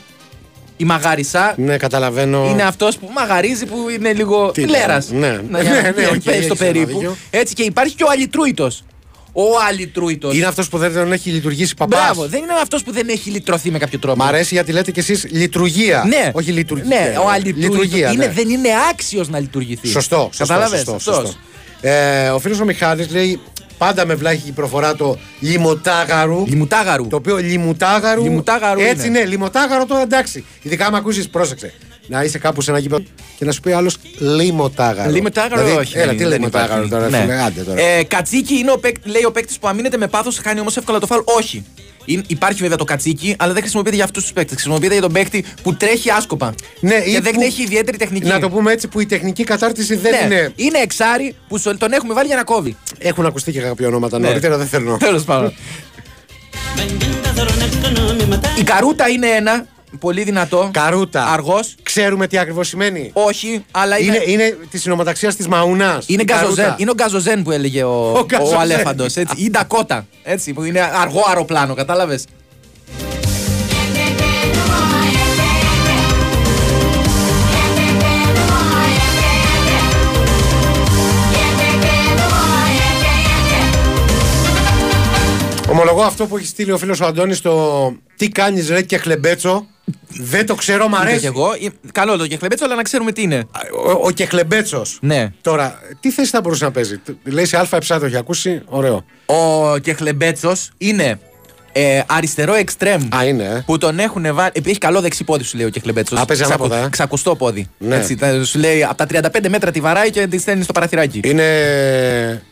Η 0.78 0.84
μαγαρισά 0.84 1.54
Ναι, 1.58 1.78
καταλαβαίνω. 1.78 2.48
είναι 2.50 2.64
αυτός 2.64 2.98
που 2.98 3.10
μαγαρίζει, 3.16 3.66
που 3.66 3.76
είναι 3.98 4.14
λίγο 4.14 4.52
Τι 4.52 4.66
λέρα. 4.68 5.04
λέω, 5.10 5.20
ναι. 5.20 5.40
Ναι, 5.50 5.62
ναι, 5.96 6.08
οκ, 6.14 6.22
στο 6.22 6.32
έχεις 6.32 6.46
ένα 6.46 6.56
περίπου. 6.56 6.88
δίκιο. 6.94 7.16
Έτσι 7.30 7.54
και 7.54 7.64
υπάρχει 7.64 7.96
και 7.96 8.04
ο 8.04 8.08
αλειτρούητο. 8.12 8.72
Ο 9.36 9.44
αλειτρούητο. 9.70 10.32
Είναι 10.32 10.46
αυτός 10.46 10.70
που 10.70 10.78
δεν, 10.78 10.92
δεν 10.92 11.12
έχει 11.12 11.30
λειτουργήσει 11.30 11.76
παπάς. 11.76 12.00
Μπράβο, 12.02 12.26
δεν 12.28 12.42
είναι 12.42 12.54
αυτός 12.62 12.84
που 12.84 12.92
δεν 12.92 13.10
έχει 13.10 13.30
λυτρωθεί 13.30 13.72
με 13.72 13.78
κάποιο 13.78 14.00
τρόπο. 14.00 14.24
Μ' 14.24 14.28
αρέσει 14.28 14.54
γιατί 14.54 14.72
λέτε 14.72 14.92
κι 14.92 15.00
εσείς 15.00 15.28
λειτουργία. 15.32 16.04
Ναι, 16.08 16.32
Όχι 16.34 16.52
λειτουργία. 16.52 16.88
Ναι, 16.88 17.14
ο 17.18 17.30
αλειτρούητος 17.30 17.70
Λειτουργία. 17.72 18.12
είναι, 18.12 18.26
ναι. 18.26 18.32
δεν 18.32 18.50
είναι 18.50 18.70
άξιος 18.92 19.30
να 19.30 19.40
λειτουργηθεί. 19.40 19.88
Σωστό, 19.88 20.30
σωστό. 20.34 20.54
Καταλαβες, 20.54 20.78
σωστό, 20.80 20.94
αυτός. 20.96 21.16
σωστό. 21.16 21.38
Ε, 21.82 22.30
ο 22.30 22.40
φίλος 22.40 22.60
ο 22.60 22.66
Μιχάλης 22.66 23.12
λέει 23.12 23.40
πάντα 23.78 24.06
με 24.06 24.16
βλάχει 24.16 24.48
η 24.48 24.52
προφορά 24.52 24.96
το 24.96 25.18
λιμωτάγαρου. 25.40 26.46
Λιμουτάγαρου. 26.48 27.08
Το 27.08 27.16
οποίο 27.16 27.38
λιμουτάγαρου. 27.38 28.24
Λιμουτάγαρου 28.24 28.80
Έτσι 28.80 29.08
είναι. 29.08 29.20
ναι, 29.20 29.26
λιμωτάγαρο 29.26 29.86
τώρα 29.86 30.02
εντάξει. 30.02 30.46
Ειδικά 30.62 30.86
άμα 30.86 30.98
ακούσεις, 30.98 31.30
πρόσεξε. 31.30 31.74
Να 32.08 32.24
είσαι 32.24 32.38
κάπου 32.38 32.62
σε 32.62 32.72
ένα 32.72 32.80
γήπεδο 32.80 33.04
και 33.38 33.46
να 33.46 33.52
σου 33.52 33.62
πει 33.62 33.72
άλλος 33.72 33.98
λιμωτάγαρο. 34.20 35.10
Λιμουτάγαρο, 35.12 35.64
Δηλαδή, 35.64 35.80
όχι. 35.80 35.98
Έλα, 35.98 36.06
δεν- 36.06 36.18
τι 36.18 36.24
δεν 36.24 36.32
λιμωτάγαρο 36.34 36.84
υπάρχει. 36.84 36.90
τώρα, 36.90 37.10
Ναι. 37.10 37.20
φίλε, 37.20 37.42
άντε 37.42 37.62
τώρα. 37.62 37.82
Ε, 37.82 38.04
κατσίκι 38.04 38.54
είναι 38.58 38.72
ο 38.72 38.78
παίκ- 38.80 39.06
λέει 39.08 39.24
ο 39.24 39.32
παίκτης 39.32 39.58
που 39.60 39.68
αμήνεται 39.68 39.98
με 39.98 40.08
πάθος, 40.08 40.38
χάνει 40.44 40.60
όμως 40.60 40.78
εύκολα 40.78 41.00
το 41.00 41.06
φάουλ. 41.06 41.22
Όχι. 41.26 41.66
Είναι- 42.06 42.24
υπάρχει 42.28 42.62
βέβαια 42.62 42.78
το 42.78 42.84
κατσίκι, 42.84 43.36
αλλά 43.40 43.54
δεν 43.54 43.62
χρησιμοποιείται 43.62 43.96
για 43.96 44.06
αυτούς 44.06 44.24
τους 44.24 44.34
παίκτες. 44.34 44.56
Χρησιμοποιείται 44.56 44.94
για 44.94 45.02
τον 45.02 45.12
παίκτη 45.12 45.46
που 45.64 45.76
τρέχει 45.76 46.12
άσκοπα. 46.12 46.54
Ναι, 46.80 47.00
και 47.02 47.10
ή 47.10 47.20
δεν 47.20 47.34
που- 47.34 47.42
έχει 47.42 47.62
ιδιαίτερη 47.64 47.98
τεχνική. 47.98 48.28
Να 48.28 48.40
το 48.40 48.50
πούμε 48.50 48.72
έτσι 48.72 48.88
που 48.88 49.00
η 49.00 49.06
τεχνική 49.06 49.44
κατάρτιση 49.44 49.96
δεν 49.96 50.12
ναι. 50.12 50.36
είναι. 50.36 50.52
είναι 50.56 50.78
εξάρι 50.80 51.36
που 51.48 51.58
σου- 51.58 51.78
τον 51.78 51.92
έχουμε 51.92 52.14
βάλει 52.14 52.28
για 52.28 52.36
να 52.36 52.44
κόβει. 52.44 52.76
Έχουν 52.98 53.26
ακουστεί 53.26 53.52
και 53.52 53.60
κάποια 53.60 53.88
ονόματα 53.88 54.20
Ναι. 54.20 54.28
νωρίτερα, 54.28 54.58
δεν 54.58 54.68
θέλω. 54.68 54.98
Τέλος 54.98 55.24
πάντων. 55.24 55.54
Η 58.60 58.64
καρούτα 58.64 59.10
είναι 59.10 59.28
ένα 59.28 59.66
πολύ 60.04 60.24
δυνατό. 60.24 60.70
Καρούτα. 60.74 61.26
Αργός. 61.26 61.76
Ξέρουμε 61.84 62.28
τι 62.28 62.38
ακριβώς 62.38 62.68
σημαίνει. 62.68 63.10
Όχι, 63.14 63.66
αλλά 63.72 63.98
είναι. 64.00 64.16
Είναι, 64.16 64.44
είναι 64.44 64.58
της 64.70 64.82
συνομοταξία 64.82 65.34
της 65.34 65.48
Μαουνά. 65.48 66.02
Είναι, 66.06 66.24
γκαζοζέν, 66.24 66.76
είναι 66.78 66.90
ο 66.90 66.94
γκαζοζέν 66.94 67.44
που 67.44 67.52
έλεγε 67.52 67.84
ο, 67.84 68.12
ο, 68.18 68.26
Γκαζοζέν. 68.26 68.60
Αλέφαντος. 68.60 69.16
Ή 69.36 69.50
Ντακότα. 69.50 70.06
Έτσι, 70.24 70.54
που 70.54 70.64
είναι 70.64 70.82
αργό 70.82 71.24
αεροπλάνο, 71.28 71.74
κατάλαβες; 71.74 72.26
Ομολογώ 85.70 86.02
αυτό 86.02 86.26
που 86.26 86.38
έχει 86.38 86.46
στείλει 86.46 86.72
ο 86.72 86.78
φίλος 86.78 87.00
ο 87.02 87.06
Αντώνης 87.06 87.38
στο 87.38 87.94
Τι 88.18 88.30
κάνεις 88.30 88.70
ρε 88.70 88.82
και 88.82 88.98
χλεμπέτσο. 88.98 89.68
Δεν 90.08 90.46
το 90.46 90.56
ξέρω, 90.56 90.88
μ' 90.88 90.92
Ούτε 90.94 91.02
αρέσει. 91.02 91.20
κι 91.20 91.26
εγώ. 91.26 91.52
Ε, 91.54 91.68
Καλό 91.92 92.18
το 92.18 92.28
κεχλεμπέτσο, 92.28 92.66
αλλά 92.66 92.76
να 92.76 92.82
ξέρουμε 92.82 93.12
τι 93.12 93.22
είναι. 93.22 93.44
Ο, 93.86 93.92
ο 94.08 94.12
κεχλεμπέτσος. 94.12 94.98
Ναι. 95.02 95.30
Τώρα, 95.42 95.80
τι 96.00 96.12
θέση 96.12 96.30
θα 96.30 96.42
μπορούσε 96.42 96.64
να 96.64 96.72
παίζει; 96.72 97.02
Λέει 97.24 97.46
σε 97.46 97.68
Α7 97.70 97.80
το 98.00 98.06
έχει 98.06 98.18
ακούσει; 98.18 98.62
Ωραίο. 98.66 99.06
Ο 99.26 99.78
κεχλεμπέτσος 99.78 100.70
είναι 100.78 101.20
ε, 101.72 102.02
αριστερό 102.06 102.54
εξτρέμ. 102.54 103.08
Α, 103.16 103.26
είναι. 103.26 103.44
ε. 103.44 103.64
Που 103.66 103.78
τον 103.78 104.00
έχουν 104.00 104.22
βάλει. 104.34 104.50
Επειδή 104.54 104.70
έχει 104.70 104.80
καλό 104.80 105.02
δεξί 105.02 105.24
πόδι, 105.24 105.44
σου 105.44 105.58
λέει 105.58 105.66
ο 105.66 105.70
Κεχλεμπέτσος. 105.70 106.20
Α, 106.20 106.26
παίζει 106.26 106.44
ανάποδα, 106.44 106.78
ε. 106.78 106.88
Ξακουστό 106.90 107.36
πόδι. 107.36 107.68
Ναι. 107.78 107.96
Έτσι, 107.96 108.16
τα- 108.16 108.44
σου 108.44 108.60
λέει 108.60 108.84
από 108.84 108.96
τα 108.96 109.06
35 109.34 109.50
μέτρα 109.50 109.72
τη 109.72 109.80
βαράει 109.80 110.10
και 110.12 110.28
τη 110.28 110.38
στέλνει 110.38 110.64
στο 110.64 110.74
παραθυράκι. 110.74 111.20
Είναι. 111.24 111.44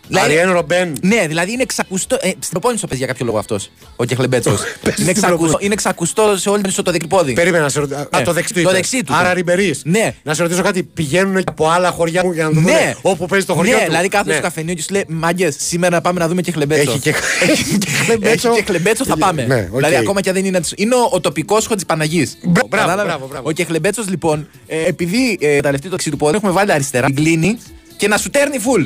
Δηλαδή- 0.07 0.37
Αριέν 0.37 0.51
Ρομπέν. 0.51 0.93
Ναι, 1.01 1.27
δηλαδή 1.27 1.51
είναι 1.51 1.65
ξακουστό. 1.65 2.15
Ε, 2.21 2.27
στην 2.27 2.49
προπόνηση 2.49 2.81
το 2.81 2.87
παίζει 2.87 3.03
για 3.03 3.11
κάποιο 3.13 3.25
λόγο 3.25 3.37
αυτός. 3.37 3.71
Ο 3.95 4.05
Κεχλεμπέτσο. 4.05 4.49
Παίζει 4.55 4.67
είναι, 4.83 4.91
στην 4.93 5.05
ξακουστό, 5.05 5.27
προπόνηση. 5.37 5.65
είναι 5.65 5.75
ξακουστό 5.75 6.37
σε 6.37 6.49
όλη 6.49 6.61
την 6.61 6.83
το 6.83 6.91
δεξί 6.91 7.07
πόδι. 7.07 7.33
Περίμενα 7.33 7.63
να 7.63 7.69
σε 7.69 7.79
ρωτήσω. 7.79 7.99
Α, 7.99 8.07
Ναι. 8.17 8.23
το 8.23 8.33
δεξί 8.33 8.53
του. 8.53 8.61
Το 8.61 8.69
είπες. 8.69 8.73
δεξί 8.73 9.03
του. 9.03 9.13
Άρα 9.15 9.33
ριμπερίς. 9.33 9.81
Ναι. 9.85 10.13
Να 10.23 10.33
σε 10.33 10.41
ρωτήσω 10.43 10.61
κάτι. 10.61 10.83
Πηγαίνουν 10.83 11.35
και 11.35 11.43
από 11.45 11.69
άλλα 11.69 11.91
χωριά 11.91 12.23
μου 12.25 12.31
για 12.31 12.43
να 12.43 12.49
το 12.49 12.55
δουν. 12.55 12.63
Ναι. 12.63 12.93
Όπου 13.01 13.25
παίζει 13.25 13.45
το 13.45 13.53
χωριό 13.53 13.71
ναι, 13.75 13.79
του; 13.79 13.85
δηλαδή 13.87 14.07
κάθεται 14.07 14.29
Ναι. 14.29 14.35
στο 14.35 14.43
καφενείο 14.43 14.73
και 14.73 14.81
σου 14.81 14.87
λέει 14.91 15.05
Μάγκες, 15.07 15.55
σήμερα 15.59 16.01
πάμε 16.01 16.19
να 16.19 16.27
δούμε 16.27 16.41
και 16.41 16.51
χλεμπέτσο. 16.51 16.91
Έχει 16.91 16.99
και- 16.99 17.13
Έχει 17.51 17.77
και 17.77 17.89
χλεμπέτσο. 18.05 18.49
Έχει 18.49 18.57
και 18.57 18.63
χλεμπέτσο, 18.67 19.03
θα 19.05 19.11
Έχει- 19.11 19.19
πάμε. 19.21 19.45
ναι, 19.45 19.67
οκ. 19.71 19.75
Δηλαδή 19.75 19.95
ακόμα 19.95 20.21
και 20.21 20.29
αν 20.29 20.35
δεν 20.35 20.45
είναι. 20.45 20.59
Είναι 20.75 20.95
ο, 20.95 21.09
ο 21.11 21.19
τοπικός 21.19 21.65
χωτζη 21.65 21.85
Παναγής. 21.85 22.37
μπράβο, 22.43 22.67
μπράβο, 23.03 23.27
μπράβο. 23.27 23.47
Ο 23.47 23.51
Κεχλεμπέτσο 23.51 24.03
λοιπόν, 24.09 24.47
ε, 24.67 24.85
επειδή 24.85 25.37
ε, 25.41 25.59
τα 25.59 25.71
λεφτή 25.71 25.89
το 25.89 25.95
ξύ 25.95 26.09
του 26.09 26.17
πόδι, 26.17 26.35
έχουμε 26.35 26.51
βάλει 26.51 26.71
αριστερά, 26.71 27.05
την 27.05 27.15
κλείνει 27.15 27.57
και 27.97 28.07
να 28.07 28.17
σου 28.17 28.29
τέρνει 28.29 28.57
full. 28.65 28.85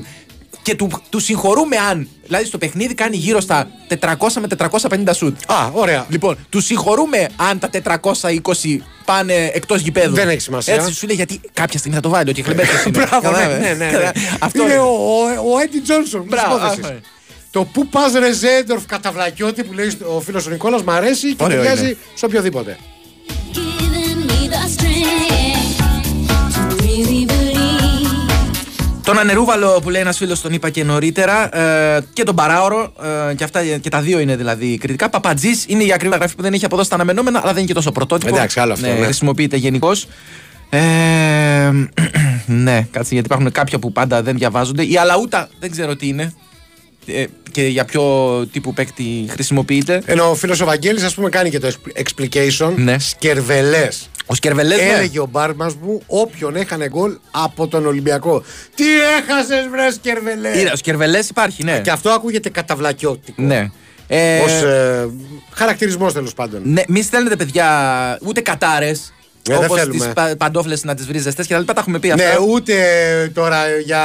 Και 0.66 0.76
του, 0.76 0.90
του 1.10 1.20
συγχωρούμε 1.20 1.76
αν. 1.78 2.08
Δηλαδή 2.24 2.46
στο 2.46 2.58
παιχνίδι 2.58 2.94
κάνει 2.94 3.16
γύρω 3.18 3.40
στα 3.40 3.68
400 4.00 4.16
με 4.42 4.48
450 5.06 5.10
σουτ. 5.16 5.52
Α, 5.52 5.70
ωραία. 5.74 6.06
Λοιπόν, 6.10 6.38
του 6.50 6.62
συγχωρούμε 6.62 7.28
αν 7.36 7.60
τα 7.60 7.70
420 8.22 8.78
πάνε 9.06 9.34
εκτός 9.54 9.82
γηπέδου. 9.82 10.14
Δεν 10.14 10.30
έχει 10.30 10.40
σημασία. 10.40 10.74
Έτσι 10.74 10.94
σου 10.94 11.08
λέει 11.08 11.16
γιατί 11.16 11.40
κάποια 11.54 11.80
στιγμή 11.80 11.96
θα 11.96 12.04
το 12.04 12.10
βάλει. 12.10 12.30
Ο 12.30 12.34
Κεχλεμπέτσο 12.34 12.74
είναι. 12.88 12.98
Μπράβο, 13.06 13.30
ναι, 13.30 13.34
Κατάλαβες. 13.36 13.60
ναι, 13.60 13.74
ναι, 13.86 13.86
ναι. 13.86 13.92
Κατα- 13.92 14.12
Αυτό 14.40 14.64
είναι 14.64 14.72
είναι. 14.74 14.82
ο, 14.82 14.86
ο, 14.86 15.54
ο 15.54 15.60
Έντι 15.60 15.80
Τζόνσον. 15.80 16.22
της 16.22 16.30
Μπράβο, 16.30 16.56
υπόθεσης. 16.56 16.78
αυτό 16.84 16.88
είναι. 16.92 17.02
Το 17.52 17.64
που 17.64 17.88
πας 17.88 18.12
ρε 18.14 18.32
Ζέντορφ 18.34 18.86
κατά 18.86 19.12
βλακιώτη 19.12 19.64
που 19.64 19.74
λέει 19.74 19.98
ο 20.16 20.22
φίλος 20.22 20.48
ο 20.48 20.50
Νικόλας 20.50 20.84
μ' 20.84 20.90
αρέσει 20.90 21.34
και 21.36 21.44
Ωραίο 21.44 21.58
ταιριάζει 21.58 21.86
είναι. 21.86 21.98
σε 22.14 22.26
οποιοδήποτε. 22.26 22.78
Τον 29.06 29.20
Ανερούβαλο 29.20 29.80
που 29.82 29.90
λέει 29.90 30.02
ένας 30.02 30.18
φίλος, 30.18 30.42
τον 30.42 30.54
είπα 30.54 30.70
και 30.70 30.84
νωρίτερα. 30.84 31.58
Ε, 31.58 32.06
και 32.14 32.24
τον 32.24 32.36
Παράωρο. 32.36 32.94
Ε, 33.30 33.34
και, 33.34 33.44
αυτά, 33.44 33.64
και 33.82 33.90
τα 33.90 34.02
δύο 34.02 34.20
είναι 34.20 34.36
δηλαδή 34.36 34.78
κριτικά. 34.78 35.10
Παπατζής 35.10 35.66
είναι 35.68 35.84
η 35.84 35.94
ακριβή 35.94 36.16
γραφή 36.16 36.36
που 36.36 36.42
δεν 36.42 36.54
έχει 36.54 36.66
αποδώσει 36.66 36.90
τα 36.90 36.96
αναμενόμενα, 36.96 37.40
αλλά 37.40 37.48
δεν 37.48 37.58
είναι 37.58 37.68
και 37.68 37.74
τόσο 37.74 37.92
πρωτότυπο. 37.92 38.36
Εντάξει, 38.36 38.60
άλλο 38.60 38.74
αυτό, 38.74 38.88
ναι. 38.88 39.04
Χρησιμοποιείται 39.04 39.58
γενικώς. 39.58 40.08
Ε, 40.70 40.80
ναι, 42.66 42.88
κάτσε 42.92 43.14
γιατί 43.14 43.28
υπάρχουν 43.28 43.52
κάποια 43.52 43.80
που 43.80 43.92
πάντα 43.92 44.22
δεν 44.22 44.38
διαβάζονται. 44.38 44.84
Η 44.84 44.98
Αλαούτα 44.98 45.50
δεν 45.60 45.72
ξέρω 45.72 45.96
τι 45.96 46.08
είναι. 46.08 46.34
Ε, 47.06 47.26
και 47.52 47.64
για 47.68 47.86
ποιο 47.86 48.04
τύπου 48.52 48.74
παίκτη 48.74 49.26
χρησιμοποιείται. 49.30 50.02
Ενώ 50.06 50.30
ο 50.30 50.36
φίλος 50.36 50.62
ο 50.62 50.66
Βαγγέλης 50.66 51.04
ας 51.04 51.14
πούμε 51.14 51.30
κάνει 51.30 51.50
και 51.50 51.60
το 51.60 51.72
explication. 51.96 52.74
Ναι. 52.76 53.00
Σκερβελές. 53.00 54.10
Ο 54.26 54.36
Σκερβελές, 54.36 54.78
ναι. 54.78 54.84
Έλεγε 54.84 55.20
ο 55.20 55.28
μπάρμας 55.32 55.76
μου 55.82 56.02
όποιον 56.08 56.56
έχανε 56.56 56.88
γκολ 56.90 57.18
από 57.32 57.68
τον 57.68 57.86
Ολυμπιακό. 57.86 58.44
Τι 58.76 58.84
έχασες, 59.20 59.68
βρε 59.72 59.92
Σκερβελές; 59.92 60.62
Είδα, 60.62 60.72
Ο 60.72 60.76
Σκερβελές 60.76 61.30
υπάρχει, 61.30 61.64
ναι. 61.64 61.80
Και 61.80 61.92
αυτό 61.92 62.10
ακούγεται 62.10 62.50
καταβλακιώτικο. 62.50 63.42
Ναι. 63.42 63.70
Ε, 64.08 64.40
Ω 64.40 64.68
ε, 64.68 65.10
χαρακτηρισμός 65.54 66.14
τέλος 66.14 66.34
πάντων. 66.34 66.62
Ναι, 66.64 66.82
μη 66.88 67.02
στέλνετε 67.02 67.36
παιδιά 67.36 67.68
ούτε 68.22 68.42
κατάρες. 68.42 69.14
Ναι, 69.50 69.56
δεν 69.56 69.66
Όπως 69.66 69.78
τις 69.82 69.88
θέλουμε. 69.88 70.14
πα, 70.14 70.36
παντόφλες 70.38 70.84
να 70.84 70.96
τις 70.96 71.06
βρει 71.06 71.18
ζεστέ 71.20 71.44
και 71.44 71.54
τα 71.54 71.60
λοιπά. 71.60 71.74
Τα 71.74 71.80
έχουμε 71.82 72.00
πει 72.00 72.12
αυτά. 72.12 72.24
Ναι, 72.24 72.36
ούτε 72.50 72.74
τώρα 73.34 73.58
για. 73.86 74.04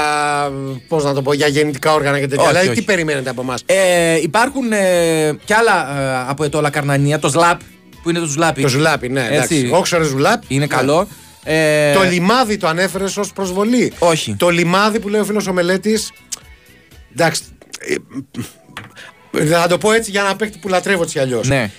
Πώς 0.88 1.04
να 1.04 1.14
το 1.14 1.22
πω, 1.22 1.32
για 1.32 1.46
γεννητικά 1.46 1.92
όργανα 1.94 2.20
και 2.20 2.26
τέτοια. 2.26 2.42
Όχι, 2.42 2.52
Δηλαδή, 2.52 2.68
όχι. 2.68 2.78
τι 2.78 2.84
περιμένετε 2.84 3.30
από 3.30 3.40
εμάς; 3.40 3.62
Ε, 3.66 4.20
υπάρχουν 4.22 4.72
ε, 4.72 4.78
κι 5.44 5.52
άλλα 5.52 6.00
ε, 6.00 6.24
από 6.28 6.44
ετώλα 6.44 6.70
καρνανία. 6.70 7.18
Το 7.18 7.28
ΣΛΑΠ 7.28 7.60
που 8.02 8.10
είναι 8.10 8.18
το 8.18 8.26
ζουλάπι. 8.26 8.62
Το 8.62 8.68
ζουλάπι, 8.68 9.08
ναι, 9.08 9.26
εντάξει. 9.26 9.54
Έτσι. 9.56 9.70
Όξορε 9.72 10.04
ζουλάπι. 10.04 10.46
Είναι 10.48 10.60
Ναι. 10.60 10.66
καλό. 10.76 11.08
Ε, 11.44 11.92
Το 11.92 12.02
λιμάδι 12.02 12.56
το 12.56 12.66
ανέφερες 12.68 13.16
ως 13.16 13.32
προσβολή. 13.32 13.92
Όχι. 13.98 14.34
Το 14.38 14.48
λιμάδι 14.48 14.98
που 15.00 15.08
λέει 15.08 15.20
ο 15.20 15.24
φίλος 15.24 15.46
ο 15.46 15.52
Μελέτης. 15.52 16.12
Εντάξει. 17.12 17.42
ε, 19.38 19.44
Θα 19.46 19.66
το 19.66 19.78
πω 19.78 19.92
έτσι 19.92 20.10
για 20.10 20.20
ένα 20.20 20.36
παίκτη 20.36 20.58
που 20.58 20.68
λατρεύω 20.68 21.02
έτσι 21.02 21.14
κι 21.14 21.20
αλλιώς. 21.20 21.48
Ναι. 21.48 21.70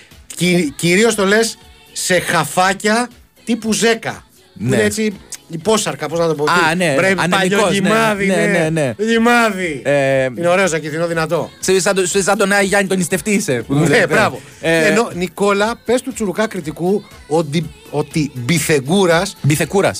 Κυρίως 0.76 1.14
το 1.14 1.24
λες 1.26 1.58
σε 1.92 2.20
χαφάκια 2.20 3.08
τύπου 3.44 3.72
ζέκα. 3.72 4.24
Που 4.54 4.64
Ναι. 4.64 4.76
είναι 4.76 4.84
έτσι 4.84 5.16
υπόσαρκα, 5.52 6.08
πώς 6.08 6.18
να 6.18 6.26
το 6.28 6.34
πω. 6.34 6.44
Α, 6.44 6.54
Τι- 6.70 6.76
ναι, 6.76 6.94
Βρε, 6.96 7.06
ανεμικός, 7.06 7.38
παλιό 7.38 7.64
ναι. 7.66 7.70
λιμάδι, 7.70 8.26
Ναι, 8.26 8.34
ναι. 8.34 8.46
ναι, 8.46 8.68
ναι. 8.70 8.94
Λιμάδι. 8.96 9.80
Ε, 9.84 10.24
Είναι 10.36 10.48
ωραίο, 10.48 10.64
ακυθινό 10.74 11.06
δυνατό. 11.06 11.50
σε- 11.60 11.80
σαν, 11.80 11.94
το- 11.94 12.06
σε- 12.06 12.22
σαν 12.22 12.38
τον 12.38 12.52
Άι 12.52 12.66
Γιάννη 12.66 12.88
τον 12.88 12.96
νηστευτή 12.98 13.30
είσαι. 13.30 13.64
που 13.66 13.74
Ναι, 13.74 13.86
λέτε. 13.88 14.06
μπράβο. 14.06 14.40
Ε, 14.60 14.86
Ενώ 14.86 15.10
Νικόλα, 15.14 15.74
πες 15.84 16.02
του 16.02 16.12
τσουρουκά 16.12 16.46
Κρητικού 16.46 17.04
ότι, 17.26 17.70
ότι 17.90 18.30
Μπιθεγκούρα. 18.34 19.22
Μπιθεκούρα. 19.42 19.94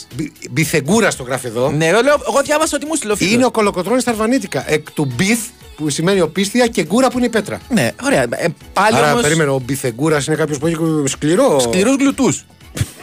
Μπιθεγκούρας 0.50 1.16
το 1.16 1.22
γράφει 1.22 1.46
εδώ. 1.46 1.70
Ναι, 1.70 1.86
εγώ, 1.86 2.00
λέω, 2.03 2.16
εγώ 2.28 2.42
διάβασα 2.44 2.76
ότι 2.76 2.86
μου 2.86 2.94
στείλε 2.94 3.12
ο 3.12 3.16
φίλος. 3.16 3.32
Είναι 3.32 3.44
ο 3.44 3.50
κολοκοτρόνη 3.50 4.00
στα 4.00 4.11
αρβανίτικα. 4.11 4.64
Εκ 4.72 4.90
του 4.90 5.12
μπιθ 5.16 5.40
που 5.76 5.88
σημαίνει 5.90 6.20
οπίσθια 6.20 6.66
και 6.66 6.82
γκούρα 6.84 7.11
που 7.11 7.16
είναι 7.16 7.26
η 7.26 7.30
πέτρα. 7.30 7.59
Ναι, 7.68 7.90
ωραία. 8.05 8.22
Ε, 8.22 8.46
πάλι 8.72 8.96
Άρα 8.96 9.11
όμως... 9.11 9.22
περίμενε, 9.22 9.50
ο 9.50 9.61
μπιθεγκούρας 9.64 10.26
είναι 10.26 10.36
κάποιος 10.36 10.59
που 10.59 10.66
έχει 10.66 10.76
σκληρό. 11.05 11.59
Σκληρούς 11.61 11.96
γλουτούς. 11.96 12.44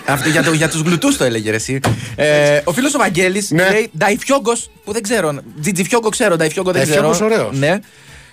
Αυτό 0.07 0.29
για, 0.29 0.43
το, 0.43 0.53
για 0.53 0.69
τους 0.69 0.81
γλουτούς 0.81 1.17
το 1.17 1.23
έλεγε 1.23 1.49
ρε, 1.49 1.55
εσύ. 1.55 1.79
Ε, 2.15 2.61
ο 2.63 2.71
φίλος 2.73 2.93
ο 2.95 2.97
Βαγγέλης 2.97 3.51
Ναι. 3.51 3.69
λέει 3.69 3.91
Νταϊφιόγκος 3.97 4.69
που 4.83 4.93
δεν 4.93 5.01
ξέρω. 5.01 5.33
Τζιτζιφιόγκο 5.61 6.09
ξέρω, 6.09 6.35
Νταϊφιόγκο 6.35 6.71
δεν 6.71 6.83
ξέρω. 6.83 7.01
Νταϊφιόγκος 7.09 7.33
ωραίος. 7.37 7.57
Ναι. 7.59 7.79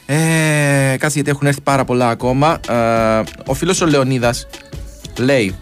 Ε, 0.07 0.97
κάτσε 0.97 1.15
γιατί 1.15 1.31
έχουν 1.31 1.47
έρθει 1.47 1.61
πάρα 1.61 1.85
πολλά 1.85 2.09
ακόμα. 2.09 2.61
Ε, 2.69 3.23
ο 3.47 3.55
φίλος 3.55 3.81
ο 3.81 3.87
Λεωνίδας 3.87 4.47
λέει 5.19 5.57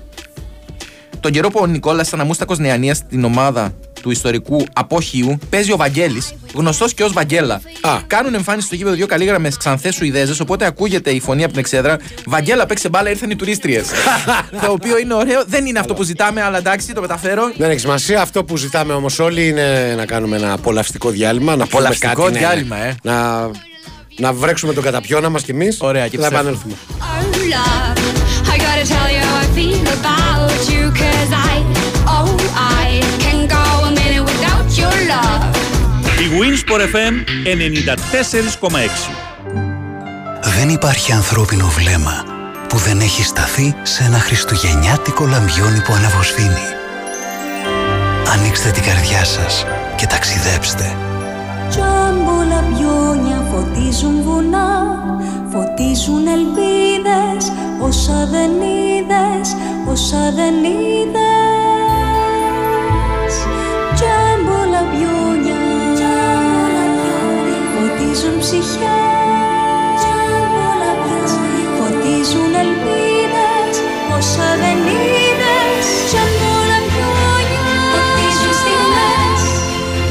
τον 1.20 1.32
καιρό 1.32 1.50
που 1.50 1.58
ο 1.62 1.66
Νικόλας 1.66 2.08
ήταν 2.08 2.20
αμούστακος 2.20 2.58
νεανίας 2.58 2.96
στην 2.96 3.24
ομάδα 3.24 3.74
του 4.04 4.10
ιστορικού 4.10 4.64
απόχειου 4.72 5.38
παίζει 5.50 5.72
ο 5.72 5.76
Βαγγέλης, 5.76 6.34
γνωστός 6.54 6.94
και 6.94 7.04
ως 7.04 7.12
Βαγγέλα. 7.12 7.60
Κάνουν 8.06 8.34
εμφάνιση 8.34 8.66
στο 8.66 8.74
γήπεδο 8.74 8.94
δύο 8.94 9.06
καλήγραμμες 9.06 9.56
ξανθές 9.56 9.94
Σουηδέζες, 9.94 10.40
οπότε 10.40 10.66
ακούγεται 10.66 11.10
η 11.10 11.20
φωνή 11.20 11.42
από 11.42 11.52
την 11.52 11.60
εξέδρα. 11.60 11.96
Βαγγέλα 12.26 12.66
παίξε 12.66 12.88
μπάλα, 12.88 13.10
ήρθαν 13.10 13.30
οι 13.30 13.36
τουρίστριες. 13.36 13.86
το 14.66 14.72
οποίο 14.72 14.98
είναι 14.98 15.14
ωραίο, 15.14 15.42
δεν 15.46 15.66
είναι 15.66 15.78
αυτό 15.78 15.94
που 15.94 16.02
ζητάμε, 16.02 16.42
αλλά 16.42 16.58
εντάξει, 16.58 16.92
το 16.92 17.00
μεταφέρω. 17.00 17.52
Δεν 17.56 17.70
έχει 17.70 17.80
σημασία. 17.80 18.20
Αυτό 18.20 18.44
που 18.44 18.56
ζητάμε 18.56 18.92
όμως 18.92 19.18
όλοι 19.18 19.48
είναι 19.48 19.94
να 19.96 20.06
κάνουμε 20.06 20.36
ένα 20.36 20.52
απολαυστικό 20.52 21.10
διάλειμμα. 21.10 21.56
Να 21.56 21.66
πούμε 21.66 21.68
Απολαυστικό 21.72 22.22
κάτι, 22.22 22.32
ναι, 22.32 22.38
ναι. 22.38 22.38
διάλειμμα, 22.38 22.76
ε. 22.76 22.94
Να, 23.02 23.50
να 24.16 24.32
βρέξουμε 24.32 24.72
τον 24.72 24.82
καταπιώνα 24.82 25.28
μας 25.28 25.42
κι 25.42 25.50
εμείς. 25.50 25.76
Ωραία, 25.80 26.08
και 26.08 26.18
θα 26.18 26.28
ψεύδι. 26.28 26.36
επανέλθουμε. 26.36 26.74
Winsport 36.40 36.80
FM 36.94 37.14
94,6 37.44 37.58
Δεν 40.58 40.68
υπάρχει 40.68 41.12
ανθρώπινο 41.12 41.66
βλέμμα 41.66 42.24
που 42.68 42.76
δεν 42.76 43.00
έχει 43.00 43.24
σταθεί 43.24 43.74
σε 43.82 44.04
ένα 44.04 44.18
χριστουγεννιάτικο 44.18 45.26
λαμπιόνι 45.26 45.80
που 45.82 45.92
αναβοσβήνει. 45.92 46.66
Ανοίξτε 48.32 48.70
την 48.70 48.82
καρδιά 48.82 49.24
σας 49.24 49.66
και 49.96 50.06
ταξιδέψτε. 50.06 50.96
Τζάμπολα 51.68 52.64
πιόνια 52.74 53.46
φωτίζουν 53.50 54.22
βουνά 54.22 55.02
Φωτίζουν 55.50 56.26
ελπίδες 56.26 57.52
Όσα 57.80 58.28
δεν 58.30 58.50
είδες 58.50 59.56
Όσα 59.88 60.32
δεν 60.34 60.54
είδες 60.64 61.43
Φωτίζουν 68.14 68.38
ψυχές 68.38 70.00
Φωτίζουν 71.76 72.52
ελπίδες 72.64 73.74
Όσα 74.16 74.48
δεν 74.62 74.78
είδες 74.94 75.86
Τζάμπολα 76.08 76.78
πιόνια 76.90 77.62
Φωτίζουν 77.92 78.52
στιγμές. 78.60 79.40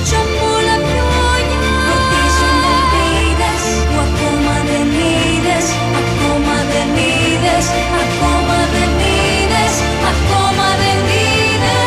Τζάμπολα 0.06 0.76
πιόνια 0.88 1.60
Φωτίζουν 1.88 2.62
ελπίδες 2.76 3.64
Που 3.90 4.00
ακόμα 4.08 4.56
δεν 4.70 4.88
είδες 5.04 5.66
Ακόμα 6.02 6.56
δεν 6.72 6.90
είδες 7.08 7.66
Ακόμα 8.04 8.58
δεν 8.74 8.92
είδες 9.12 9.74
Ακόμα 10.12 10.68
δεν 10.82 11.00
είδες. 11.16 11.84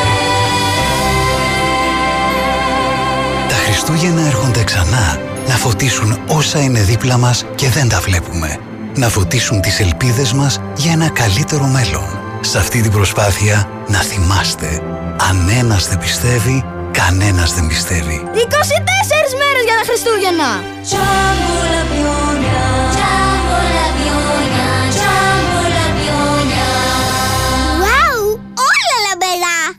Τα 3.51 3.57
Χριστούγεννα 3.65 4.23
έρχονται 4.31 4.65
ξανά. 4.65 5.07
να 5.21 5.26
φωτίσουν 5.67 6.19
όσα 6.27 6.61
είναι 6.61 6.81
δίπλα 6.81 7.17
μας 7.17 7.45
και 7.55 7.69
δεν 7.69 7.89
τα 7.89 8.01
βλέπουμε. 8.01 8.59
Να 8.95 9.09
φωτίσουν 9.09 9.61
τις 9.61 9.81
ελπίδες 9.81 10.33
μας 10.33 10.61
για 10.77 10.93
ένα 10.93 11.09
καλύτερο 11.11 11.65
μέλλον. 11.65 12.19
Σε 12.41 12.59
αυτή 12.59 12.81
την 12.81 12.91
προσπάθεια 12.91 13.69
να 13.89 13.99
θυμάστε, 13.99 14.83
αν 15.29 15.49
ένας 15.49 15.89
δεν 15.89 15.99
πιστεύει, 15.99 16.65
κανένας 16.91 17.55
δεν 17.55 17.67
πιστεύει. 17.67 18.23
24 18.33 19.35
μέρες 19.43 19.65
για 19.65 19.77
τα 19.79 19.85
Χριστούγεννα! 19.87 20.51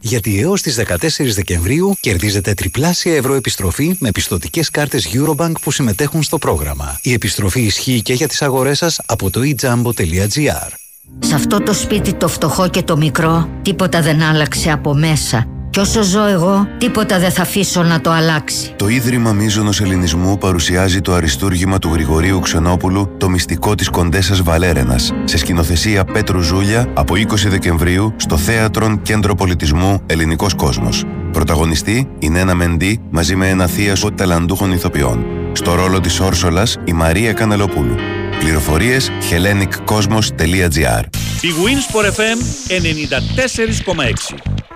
Γιατί 0.08 0.42
έως 0.42 0.62
τις 0.62 0.80
14 0.88 1.34
Δεκεμβρίου 1.34 1.96
κερδίζετε 2.00 2.54
τριπλάσια 2.54 3.16
ευρώ 3.16 3.34
επιστροφή 3.34 3.96
με 4.00 4.12
πιστοτικές 4.12 4.70
κάρτες 4.70 5.08
Eurobank 5.14 5.52
που 5.62 5.72
συμμετέχουν 5.72 6.24
στο 6.24 6.38
πρόγραμμα. 6.38 7.00
Η 7.02 7.14
επιστροφή 7.14 7.62
ισχύει 7.62 8.02
και 8.02 8.14
για 8.14 8.28
τις 8.28 8.42
αγορές 8.42 8.78
σας 8.78 9.00
από 9.06 9.30
το 9.30 9.42
ejambo.gr. 9.44 10.72
Σε 11.20 11.36
αυτό 11.36 11.62
το 11.62 11.74
σπίτι 11.74 12.14
το 12.14 12.28
φτωχό 12.28 12.70
και 12.70 12.84
το 12.84 12.98
μικρό, 12.98 13.50
τίποτα 13.62 14.02
δεν 14.02 14.22
άλλαξε 14.22 14.72
από 14.72 14.94
μέσα. 14.94 15.57
Κι 15.78 15.84
όσο 15.84 16.02
ζω 16.02 16.26
εγώ, 16.26 16.68
τίποτα 16.78 17.20
δεν 17.20 17.32
θα 17.32 17.42
αφήσω 17.42 17.84
να 17.84 18.02
το 18.02 18.12
αλλάξει. 18.12 18.74
Το 18.76 18.88
Ίδρυμα 18.88 19.32
Μίζωνος 19.32 19.82
Ελληνισμού 19.82 20.38
παρουσιάζει 20.38 21.02
το 21.02 21.14
αριστούργημα 21.14 21.80
του 21.80 21.90
Γρηγορίου 21.94 22.40
Ξενόπουλου 22.40 23.16
«Το 23.18 23.30
μυστικό 23.30 23.76
της 23.76 23.90
Κοντέσας 23.90 24.42
Βαλέρενας» 24.42 25.14
σε 25.24 25.38
σκηνοθεσία 25.38 26.06
Πέτρου 26.06 26.42
Ζούλια 26.42 26.88
από 26.94 27.14
20 27.16 27.48
Δεκεμβρίου 27.48 28.14
στο 28.16 28.38
Θέατρον 28.38 29.02
Κέντρο 29.02 29.36
Πολιτισμού 29.36 30.02
Ελληνικός 30.06 30.54
Κόσμος. 30.54 31.04
Πρωταγωνιστή 31.32 32.08
η 32.20 32.30
Νένα 32.30 32.56
Μεντή 32.56 33.00
μαζί 33.10 33.36
με 33.36 33.50
ένα 33.50 33.68
θείασο 33.68 34.12
ταλαντούχων 34.12 34.72
ηθοποιών. 34.72 35.26
Στο 35.52 35.76
ρόλο 35.76 36.00
της 36.00 36.20
Όρσολας 36.20 36.78
η 36.86 36.94
Μαρία 36.94 37.34
Κανελοπούλου. 37.34 37.96
Πληροφορίες 38.40 39.10
helleniccosmos.gr 39.32 41.04
Η 41.42 41.50
Winsport 41.64 42.06
FM 42.06 42.38
94,6 44.34 44.67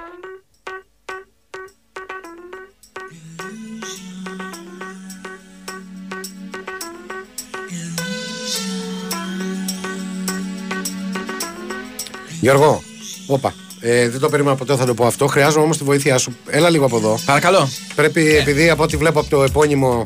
Γιώργο, 12.42 12.84
όπα. 13.28 13.54
Ε, 13.80 14.10
δεν 14.10 14.20
το 14.20 14.30
περίμενα 14.30 14.56
ποτέ 14.56 14.76
θα 14.76 14.86
το 14.86 14.94
πω 14.94 15.06
αυτό. 15.06 15.28
Χρειάζομαι 15.28 15.64
όμως 15.64 15.78
τη 15.78 15.84
βοήθειά 15.84 16.18
σου. 16.18 16.36
Έλα 16.50 16.70
λίγο 16.70 16.86
από 16.86 16.98
εδώ. 16.98 17.20
Παρακαλώ. 17.26 17.70
Πρέπει, 17.96 18.36
επειδή 18.36 18.70
από 18.70 18.84
ό,τι 18.84 18.98
βλέπω 18.98 19.20
από 19.20 19.30
το 19.30 19.44
επώνυμο 19.44 20.02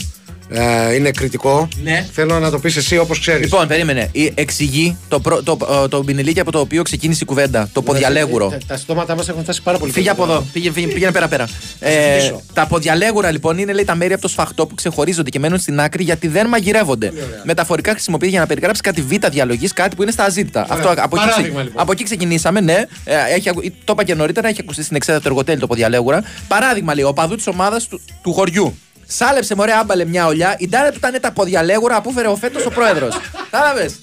ε, 0.50 0.94
είναι 0.94 1.12
κριτικό, 1.12 1.68
Ναι. 1.84 2.08
θέλω 2.12 2.40
να 2.40 2.50
το 2.52 2.60
πεις 2.60 2.76
εσύ 2.76 2.98
όπως 2.98 3.20
ξέρεις. 3.20 3.42
Λοιπόν, 3.42 3.68
περίμενε. 3.68 4.10
Η- 4.12 4.32
Εξηγεί 4.36 4.98
το, 5.08 5.20
προ, 5.20 5.44
το, 5.44 5.58
ε, 5.84 5.88
το 5.88 6.04
μπινελίκι 6.04 6.40
από 6.40 6.52
το 6.52 6.60
οποίο 6.60 6.82
ξεκίνησε 6.84 7.20
η 7.24 7.26
κουβέντα. 7.26 7.70
Το 7.74 7.82
ποδιαλέγουρο. 7.82 8.50
Τα, 8.50 8.58
τα 8.68 8.78
στόματά 8.78 9.16
μας 9.16 9.30
έχουν 9.30 9.44
φτάσει 9.44 9.62
πάρα 9.62 9.78
πολύ 9.78 9.92
Φύγε 9.92 10.10
από 10.10 10.22
κοντά. 10.22 10.34
εδώ. 10.34 10.46
Πήγε, 10.54 10.72
πήγε, 10.72 10.88
πήγαινε 10.88 11.12
πέρα-πέρα. 11.12 11.48
σου 11.48 11.54
Ε, 11.80 12.18
πείσω. 12.20 12.42
τα 12.54 12.68
ποδιαλέγουρα 12.68 13.32
λοιπόν 13.32 13.58
είναι 13.58 13.74
λέει, 13.74 13.84
τα 13.86 13.96
μέρη 13.96 14.14
από 14.14 14.22
το 14.22 14.28
σφαχτό 14.28 14.68
που 14.68 14.76
ξεχωρίζονται 14.76 15.30
και 15.30 15.40
μένουν 15.40 15.60
στην 15.60 15.80
άκρη 15.80 16.04
γιατί 16.04 16.28
δεν 16.28 16.48
μαγειρεύονται. 16.48 17.12
Μεταφορικά 17.44 17.92
χρησιμοποιείται 17.92 18.32
για 18.32 18.40
να 18.40 18.48
περιγράψει 18.48 18.82
κάτι 18.82 19.02
β' 19.02 19.26
διαλογής, 19.30 19.74
κάτι 19.74 19.96
που 19.96 20.02
είναι 20.02 20.12
στα 20.12 20.24
αζήτητα. 20.24 20.66
Αυτό, 20.70 20.90
από, 20.90 21.02
εκεί, 21.02 21.10
Παράδειγμα, 21.10 21.32
ξε- 21.54 21.64
λοιπόν. 21.66 21.82
από 21.82 21.92
εκεί 21.92 22.04
ξεκινήσαμε, 22.04 22.62
ναι. 22.62 22.84
Ε, 23.04 23.16
έχει, 23.36 23.50
ακου- 23.50 23.64
το 23.84 23.92
είπα 23.94 24.04
και 24.04 24.16
νωρίτερα, 24.16 24.48
έχει 24.48 24.58
ακουστεί 24.62 24.84
στην 24.84 24.96
εξέδρα 24.96 25.22
του 25.22 25.28
εργοτέλη 25.28 25.60
το 25.60 25.68
ποδιαλέγουρα. 25.68 26.24
Παράδειγμα, 26.48 26.96
λέει, 26.96 27.04
ο 27.04 27.14
παδού 27.14 27.36
της 27.36 27.48
ομάδας 27.48 27.88
του, 27.88 28.02
του 28.24 28.34
χωριού. 28.34 28.78
Σάλεψε 29.08 29.56
μωρέ 29.56 29.74
άμπαλε 29.74 30.06
μια 30.06 30.26
ολιά, 30.26 30.56
η 30.60 30.70
τάρα 30.70 30.90
του 30.90 30.98
ήταν 30.98 31.18
τα 31.22 31.32
ποδιαλέγουρα 31.32 32.02
που 32.02 32.10
έφερε 32.10 32.28
ο 32.28 32.36
φέτος 32.36 32.66
ο 32.66 32.70
πρόεδρος. 32.70 33.16
Κατάλαβες; 33.52 34.00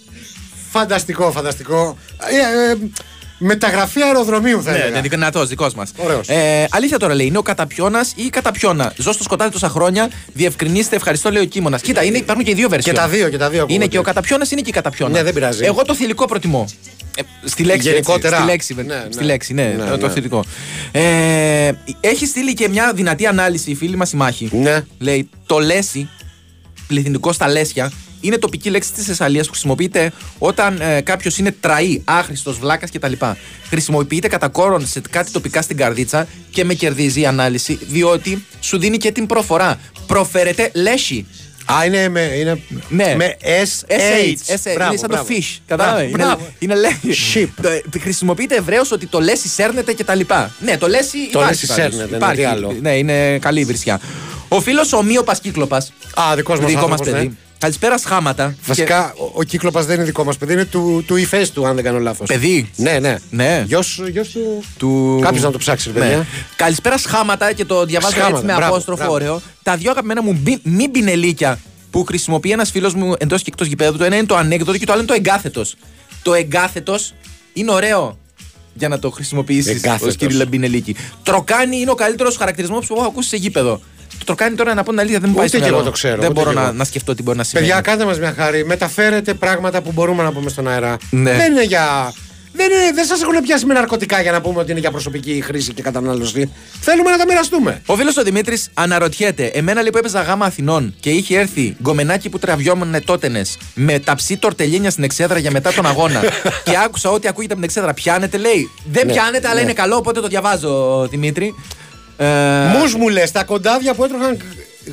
Φανταστικό, 0.71 1.31
φανταστικό. 1.31 1.97
Ε, 2.31 2.71
ε, 2.71 2.77
μεταγραφή 3.43 4.03
αεροδρομίου 4.03 4.63
θα 4.63 4.71
Ναι, 4.71 4.79
έλεγα. 4.79 5.01
ναι, 5.01 5.09
δυνατός, 5.09 5.49
δικός 5.49 5.75
μας. 5.75 5.91
Ωραίος. 5.97 6.29
Ε, 6.29 6.67
αλήθεια 6.71 6.99
τώρα 6.99 7.15
λέει, 7.15 7.27
είναι 7.27 7.39
ο 7.39 7.43
καταπιώνας 7.43 8.13
ή 8.17 8.23
η 8.25 8.31
καταπιώνα. 8.31 8.93
Ζω 8.97 9.13
στο 9.13 9.23
σκοτάδι 9.23 9.53
τόσα 9.53 9.69
χρόνια, 9.69 10.11
διευκρινίστε, 10.33 10.97
ευχαριστώ, 10.97 11.31
λέει 11.31 11.43
ο 11.43 11.47
Κίμωνας. 11.47 11.83
Κοίτα, 11.83 12.05
είναι, 12.05 12.19
υπάρχουν 12.19 12.45
και 12.45 12.51
οι 12.51 12.55
δύο 12.55 12.69
βερσιόν. 12.69 12.95
Και 12.95 13.01
τα 13.01 13.09
δύο, 13.09 13.29
και 13.29 13.37
τα 13.39 13.49
δύο 13.49 13.57
Είναι 13.59 13.65
ακούγονται. 13.65 13.87
και 13.87 13.99
ο 13.99 14.03
καταπιώνας, 14.03 14.51
είναι 14.51 14.61
και 14.61 14.69
η 14.69 14.73
καταπιώνα. 14.73 15.13
Ναι, 15.13 15.23
δεν 15.23 15.35
πειράζει. 15.35 15.65
Εγώ 15.65 15.83
το 15.85 15.95
θηλυκό 15.95 16.25
προτιμώ. 16.27 16.65
Ε, 17.17 17.23
στη 17.45 17.65
λέξη. 17.65 17.89
Γενικότερα. 17.89 18.37
Έτσι, 18.37 18.43
στη 18.43 18.51
λέξη, 18.51 18.75
Ναι, 18.75 18.95
ναι. 18.95 19.13
στη 19.13 19.25
λέξη, 19.25 19.53
ναι, 19.55 19.75
Ναι, 19.79 19.97
το 19.97 20.07
ναι. 20.07 20.13
θηλυκό. 20.13 20.45
Ε, 20.93 21.73
έχει 22.01 22.27
στείλει 22.27 22.55
και 22.55 22.69
μια 22.69 22.93
δυνατή 22.95 23.27
ανάλυση 23.27 23.71
η 23.71 23.75
φίλη 23.75 23.97
μας 23.97 24.13
η 24.13 24.17
Μάχη. 24.17 24.51
Ναι. 24.53 24.85
Λέει, 24.99 25.29
το 25.47 25.59
λέση, 25.59 26.09
πληθυντικός 26.87 27.35
στα 27.35 27.49
λέσια, 27.49 27.91
είναι 28.23 28.39
τοπική 28.39 28.71
λέξη 28.71 28.93
της 28.93 29.05
Θεσσαλίας 29.05 29.45
που 29.47 29.53
χρησιμοποιείται 29.53 30.13
όταν 30.39 30.81
ε, 30.81 31.01
κάποιος 31.01 31.39
είναι 31.39 31.55
τραή, 31.61 32.03
άχρηστος, 32.05 32.59
βλάκας 32.59 32.91
κτλ. 32.91 33.13
Χρησιμοποιείται 33.69 34.29
κατά 34.29 34.49
κόρον 34.49 34.87
σε 34.87 35.01
κάτι 35.11 35.31
τοπικά 35.31 35.63
στην 35.63 35.77
καρδίτσα 35.77 36.27
και 36.51 36.65
με 36.65 36.75
κερδίζει 36.75 37.21
η 37.21 37.27
ανάλυση, 37.27 37.79
διότι 37.89 38.45
σου 38.61 38.79
δίνει 38.79 38.97
και 38.97 39.13
την 39.13 39.27
προφορά. 39.27 39.79
Προφέρεται 40.07 40.71
λέσι. 40.75 41.27
Α, 41.73 41.85
είναι 41.85 42.09
με, 42.09 42.21
είναι 42.21 42.61
Ναι. 42.89 43.15
με 43.17 43.37
S-H. 43.41 44.55
SH. 44.55 44.73
Μπράβο, 44.75 44.91
είναι 44.91 44.99
σαν 44.99 45.09
μπράβο. 45.09 45.27
το 45.27 45.35
fish. 45.35 45.59
Κατάλαβες; 45.67 46.11
Μπράβο, 46.11 46.25
Είναι, 46.25 46.25
μπράβο. 46.25 46.47
είναι 46.59 46.75
λέει. 46.75 46.99
Το- 47.91 47.99
Χρησιμοποιείται 48.01 48.55
ευρέως 48.57 48.91
ότι 48.93 49.07
το 49.07 49.21
λέση 49.21 49.49
σέρνεται 49.49 49.95
κτλ. 49.95 50.21
Ναι, 50.65 50.77
το 50.79 50.89
λέση 50.89 51.11
Το 51.33 51.39
υπάρχει. 51.39 51.49
λέση 51.49 51.67
πάντως. 51.67 51.83
σέρνεται, 51.85 52.11
ναι, 52.11 52.17
Υπάρχει. 52.17 52.37
τι 52.37 52.45
άλλο. 52.45 52.77
Ναι, 52.81 52.97
είναι 52.97 53.39
καλή 53.39 53.61
η 53.61 53.65
βρισιά. 53.65 54.01
Ο 54.49 54.61
φίλος 54.61 54.93
ο 54.93 55.03
Μίωπα 55.03 55.37
Κύκλοπα. 55.43 55.77
Α, 56.15 56.35
δικός 56.37 56.61
μας 56.61 56.71
Δικό 56.71 56.89
μας 56.89 57.01
παιδί. 57.01 57.37
Καλησπέρα 57.63 57.99
σχάματα. 57.99 58.55
Βασικά, 58.67 59.15
ο, 59.17 59.31
ο 59.35 59.43
κύκλοπας 59.43 59.87
δεν 59.87 59.95
είναι 59.97 60.05
δικό 60.05 60.25
μας 60.25 60.37
παιδί, 60.37 60.53
είναι 60.53 60.65
του, 60.65 61.05
του 61.07 61.17
υφές 61.17 61.51
του, 61.51 61.67
αν 61.67 61.75
δεν 61.75 61.85
κάνω 61.85 61.99
λάθος. 61.99 62.27
Παιδί; 62.29 62.71
Ναι, 62.77 62.99
ναι. 62.99 63.17
Ναι. 63.31 63.65
Γιος, 63.67 64.01
γιος 64.11 64.29
του. 64.29 64.63
του... 64.79 65.19
Κάποιος 65.23 65.43
να 65.43 65.51
το 65.51 65.59
ψάξει, 65.59 65.91
ρε 65.95 65.99
Ναι. 65.99 66.05
παιδιά. 66.07 66.27
Καλησπέρα 66.57 66.99
σχάματα 66.99 67.53
και 67.53 67.65
το 67.65 67.85
διαβάζω 67.85 68.13
Σχάματα, 68.15 68.35
έτσι 68.35 68.47
με 68.47 68.53
μπράβο, 68.55 68.73
απόστροφο 68.73 68.99
μπράβο. 68.99 69.15
ωραίο. 69.15 69.41
Τα 69.63 69.77
δύο 69.77 69.91
αγαπημένα 69.91 70.23
μου 70.23 70.33
μπι- 70.41 70.61
μη 70.67 70.89
μπινελίκια 70.89 71.59
που 71.91 72.05
χρησιμοποιεί 72.05 72.51
ένας 72.51 72.71
φίλος 72.71 72.95
μου 72.95 73.15
εντός 73.19 73.43
και 73.43 73.49
εκτός 73.53 73.67
γηπέδου. 73.67 73.97
Το 73.99 74.05
ένα 74.05 74.17
είναι 74.17 74.27
το 74.27 74.37
ανέκδοτο 74.37 74.79
και 74.79 74.87
το 74.87 74.93
άλλο 74.93 75.01
είναι 75.01 75.11
το 75.11 75.17
εγκάθετος. 75.17 75.77
Το 76.23 76.35
εγκάθετος 76.35 77.15
είναι 77.53 77.71
ωραίο 77.73 78.19
για 78.75 78.89
να 78.89 78.99
το 78.99 79.11
χρησιμοποιήσεις 79.11 79.71
ως 79.71 79.77
Εγκάθετος. 79.77 80.17
κύριε 80.17 80.37
Λαμπινελίκη. 80.37 80.97
Τροκάνι 81.23 81.77
είναι 81.77 81.91
ο 81.91 81.95
καλύτερος 81.95 82.37
χαρακτηρισμός 82.37 82.87
που 82.87 82.95
έχω 82.97 83.07
ακούσει 83.07 83.29
σε 83.29 83.37
γήπεδο. 83.37 83.81
Το 84.25 84.35
τροκάνι 84.35 84.57
τώρα 84.57 84.75
να 84.75 84.83
πω 84.83 84.91
την 84.91 85.01
αλήθεια 85.01 85.19
δεν 85.19 85.29
μου 85.29 85.35
πάει 85.37 85.47
Ούτε 85.47 85.57
στο 85.57 85.67
κι 85.67 85.71
εγώ 85.73 85.77
μυαλό. 85.77 85.91
το 85.91 85.97
ξέρω, 85.97 86.21
Δεν 86.21 86.31
ούτε 86.31 86.41
μπορώ 86.41 86.51
κι 86.51 86.57
να, 86.57 86.63
εγώ. 86.63 86.73
να 86.73 86.85
σκεφτώ 86.85 87.15
τι 87.15 87.23
μπορεί 87.23 87.37
να 87.39 87.45
σημαίνει. 87.45 87.67
Παιδιά, 87.67 87.83
κάντε 87.83 88.05
μας 88.05 88.19
μια 88.19 88.35
χάρη. 88.37 88.65
Μεταφέρετε 88.65 89.35
πράγματα 89.35 89.83
που 89.83 89.93
μπορούμε 89.93 90.23
να 90.23 90.33
πούμε 90.33 90.51
στον 90.51 90.69
αέρα. 90.69 90.97
Ναι. 91.11 91.33
Δεν 91.33 91.53
είναι 91.53 91.65
για. 91.65 92.13
Δεν, 92.55 92.67
είναι, 92.71 92.93
δεν 92.95 93.05
σας 93.05 93.23
έχουν 93.23 93.35
πιάσει 93.43 93.67
με 93.67 93.75
ναρκωτικά 93.75 94.21
για 94.23 94.33
να 94.33 94.41
πούμε 94.41 94.61
ότι 94.61 94.71
είναι 94.71 94.81
για 94.81 94.91
προσωπική 94.91 95.43
χρήση 95.47 95.73
και 95.73 95.83
κατανάλωση. 95.83 96.53
Θέλουμε 96.81 97.11
να 97.11 97.17
τα 97.17 97.25
μοιραστούμε. 97.27 97.83
Ο 97.87 97.97
φίλος 97.97 98.17
ο 98.17 98.23
Δημήτρης 98.23 98.69
αναρωτιέται, 98.75 99.45
εμένα 99.45 99.81
λέει 99.81 99.91
που 99.91 99.99
έπαιζα 99.99 100.23
γάμα 100.23 100.47
Αθηνών 100.47 100.95
και 101.01 101.11
είχε 101.11 101.39
έρθει 101.39 101.77
γκομενάκι 101.83 102.29
που 102.29 102.39
τραβιόμουν 102.39 103.05
τότενες 103.05 103.57
με 103.75 103.99
ταψί 103.99 104.37
τορτελίνια 104.37 104.91
στην 104.91 105.05
εξέδρα 105.05 105.39
για 105.39 105.51
μετά 105.51 105.73
τον 105.73 105.87
αγώνα 105.87 106.21
και 106.65 106.73
άκουσα 106.85 107.11
ότι 107.11 107.29
ακούγεται 107.29 107.53
από 107.53 107.63
την 107.63 107.71
εξέδρα. 107.71 107.95
Πιάνετε, 107.95 108.37
λέει. 108.37 108.71
Δεν 108.93 109.07
Ναι, 109.07 109.13
πιάνετε, 109.13 109.47
αλλά 109.47 109.57
ναι. 109.57 109.61
είναι 109.63 109.73
καλό, 109.73 109.97
οπότε 109.97 110.21
το 110.21 110.27
διαβάζω, 110.29 111.07
Δημήτρη. 111.11 111.55
Ε, 112.23 112.77
Μου 112.77 112.99
μου 112.99 113.09
λες, 113.09 113.31
τα 113.31 113.45
κοντάδια 113.45 113.95
που 113.95 114.05
έτρωχαν 114.05 114.37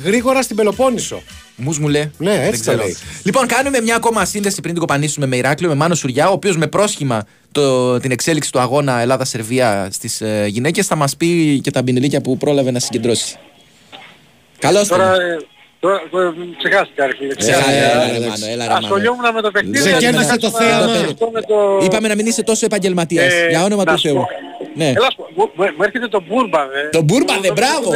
γρήγορα 0.04 0.42
στην 0.42 0.56
Πελοπόννησο. 0.56 1.22
Μου 1.56 1.74
μου 1.80 1.88
λέει. 1.88 2.10
Ναι, 2.18 2.30
έτσι 2.32 2.42
Δεν 2.42 2.50
το 2.52 2.58
ξέρω. 2.60 2.76
λέει. 2.82 2.96
Λοιπόν, 3.22 3.46
κάνουμε 3.46 3.80
μια 3.80 3.94
ακόμα 3.96 4.24
σύνδεση 4.24 4.60
πριν 4.60 4.72
την 4.72 4.80
κοπανίσουμε 4.80 5.26
με 5.26 5.36
Ηράκλειο, 5.36 5.70
με 5.70 5.76
Μάνο 5.76 5.94
Σουριά, 5.94 6.28
ο 6.28 6.32
οποίος 6.32 6.56
με 6.56 6.66
πρόσχημα 6.66 7.26
το, 7.52 7.98
την 8.00 8.10
εξέλιξη 8.10 8.52
του 8.52 8.58
αγώνα 8.60 9.00
Ελλάδα-Σερβία 9.00 9.88
στις 9.92 10.20
ε, 10.20 10.44
γυναίκες 10.48 10.86
θα 10.86 10.96
μας 10.96 11.16
πει 11.16 11.60
και 11.62 11.70
τα 11.70 11.82
μπινελίκια 11.82 12.20
που 12.20 12.36
πρόλαβε 12.36 12.70
να 12.70 12.78
συγκεντρώσει. 12.78 13.36
Καλώς 14.58 14.88
Τώρα, 14.88 15.14
ε, 15.14 15.36
τώρα 15.80 15.94
ε, 15.96 16.56
ξεχάστηκα 16.58 17.06
ρε 17.06 17.12
φίλε. 17.18 17.34
Ξεχάστηκα, 17.34 17.70
ξεχάστηκα. 17.70 18.04
έλα, 18.04 18.18
ρε, 18.18 18.26
Μάνο, 18.28 18.46
έλα, 18.52 18.64
ρε, 18.66 18.72
Μάνο. 18.72 18.86
Ασχολιόμουν 18.86 19.32
με 19.34 19.40
το 19.42 19.50
παιχνίδι. 19.50 19.76
Σε 19.78 19.90
δεν 19.90 19.98
κέρδισε 19.98 20.36
ξεχάσαμε 20.36 20.40
το 20.40 20.50
θέαμα. 20.50 20.92
αυτό 21.06 21.30
με 21.32 21.40
το- 21.40 21.80
Είπαμε 21.84 22.08
να 22.08 22.14
μην 22.14 22.26
είσαι 22.26 22.42
τόσο 22.42 22.64
επαγγελματίας. 22.66 23.32
Ε, 23.32 23.46
για 23.50 23.64
όνομα 23.64 23.84
να 23.84 23.92
του 23.92 23.98
σου 23.98 24.08
Θεού. 24.08 24.26
Πω. 24.74 24.78
Ναι. 24.82 24.88
Έλα, 24.88 25.08
σου 25.10 25.16
πω, 25.16 25.26
μου- 25.34 25.50
μου 25.56 25.64
μου 25.76 25.82
έρχεται 25.82 26.08
το 26.08 26.22
μπούρμπαδε. 26.28 26.88
Το 26.92 27.02
μπούρμπαδε, 27.02 27.52
μπράβο. 27.52 27.90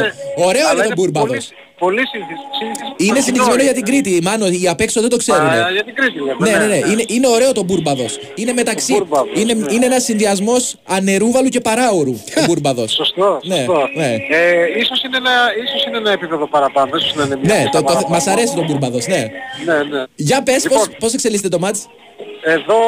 Ωραίο 0.47 0.67
είναι 0.73 0.83
το 0.87 0.91
μπούρμπαδος. 0.95 1.27
Πολύ, 1.27 1.45
πολύ 1.79 2.03
συνηθισμένο. 2.11 2.95
Είναι 2.97 3.19
συνηθισμένο 3.19 3.63
για 3.63 3.73
την 3.73 3.85
Κρήτη. 3.85 4.19
Μάνο, 4.23 4.45
οι 4.47 4.67
απ' 4.67 4.81
έξω 4.81 5.01
δεν 5.01 5.09
το 5.09 5.17
ξέρουν. 5.17 5.47
Α, 5.47 5.71
για 5.71 5.83
την 5.83 5.95
Κρήτη 5.95 6.19
λέμε. 6.19 6.35
Ναι, 6.49 6.57
ναι, 6.57 6.65
ναι. 6.65 6.79
Είναι, 6.91 7.03
είναι 7.07 7.27
ωραίο 7.27 7.51
το 7.51 7.63
μπούρμπαδο. 7.63 8.05
Είναι 8.35 8.53
μεταξύ. 8.53 8.93
Είναι, 9.35 9.53
ναι. 9.53 9.73
είναι 9.73 9.85
ένας 9.85 10.03
συνδυασμός 10.03 10.75
ανερούβαλου 10.85 11.49
και 11.49 11.59
παράωρου. 11.61 12.11
Ο 12.37 12.43
μπούρμπαδο. 12.45 12.87
Σωστό, 12.87 13.39
Ναι, 13.43 13.55
σωστό. 13.55 13.89
ναι. 13.95 14.05
Ε, 14.29 14.79
ίσως, 14.79 15.03
είναι 15.03 15.17
ένα, 15.17 15.31
ίσως 15.65 15.85
είναι 15.87 15.97
ένα 15.97 16.11
επίπεδο 16.11 16.47
παραπάνω. 16.47 16.95
Ίσως 16.97 17.11
είναι 17.13 17.25
μια 17.43 17.55
Ναι, 17.57 17.63
το, 17.63 17.77
το, 17.77 17.83
παραπάνω. 17.83 18.07
μας 18.15 18.27
αρέσει 18.27 18.55
το 18.55 18.63
μπούρμπαδο, 18.63 18.97
ναι. 19.07 19.27
Ναι, 19.65 19.83
ναι. 19.83 20.03
Για 20.15 20.43
πες, 20.43 20.63
Λοιπόν, 20.63 20.95
πώς 20.99 21.13
εξελίσσεται 21.13 21.49
το 21.49 21.59
μάτς; 21.59 21.87
Εδώ 22.47 22.79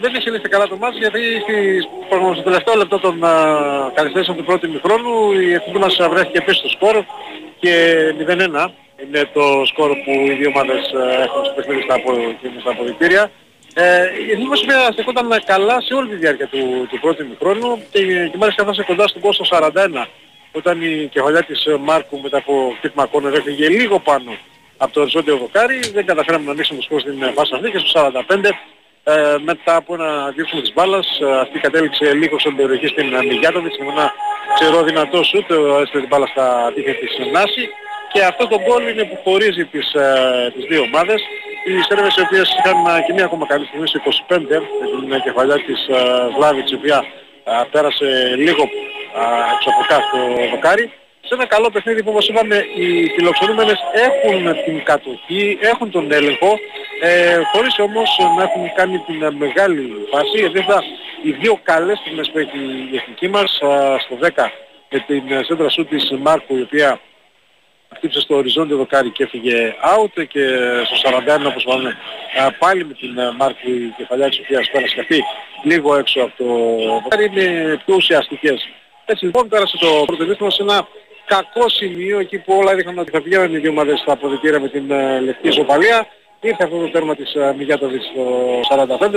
δεν 0.00 0.14
έχει 0.14 0.30
λύσει 0.30 0.48
καλά 0.48 0.66
το 0.68 0.76
μάτς 0.76 0.96
γιατί 0.98 1.20
στις, 1.42 1.88
στο 2.34 2.42
τελευταίο 2.42 2.74
λεπτό 2.74 2.98
των 2.98 3.24
α, 3.24 3.32
καθυστέρησεων 3.94 4.36
του 4.36 4.44
πρώτου 4.44 4.66
ημιχρόνου 4.66 5.32
η 5.32 5.52
εθνική 5.52 5.78
μας 5.78 5.96
βρέθηκε 6.10 6.40
πίσω 6.40 6.58
στο 6.58 6.68
σκορ 6.68 7.04
και 7.58 7.72
0-1 8.18 8.70
είναι 9.02 9.28
το 9.32 9.62
σκορ 9.64 9.90
που 10.04 10.10
οι 10.10 10.34
δύο 10.34 10.50
ομάδες 10.54 10.92
α, 10.92 11.22
έχουν 11.22 11.44
στο 11.44 11.54
παιχνίδι 11.56 11.82
στα, 11.82 11.94
απο, 11.94 12.10
στα 12.60 12.70
αποδητήρια. 12.70 13.30
Ε, 13.74 14.02
η 14.26 14.30
εθνική 14.30 14.48
μας 14.48 14.60
βέβαια 14.60 14.92
στεκόταν 14.92 15.42
καλά 15.44 15.80
σε 15.80 15.94
όλη 15.94 16.08
τη 16.08 16.16
διάρκεια 16.16 16.46
του, 16.46 16.86
του 16.90 17.00
πρώτου 17.00 17.22
ημιχρόνου 17.22 17.82
και, 17.90 18.00
και 18.30 18.36
μάλιστα 18.36 18.62
έφτασε 18.62 18.82
κοντά 18.82 19.06
στον 19.08 19.20
κόσμο 19.22 19.46
41 19.50 20.06
όταν 20.52 20.82
η 20.82 21.08
κεφαλιά 21.12 21.42
της 21.42 21.64
ε, 21.64 21.76
Μάρκου 21.76 22.20
μετά 22.20 22.36
από 22.36 22.74
χτύπημα 22.78 23.06
κόρνερ 23.06 23.34
έφυγε 23.34 23.68
λίγο 23.68 23.98
πάνω 23.98 24.36
από 24.76 24.92
το 24.92 25.00
οριζόντιο 25.00 25.36
δοκάρι. 25.36 25.78
Δεν 25.92 26.06
καταφέραμε 26.06 26.44
να 26.44 26.50
ανοίξουμε 26.50 26.78
το 26.78 26.84
σκορ 26.84 27.00
στην 27.00 27.22
ε, 27.22 27.32
φάση 27.36 27.54
αυτή 27.54 27.70
και 27.70 27.78
στο 27.78 28.12
45 28.28 28.50
ε, 29.04 29.36
μετά 29.44 29.76
από 29.76 29.94
ένα 29.94 30.30
διεύσιμο 30.30 30.60
της 30.60 30.72
μπάλας 30.72 31.20
ε, 31.20 31.40
αυτή 31.40 31.58
κατέληξε 31.58 32.12
λίγος 32.12 32.40
στην 32.40 32.56
περιοχή 32.56 32.86
στην 32.86 33.14
ε, 33.14 33.24
Μιγιάτοβιτς 33.24 33.78
με 33.78 33.86
ένα 33.86 34.12
ξερό 34.54 34.82
δυνατός 34.82 35.26
σούτ, 35.26 35.50
ε, 35.50 35.54
έστειλε 35.82 36.00
την 36.00 36.08
μπάλα 36.08 36.26
στα 36.26 36.72
δίχτυα 36.74 36.94
της 36.94 37.18
ε, 37.18 37.30
Νάση 37.30 37.68
και 38.12 38.24
αυτό 38.24 38.46
το 38.46 38.56
γκολ 38.64 38.88
είναι 38.88 39.04
που 39.04 39.18
χωρίζει 39.24 39.64
τις, 39.64 39.94
ε, 39.94 40.52
τις 40.54 40.64
δύο 40.64 40.82
ομάδες. 40.82 41.20
Οι 41.66 41.82
Σέρβες 41.86 42.16
οι 42.16 42.20
οποίες 42.20 42.48
είχαν 42.58 42.76
ε, 42.96 43.02
και 43.06 43.12
μία 43.12 43.24
ακόμα 43.24 43.46
καλή 43.46 43.64
στιγμή 43.66 43.86
στο 43.88 44.00
25 44.28 44.36
με 44.80 44.86
την 45.00 45.12
ε, 45.12 45.20
κεφαλιά 45.20 45.58
της 45.68 45.80
ε, 45.88 45.98
Βλάβιτς 46.36 46.70
η 46.70 46.74
οποία 46.74 47.04
ε, 47.44 47.52
πέρασε 47.70 48.34
λίγο 48.36 48.62
ε, 49.20 49.22
εξωπικά 49.56 49.96
στο 50.06 50.18
δοκάρι 50.50 50.92
σε 51.22 51.34
ένα 51.34 51.46
καλό 51.46 51.70
παιχνίδι 51.70 52.02
που 52.02 52.10
όπως 52.10 52.28
είπαμε 52.28 52.56
οι 52.74 53.06
φιλοξενούμενες 53.14 53.78
έχουν 53.92 54.64
την 54.64 54.84
κατοχή, 54.84 55.58
έχουν 55.60 55.90
τον 55.90 56.12
έλεγχο 56.12 56.58
ε, 57.00 57.40
χωρίς 57.52 57.78
όμως 57.78 58.18
να 58.36 58.42
έχουν 58.42 58.72
κάνει 58.74 58.98
την 58.98 59.22
ε, 59.22 59.30
μεγάλη 59.30 59.92
φάση 60.10 60.38
γιατί 60.38 60.58
αυτά 60.58 60.82
οι 61.22 61.30
δύο 61.30 61.60
καλές 61.62 61.98
στιγμές 61.98 62.30
που 62.30 62.38
έχει 62.38 62.58
η 62.92 62.96
εθνική 62.96 63.28
μας 63.28 63.60
α, 63.62 63.98
στο 63.98 64.18
10 64.20 64.28
με 64.90 64.98
την 65.06 65.32
ε, 65.32 65.42
σέντρα 65.44 65.68
σου 65.68 65.84
της 65.84 66.10
Μάρκου 66.18 66.56
η 66.56 66.60
οποία 66.60 67.00
χτύπησε 67.96 68.20
στο 68.20 68.36
οριζόντιο 68.36 68.76
δοκάρι 68.76 69.10
και 69.10 69.22
έφυγε 69.22 69.74
out 69.96 70.26
και 70.28 70.46
στο 70.84 71.10
41 71.36 71.46
όπως 71.46 71.62
είπαμε 71.62 71.96
α, 72.44 72.52
πάλι 72.52 72.84
με 72.84 72.94
την 72.94 73.18
ε, 73.18 73.32
Μάρκου 73.36 73.68
η 73.68 73.94
κεφαλιά 73.96 74.28
της 74.28 74.38
οποίας 74.38 74.70
πέρασε 74.70 74.94
και 74.94 75.00
αυτή 75.00 75.24
λίγο 75.62 75.96
έξω 75.96 76.20
από 76.20 76.32
το 76.36 76.44
δοκάρι 77.02 77.24
είναι 77.24 77.80
πιο 77.84 77.94
ουσιαστικές. 77.94 78.68
Έτσι 79.04 79.24
λοιπόν 79.24 79.48
πέρασε 79.48 79.76
το 79.76 80.02
πρώτο 80.06 80.24
δίκτυο 80.24 80.50
σε 80.50 80.62
ένα 80.62 80.88
κακό 81.34 81.64
σημείο 81.68 82.18
εκεί 82.24 82.36
που 82.38 82.52
όλα 82.60 82.70
έδειχναν 82.72 82.98
ότι 82.98 83.10
θα 83.10 83.20
πηγαίνουν 83.22 83.54
οι 83.54 83.58
δύο 83.58 83.70
ομάδες 83.70 83.98
στα 84.00 84.12
αποδητήρια 84.12 84.60
με 84.60 84.68
την 84.68 84.90
ε, 84.90 85.20
λευκή 85.20 85.48
ισοπαλία. 85.48 86.06
Ήρθε 86.40 86.64
αυτό 86.64 86.76
το 86.84 86.88
τέρμα 86.90 87.14
της 87.16 87.34
ε, 87.34 87.54
Μιγιάτοβιτς 87.58 88.04
στο 88.12 88.24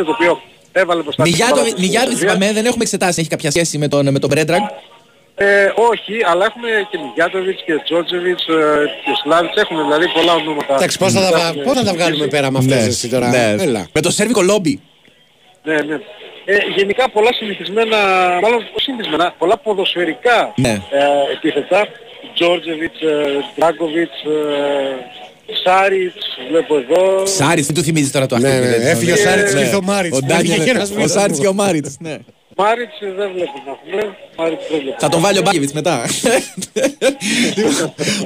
45 0.01 0.03
το 0.05 0.11
οποίο 0.18 0.41
έβαλε 0.72 1.01
μπροστά. 1.01 1.24
την 1.24 1.32
Μιγιάτοβιτ, 1.32 1.59
ομάδα 1.61 1.76
της 1.76 1.84
Μιγιάτοβιτ 1.84 2.18
Σερβία. 2.18 2.36
είπαμε, 2.36 2.53
δεν 2.53 2.66
έχουμε 2.66 2.84
εξετάσει. 2.84 3.20
Έχει 3.22 3.30
κάποια 3.30 3.51
σχέση 3.51 3.78
με 3.78 3.88
τον, 3.88 4.11
με 4.11 4.20
τον 4.20 4.30
Μπρέντραγκ. 4.30 4.61
Ε, 5.36 5.72
όχι, 5.91 6.16
αλλά 6.32 6.45
έχουμε 6.45 6.68
και 6.89 6.97
Μιγιάτοβιτς 6.97 7.64
και 7.66 7.74
Τζότζεβιτς 7.84 8.47
ε, 8.47 8.53
και 9.05 9.11
Σλάβιτς. 9.24 9.55
Έχουμε 9.61 9.82
δηλαδή 9.84 10.05
πολλά 10.18 10.34
ονόματα. 10.34 10.74
Εντάξει, 10.76 10.97
πώς 10.97 11.14
θα 11.14 11.22
τα, 11.22 11.32
βα- 11.38 11.61
πώς 11.64 11.74
θα 11.78 11.84
τα 11.84 11.93
βγάλουμε 11.93 12.28
πέρα 12.28 12.51
με 12.51 12.57
αυτές 12.57 12.88
εσύ 12.88 13.09
τώρα; 13.09 13.28
ναι. 13.30 13.55
Έλα. 13.59 13.88
Με 13.93 14.01
το 14.01 14.11
σέρβικο 14.11 14.41
λόμπι. 14.41 14.82
Ναι, 15.64 15.76
ναι. 15.82 15.97
Ε, 16.45 16.55
γενικά 16.75 17.09
πολλά 17.09 17.33
συνηθισμένα, 17.33 17.97
μάλλον 18.41 18.57
όχι 18.57 18.81
συνηθισμένα, 18.83 19.33
πολλά 19.37 19.57
ποδοσφαιρικά 19.57 20.53
Ναι. 20.55 20.69
ε, 20.69 21.33
επίθετα. 21.35 21.87
Τζόρτζεβιτς, 22.33 23.01
ε, 23.01 23.43
Ντράγκοβιτς, 23.55 24.21
ε, 24.23 25.55
Σάριτς, 25.63 26.25
βλέπω 26.49 26.77
εδώ. 26.77 27.25
Σάριτς, 27.25 27.67
τι 27.67 27.73
του 27.73 27.83
θυμίζει 27.83 28.11
τώρα 28.11 28.25
το 28.25 28.37
Ναι, 28.37 28.47
αυτό. 28.49 28.59
ναι, 28.65 28.89
έφυγε 28.89 29.11
ο 29.11 29.15
Σάριτς 29.15 29.53
και 29.53 29.59
ήρθε 29.59 29.75
ο 29.75 29.81
Μάριτς. 29.81 30.17
Ο, 30.17 30.19
Που 30.19 30.25
Ντάνιελ- 30.25 30.49
έφυγε 30.49 30.63
και 30.63 30.69
ένας 30.77 30.89
ο 30.89 30.93
φίλος 30.93 31.11
Σάριτς 31.11 31.37
μου. 31.37 31.43
και 31.43 31.49
ο 31.49 31.53
Μάριτς. 31.53 31.97
Ναι. 31.99 32.17
Μάριτς 32.57 33.01
ε, 33.01 33.11
δεν 33.17 33.31
βλέπω 33.33 33.51
να 33.67 33.73
πούμε. 33.75 34.15
Μάριτς 34.37 34.63
δεν 34.71 34.79
βλέπω. 34.81 34.97
Θα 34.99 35.09
τον 35.09 35.21
βάλει 35.21 35.37
ο 35.37 35.41
Μπάκεβιτς 35.41 35.73
μετά. 35.73 36.01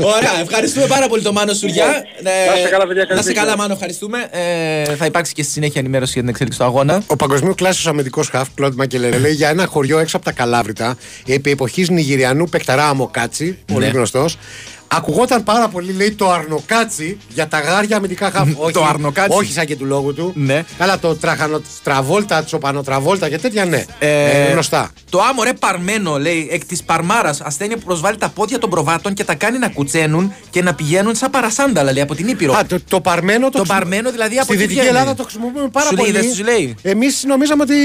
Ωραία, 0.01 0.39
ευχαριστούμε 0.41 0.85
πάρα 0.87 1.07
πολύ 1.07 1.21
τον 1.21 1.33
Μάνο 1.33 1.53
Σουριά. 1.53 1.85
Να 2.23 2.31
είστε 2.57 2.69
καλά, 2.69 2.87
παιδιά, 2.87 3.03
καλή 3.03 3.13
Να 3.13 3.19
είστε 3.19 3.21
συνέχεια. 3.21 3.41
καλά, 3.41 3.57
Μάνο, 3.57 3.73
ευχαριστούμε. 3.73 4.27
Ε, 4.31 4.95
θα 4.95 5.05
υπάρξει 5.05 5.33
και 5.33 5.43
στη 5.43 5.51
συνέχεια 5.51 5.79
ενημέρωση 5.81 6.11
για 6.11 6.21
την 6.21 6.29
εξέλιξη 6.29 6.59
του 6.59 6.65
αγώνα. 6.65 7.03
Ο 7.07 7.15
παγκοσμίου 7.15 7.53
κλάσεως 7.55 7.87
αμυντικός 7.87 8.29
χαφ, 8.29 8.47
Κλοντ 8.55 8.73
Μακελερέ, 8.75 9.17
λέει 9.17 9.33
για 9.33 9.49
ένα 9.49 9.65
χωριό 9.65 9.99
έξω 9.99 10.17
από 10.17 10.25
τα 10.25 10.31
Καλάβρυτα, 10.31 10.97
επί 11.27 11.51
εποχής 11.51 11.89
Νιγηριανού 11.89 12.45
Πεκταρά 12.49 12.87
Αμοκάτσι, 12.89 13.57
πολύ 13.65 13.85
Ναι. 13.85 13.91
γνωστός. 13.91 14.37
Ακουγόταν 14.87 15.43
πάρα 15.43 15.67
πολύ, 15.67 15.91
λέει, 15.93 16.11
το 16.11 16.31
Αρνοκάτσι 16.31 17.17
για 17.29 17.47
τα 17.47 17.59
γάρια 17.59 17.97
αμυντικά 17.97 18.31
χαφ. 18.31 18.47
όχι, 18.57 18.73
Το 18.73 18.83
Αρνοκάτσι. 18.85 19.37
Όχι 19.37 19.51
σαν 19.51 19.65
και 19.65 19.75
του 19.75 19.85
λόγου 19.85 20.13
του. 20.13 20.31
Ναι. 20.35 20.63
Αλλά 20.77 20.99
το 20.99 21.15
τραχανοτραβόλτα, 21.15 22.43
τσοπανοτραβόλτα 22.43 23.29
και 23.29 23.37
τέτοια, 23.37 23.65
ναι. 23.65 23.85
Ε, 23.99 24.47
Ε, 24.47 24.51
γνωστά. 24.51 24.91
Το 25.09 25.19
άμορε 25.29 25.53
παρμένο, 25.53 26.19
λέει, 26.19 26.47
εκ 26.51 26.65
της 26.65 26.83
Παρμάρας, 26.83 27.41
ασθένεια 27.41 27.77
που 27.77 27.83
προσβάλλει 27.83 28.17
τα 28.17 28.29
πόδια 28.29 28.59
των 28.59 28.69
προβάτων 28.69 29.13
και 29.13 29.23
τα 29.23 29.35
κάνει 29.35 29.57
να 29.57 29.69
κουτσαίνουν 29.69 30.33
και 30.49 30.61
να 30.63 30.73
πηγαίνουν 30.73 31.15
σαν 31.15 31.29
παρασάνταλα, 31.29 31.91
λέει, 31.91 32.01
από 32.03 32.15
την 32.15 32.27
Ήπειρο. 32.27 32.53
Α, 32.53 32.65
το, 32.65 32.77
το 32.89 33.01
παρμένο 33.01 33.45
το, 33.45 33.51
Το 33.51 33.57
χρησιμο- 33.57 33.79
παρμένο 33.79 34.11
δηλαδή 34.11 34.35
από 34.35 34.43
Στη 34.43 34.53
εκεί 34.53 34.61
Δυτική 34.61 34.79
βγαίνει. 34.79 34.97
Ελλάδα 34.97 35.15
το 35.15 35.23
χρησιμοποιούμε 35.23 35.67
πάρα 35.69 35.87
Σου 35.89 35.95
λέει, 35.95 36.05
πολύ. 36.11 36.19
δεν 36.25 36.33
σου 36.33 36.43
λέει; 36.43 36.75
Εμείς 36.81 37.23
νομίζαμε 37.27 37.63
ότι. 37.63 37.75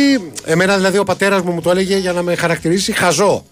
Εμένα 0.44 0.76
δηλαδή 0.76 0.98
ο 0.98 1.04
πατέρας 1.04 1.42
μου 1.42 1.52
μου 1.52 1.60
το 1.60 1.70
έλεγε 1.70 1.96
για 1.96 2.12
να 2.12 2.22
με 2.22 2.34
χαρακτηρίσει 2.34 2.92
χαζό. 2.92 3.44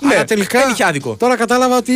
Ναι, 0.00 0.14
Αλλά 0.14 0.24
τελικά. 0.24 0.60
δεν 0.60 0.70
είχε 0.70 0.84
άδικο. 0.84 1.14
Τώρα 1.18 1.36
κατάλαβα 1.36 1.76
ότι. 1.76 1.92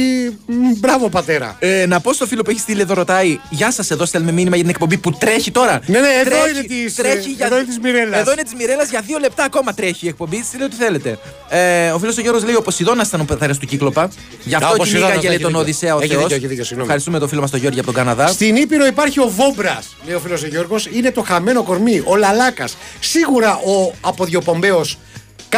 μ, 0.47 0.53
Μπράβο 0.79 1.09
πατέρα. 1.09 1.57
Ε, 1.59 1.87
να 1.87 2.01
πω 2.01 2.13
στο 2.13 2.27
φίλο 2.27 2.43
που 2.43 2.51
έχει 2.51 2.61
στείλει 2.61 2.81
εδώ 2.81 2.95
ρωτάει 2.95 3.39
Γεια 3.51 3.71
σας, 3.73 3.91
εδώ 3.91 4.05
στέλνουμε 4.05 4.33
μήνυμα 4.33 4.55
για 4.57 4.65
την 4.65 4.75
εκπομπή 4.75 4.97
που 4.99 5.11
τρέχει 5.13 5.51
τώρα. 5.51 5.81
Ναι, 5.87 6.01
ναι, 6.01 6.09
εδώ 6.25 6.31
τρέχει, 6.31 6.51
είναι 6.51 6.63
της, 6.85 6.95
τρέχει 6.95 7.29
ε, 7.31 7.33
για... 7.37 7.47
εδώ 7.47 7.57
είναι 7.57 7.65
της 7.65 7.79
Μιρέλας. 7.83 8.21
Εδώ 8.21 8.33
είναι 8.33 8.43
της 8.43 8.55
Μιρέλας 8.55 8.91
για 8.91 9.01
δύο 9.07 9.19
λεπτά 9.19 9.45
ακόμα 9.45 9.75
τρέχει 9.75 10.07
η 10.07 10.09
εκπομπή. 10.09 10.43
Στείλε 10.45 10.65
ό,τι 10.65 10.77
θέλετε. 10.77 11.19
Ε, 11.49 11.91
ο 11.91 11.99
φίλος 11.99 12.19
ο 12.19 12.21
Γιώργος 12.21 12.45
λέει: 12.45 12.55
Ο 12.55 12.63
Ποσειδώνα 12.63 13.05
ήταν 13.07 13.21
ο 13.21 13.25
πατέρα 13.25 13.55
του 13.55 13.67
Κύκλοπα. 13.67 14.11
Γι' 14.45 14.55
Α, 14.55 14.59
αυτό 14.63 14.73
ο 14.73 14.77
Ποσειδώνας, 14.77 15.11
κυνήγαγε 15.11 15.27
λέει, 15.27 15.35
έχει 15.35 15.43
τον 15.43 15.51
δίκιο. 15.53 15.63
Οδυσσέα 15.63 15.95
ο 15.95 15.99
Έχει 15.99 16.09
Θεός. 16.09 16.23
δίκιο, 16.23 16.37
έχει 16.37 16.47
δίκιο, 16.47 16.63
συγγνώμη. 16.65 16.83
Ευχαριστούμε 16.83 17.19
τον 17.19 17.29
φίλο 17.29 17.41
μας 17.41 17.51
τον 17.51 17.61
Γιώργη 17.61 17.79
από 17.79 17.87
τον 17.87 17.97
Καναδά. 17.97 18.27
Στην 18.27 18.57
Ήπειρο 18.57 18.87
υπάρχει 18.87 19.21
ο 19.21 19.29
Βόμπρας, 19.29 19.97
λέει 20.07 20.15
ο 20.15 20.21
φίλος 20.21 20.43
ο 20.43 20.47
Γιώργος. 20.47 20.87
Είναι 20.93 21.11
το 21.11 21.23
χαμένο 21.23 21.63
κορμί, 21.63 22.03
ο 22.07 22.17
Λαλάκας. 22.17 22.77
Σίγουρα 23.01 23.57
ο 23.57 23.93
αποδιοπομπαίος 24.01 24.99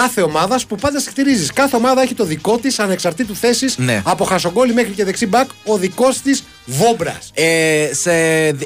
κάθε 0.00 0.22
ομάδας 0.22 0.66
που 0.66 0.76
πάντα 0.76 1.00
στηρίζει. 1.00 1.46
Κάθε 1.52 1.76
ομάδα 1.76 2.02
έχει 2.02 2.14
το 2.14 2.24
δικό 2.24 2.58
της 2.58 2.78
ανεξαρτήτου 2.78 3.36
θέση. 3.36 3.66
Ναι. 3.76 4.02
Από 4.04 4.24
χασογκόλι 4.24 4.72
μέχρι 4.72 4.92
και 4.92 5.04
δεξί 5.04 5.26
μπακ, 5.26 5.50
ο 5.64 5.76
δικός 5.76 6.20
της 6.20 6.44
Βόμπρας. 6.66 7.30
Ε, 7.34 7.90
σε, 7.92 8.12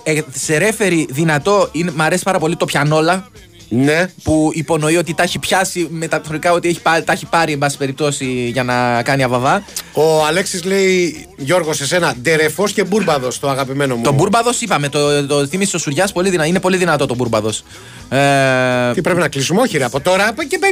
ε, 0.02 0.20
σε 0.32 0.56
ρέφερι 0.56 1.06
δυνατό 1.10 1.68
είναι, 1.72 1.90
μ' 1.90 2.00
αρέσει 2.02 2.22
πάρα 2.22 2.38
πολύ 2.38 2.56
το 2.56 2.64
πιανόλα. 2.64 3.28
Ναι. 3.72 4.06
Που 4.22 4.50
υπονοεί 4.54 4.96
ότι 4.96 5.14
τα 5.14 5.22
έχει 5.22 5.38
πιάσει 5.38 5.86
μεταφορικά 5.90 6.52
ότι 6.52 6.68
έχει, 6.68 6.80
πάρει- 6.80 7.04
τα 7.04 7.12
έχει 7.12 7.26
πάρει 7.26 7.52
εν 7.52 7.58
πάση 7.58 7.76
περιπτώσει 7.76 8.24
για 8.52 8.62
να 8.64 9.02
κάνει 9.02 9.22
αβαβά. 9.22 9.62
Ο 9.92 10.24
Αλέξης 10.26 10.64
λέει, 10.64 11.26
Γιώργος, 11.36 11.76
σε 11.76 11.86
σένα, 11.86 12.14
ντερεφός 12.22 12.72
και 12.72 12.84
μπούρμπαδος, 12.84 13.38
το 13.38 13.48
αγαπημένο 13.50 13.96
μου. 13.96 14.02
Το 14.02 14.12
Μπούρμπαδος 14.12 14.60
είπαμε, 14.60 14.88
το, 14.88 15.26
το 15.26 15.46
θύμισε 15.46 15.76
ο 15.76 15.78
Σουριάς, 15.78 16.12
πολύ 16.12 16.30
δυνα, 16.30 16.46
είναι 16.46 16.60
πολύ 16.60 16.76
δυνατό 16.76 17.06
το 17.06 17.14
Μπούρμπαδος. 17.14 17.62
Ε, 18.08 18.92
Τι 18.94 19.00
πρέπει 19.00 19.18
να 19.20 19.28
κλείσουμε, 19.28 19.60
όχι 19.60 19.78
ρε, 19.78 19.84
από 19.84 20.00
τώρα 20.00 20.34
και 20.48 20.58
56 20.60 20.64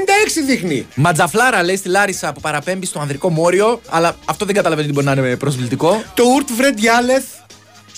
δείχνει. 0.46 0.86
Ματζαφλάρα 0.94 1.62
λέει 1.62 1.76
στη 1.76 1.88
Λάρισα 1.88 2.32
που 2.32 2.40
παραπέμπει 2.40 2.86
στο 2.86 3.01
ανδρικό 3.01 3.30
μόριο, 3.30 3.80
αλλά 3.88 4.16
αυτό 4.24 4.44
δεν 4.44 4.55
καταλαβαίνει 4.55 4.86
τι 4.88 4.92
μπορεί 4.94 5.07
να 5.07 5.12
είναι 5.12 5.36
προσβλητικό. 5.36 6.03
Το 6.14 6.22
Ουρτ 6.34 6.49
Βρεντ 6.57 6.78
Γιάλεθ 6.78 7.24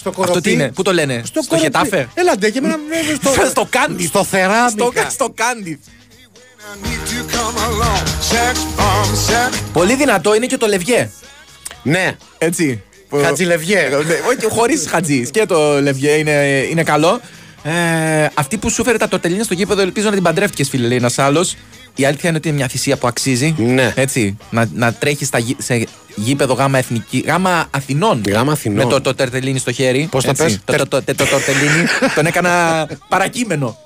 στο 0.01 0.11
κοροπή. 0.13 0.37
Αυτό 0.37 0.41
τι 0.41 0.53
είναι, 0.53 0.73
πού 0.73 0.83
το 0.83 0.93
λένε, 0.93 1.23
στο, 1.25 1.41
κοροπή. 1.49 1.63
Χετάφε; 1.63 2.09
Έλα 2.15 2.37
ντε, 2.37 2.51
και 2.51 2.59
εμένα 2.59 2.79
βέβαια 2.89 3.15
στο, 3.15 3.47
στο 3.55 3.67
Κάντι. 3.71 4.07
στο 4.07 4.25
Θεράμικα. 4.25 4.69
Στο, 4.69 4.93
στο 5.11 5.33
Κάντι. 5.35 5.81
Πολύ 9.73 9.95
δυνατό 9.95 10.35
είναι 10.35 10.47
και 10.47 10.57
το 10.57 10.67
Λευγέ. 10.67 11.11
Ναι. 11.83 12.17
Έτσι. 12.39 12.83
Χατζηλευγέ. 13.23 13.89
Ναι, 13.91 14.15
Όχι, 14.29 14.49
χωρίς 14.49 14.87
χατζή. 14.89 15.31
Και 15.31 15.47
το 15.47 15.81
Λευγέ 15.81 16.11
είναι, 16.11 16.67
είναι 16.71 16.83
καλό. 16.83 17.21
Ε, 17.63 18.27
αυτή 18.35 18.57
που 18.57 18.71
σου 18.71 18.85
φέρε 18.85 18.99
τα 18.99 19.09
τορτελίνια 19.09 19.45
στο 19.45 19.55
γήπεδο, 19.55 19.81
ελπίζω 19.81 20.07
να 20.07 20.15
την 20.15 20.23
παντρεύτηκες, 20.23 20.69
φίλε, 20.69 20.87
λέει 20.87 20.97
ένας 20.97 21.19
άλλος. 21.19 21.57
Η 21.95 22.05
αλήθεια 22.05 22.29
είναι 22.29 22.39
ότι 22.39 22.49
είναι 22.49 22.57
μια 22.57 22.69
θυσία 22.69 22.97
που 22.97 23.07
αξίζει. 23.07 23.55
Ναι. 23.59 23.93
Έτσι. 23.97 24.37
Να, 24.51 24.69
να 24.75 24.93
τρέχεις 24.93 25.29
σε 25.59 25.87
γήπεδο 26.15 26.55
γάμα, 26.55 26.79
εθνική, 26.79 27.25
γάμα 27.27 27.67
Αθηνών. 27.71 28.23
Γάμα 28.29 28.53
Αθηνών. 28.53 28.85
Με 28.85 28.91
το, 28.91 29.01
το 29.01 29.15
τερτελίνι 29.15 29.59
στο 29.59 29.73
χέρι. 29.73 30.09
Πώς 30.11 30.25
τα 30.25 30.31
έτσι. 30.31 30.43
πες; 30.45 30.61
Το, 30.65 30.73
το, 30.77 30.87
το, 30.89 31.03
το, 31.03 31.15
το 31.15 31.27
τορτελίνι. 31.27 31.87
τον 32.17 32.27
έκανα 32.27 32.87
παρακείμενο. 33.09 33.77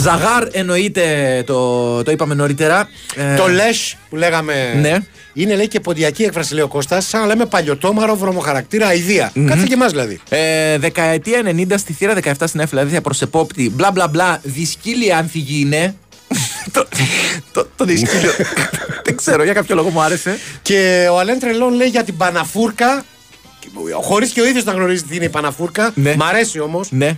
Ζαγάρ 0.00 0.48
εννοείται, 0.50 1.04
το, 1.46 2.02
το 2.02 2.10
είπαμε 2.10 2.34
νωρίτερα. 2.34 2.88
Ε, 3.16 3.36
Το 3.36 3.48
λες 3.48 3.96
που 4.08 4.16
λέγαμε. 4.16 4.74
Ναι. 4.80 4.96
Είναι 5.32 5.54
λέει 5.56 5.68
και 5.68 5.80
ποντιακή 5.80 6.22
έκφραση, 6.22 6.54
λέει 6.54 6.62
ο 6.62 6.68
Κώστας, 6.68 7.06
σαν 7.08 7.20
να 7.20 7.26
λέμε 7.26 7.46
παλιωτόμαρο 7.46 8.16
βρωμοχαρακτήρα 8.16 8.86
αηδία. 8.86 9.32
Κάτσε 9.46 9.66
και 9.66 9.74
εμάς 9.74 9.90
δηλαδή. 9.90 10.20
Ε, 10.28 10.78
δεκαετία 10.78 11.42
90 11.44 11.74
στη 11.76 11.92
θύρα 11.92 12.14
17 12.22 12.32
στην 12.44 12.66
Φιλαδέλφια 12.66 13.00
προ 13.00 13.14
επόπτη. 13.22 13.70
Μπλα 13.70 13.90
μπλα 13.90 14.08
μπλα. 14.08 14.40
Δυσκύλια 14.42 15.16
ανθυγίνε. 15.18 15.94
το, 16.72 16.86
το, 17.52 17.68
το 17.76 17.84
δυσκύλιο. 17.84 18.30
Δεν 19.04 19.16
ξέρω, 19.16 19.44
για 19.44 19.52
κάποιο 19.52 19.74
λόγο 19.74 19.88
μου 19.90 20.00
άρεσε. 20.00 20.38
Και 20.62 21.08
ο 21.12 21.18
Αλέν 21.18 21.38
Τρελόν 21.38 21.74
λέει 21.74 21.88
για 21.88 22.04
την 22.04 22.16
Παναφούρκα. 22.16 23.04
Χωρίς 24.02 24.30
και 24.30 24.40
ο 24.40 24.46
ίδιος 24.46 24.64
να 24.64 24.72
γνωρίζει 24.72 25.02
τι 25.02 25.16
είναι 25.16 25.24
η 25.24 25.28
Παναφούρκα. 25.28 25.92
Ναι. 25.94 26.14
Μ' 26.16 26.22
αρέσει 26.22 26.60
όμως. 26.60 26.88
Ναι. 26.90 27.16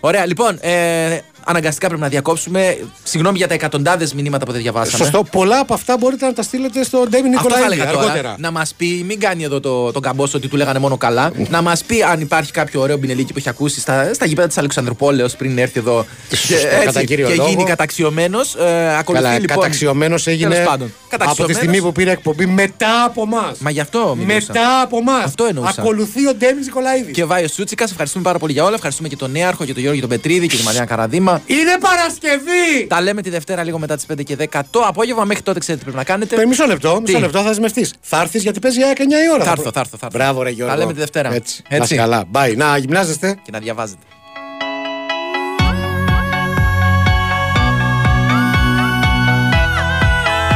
Ωραία, 0.00 0.26
λοιπόν, 0.26 0.58
ε, 0.60 1.18
αναγκαστικά 1.44 1.86
πρέπει 1.86 2.02
να 2.02 2.08
διακόψουμε. 2.08 2.78
Συγγνώμη 3.02 3.38
για 3.38 3.48
τα 3.48 3.54
εκατοντάδες 3.54 4.14
μηνύματα 4.14 4.44
που 4.46 4.52
δεν 4.52 4.60
διαβάσαμε. 4.60 5.04
Σωστό. 5.04 5.24
Πολλά 5.30 5.58
από 5.58 5.74
αυτά 5.74 5.96
μπορείτε 5.96 6.26
να 6.26 6.32
τα 6.32 6.42
στείλετε 6.42 6.84
στον 6.84 7.08
Ντέμι 7.08 7.34
Αυτό 7.34 7.48
θα 7.48 7.56
Νικολαίδη 7.56 7.72
έλεγα 7.80 7.90
τώρα. 7.92 8.04
αργότερα. 8.04 8.34
Να 8.38 8.50
μας 8.50 8.74
πει, 8.76 9.04
μην 9.06 9.20
κάνει 9.20 9.42
εδώ 9.44 9.60
το, 9.60 9.92
τον 9.92 10.02
καμπόσο 10.02 10.36
ότι 10.38 10.48
του 10.48 10.56
λέγανε 10.56 10.78
μόνο 10.78 10.96
καλά. 10.96 11.30
να 11.48 11.62
μας 11.62 11.84
πει 11.84 12.02
αν 12.02 12.20
υπάρχει 12.20 12.52
κάποιο 12.52 12.80
ωραίο 12.80 12.96
μπινελίκι 12.96 13.32
που 13.32 13.38
έχει 13.38 13.48
ακούσει 13.48 13.80
στα, 13.80 14.14
στα 14.14 14.26
γήπεδα 14.26 14.46
της 14.46 14.58
Αλεξανδρουπόλεω 14.58 15.28
πριν 15.38 15.58
έρθει 15.58 15.78
εδώ. 15.78 16.06
Σωστό, 16.30 16.46
και, 16.54 16.54
έτσι, 16.74 16.84
κατά 16.86 17.04
κύριο 17.04 17.28
και 17.28 17.34
λόγο. 17.34 17.48
γίνει 17.48 17.64
καταξιωμένος. 17.64 18.54
Ε, 18.54 18.96
ακολουθεί 18.98 19.24
Καλά, 19.24 19.38
λοιπόν. 19.38 19.56
καταξιωμένος 19.56 20.26
έγινε 20.26 20.48
Τέλος 20.54 20.68
πάντων. 20.68 20.86
από 20.86 20.96
τη 21.08 21.16
Καταξιωμένος. 21.16 21.56
στιγμή 21.56 21.80
που 21.80 21.92
πήρε 21.92 22.10
εκπομπή 22.10 22.46
μετά 22.46 23.04
από 23.04 23.22
εμά. 23.22 23.52
Μα 23.58 23.70
γι' 23.70 23.80
αυτό 23.80 24.14
μιλούσα. 24.18 24.34
Μετά 24.48 24.80
από 24.82 24.96
εμά. 24.96 25.16
Αυτό 25.16 25.44
εννοούσα. 25.44 25.74
Ακολουθεί 25.78 26.26
ο 26.28 26.34
Ντέμις 26.34 26.66
Νικολαίδης. 26.66 27.12
Και 27.12 27.24
βάει 27.24 27.44
ο 27.44 27.48
Σούτσικας, 27.48 27.90
ευχαριστούμε 27.90 28.24
πάρα 28.24 28.38
πολύ 28.38 28.52
για 28.52 28.64
όλα. 28.64 28.74
Ευχαριστούμε 28.74 29.08
και 29.08 29.16
τον 29.16 29.30
Νέαρχο 29.30 29.64
και 29.64 29.72
τον 29.72 29.82
Γιώργο 29.82 30.00
τον 30.00 30.08
Πετρίδη 30.08 30.46
και 30.46 30.56
τη 30.56 30.62
Μαριάννα 30.62 30.88
Καραδίμα. 30.88 31.29
Είναι 31.46 31.78
Παρασκευή! 31.80 32.86
Τα 32.88 33.00
λέμε 33.00 33.22
τη 33.22 33.30
Δευτέρα 33.30 33.64
λίγο 33.64 33.78
μετά 33.78 33.96
τις 33.96 34.06
5 34.12 34.24
και 34.24 34.36
10 34.52 34.60
το 34.70 34.80
απόγευμα. 34.80 35.24
Μέχρι 35.24 35.42
τότε 35.42 35.58
ξέρετε 35.58 35.84
τι 35.84 35.90
πρέπει 35.90 36.08
να 36.08 36.12
κάνετε. 36.14 36.42
Ε, 36.42 36.46
Μισό 36.46 36.66
λεπτό, 36.66 37.00
μισό 37.00 37.14
Τι; 37.14 37.20
λεπτό 37.20 37.38
θα 37.38 37.44
δεσμευτείς. 37.48 37.94
Θα 38.00 38.20
έρθεις 38.20 38.42
γιατί 38.42 38.58
παίζει 38.58 38.78
για 38.78 38.92
9 38.96 39.00
η 39.00 39.04
ώρα. 39.32 39.44
Θα 39.44 39.50
έρθω, 39.50 39.70
θα 39.72 39.80
έρθω. 39.80 39.96
Θα 39.96 40.06
έρθω. 40.06 40.18
Μπράβο, 40.18 40.42
ρε 40.42 40.50
Γιώργο. 40.50 40.74
Τα 40.74 40.80
λέμε 40.80 40.92
τη 40.92 40.98
Δευτέρα. 40.98 41.34
Έτσι. 41.34 41.62
Έτσι. 41.68 41.78
Να 41.78 41.84
είσαι 41.84 41.94
καλά. 41.94 42.24
Bye. 42.32 42.56
Να 42.56 42.76
γυμνάζεστε. 42.76 43.38
Και 43.42 43.50
να 43.50 43.58
διαβάζετε. 43.58 44.02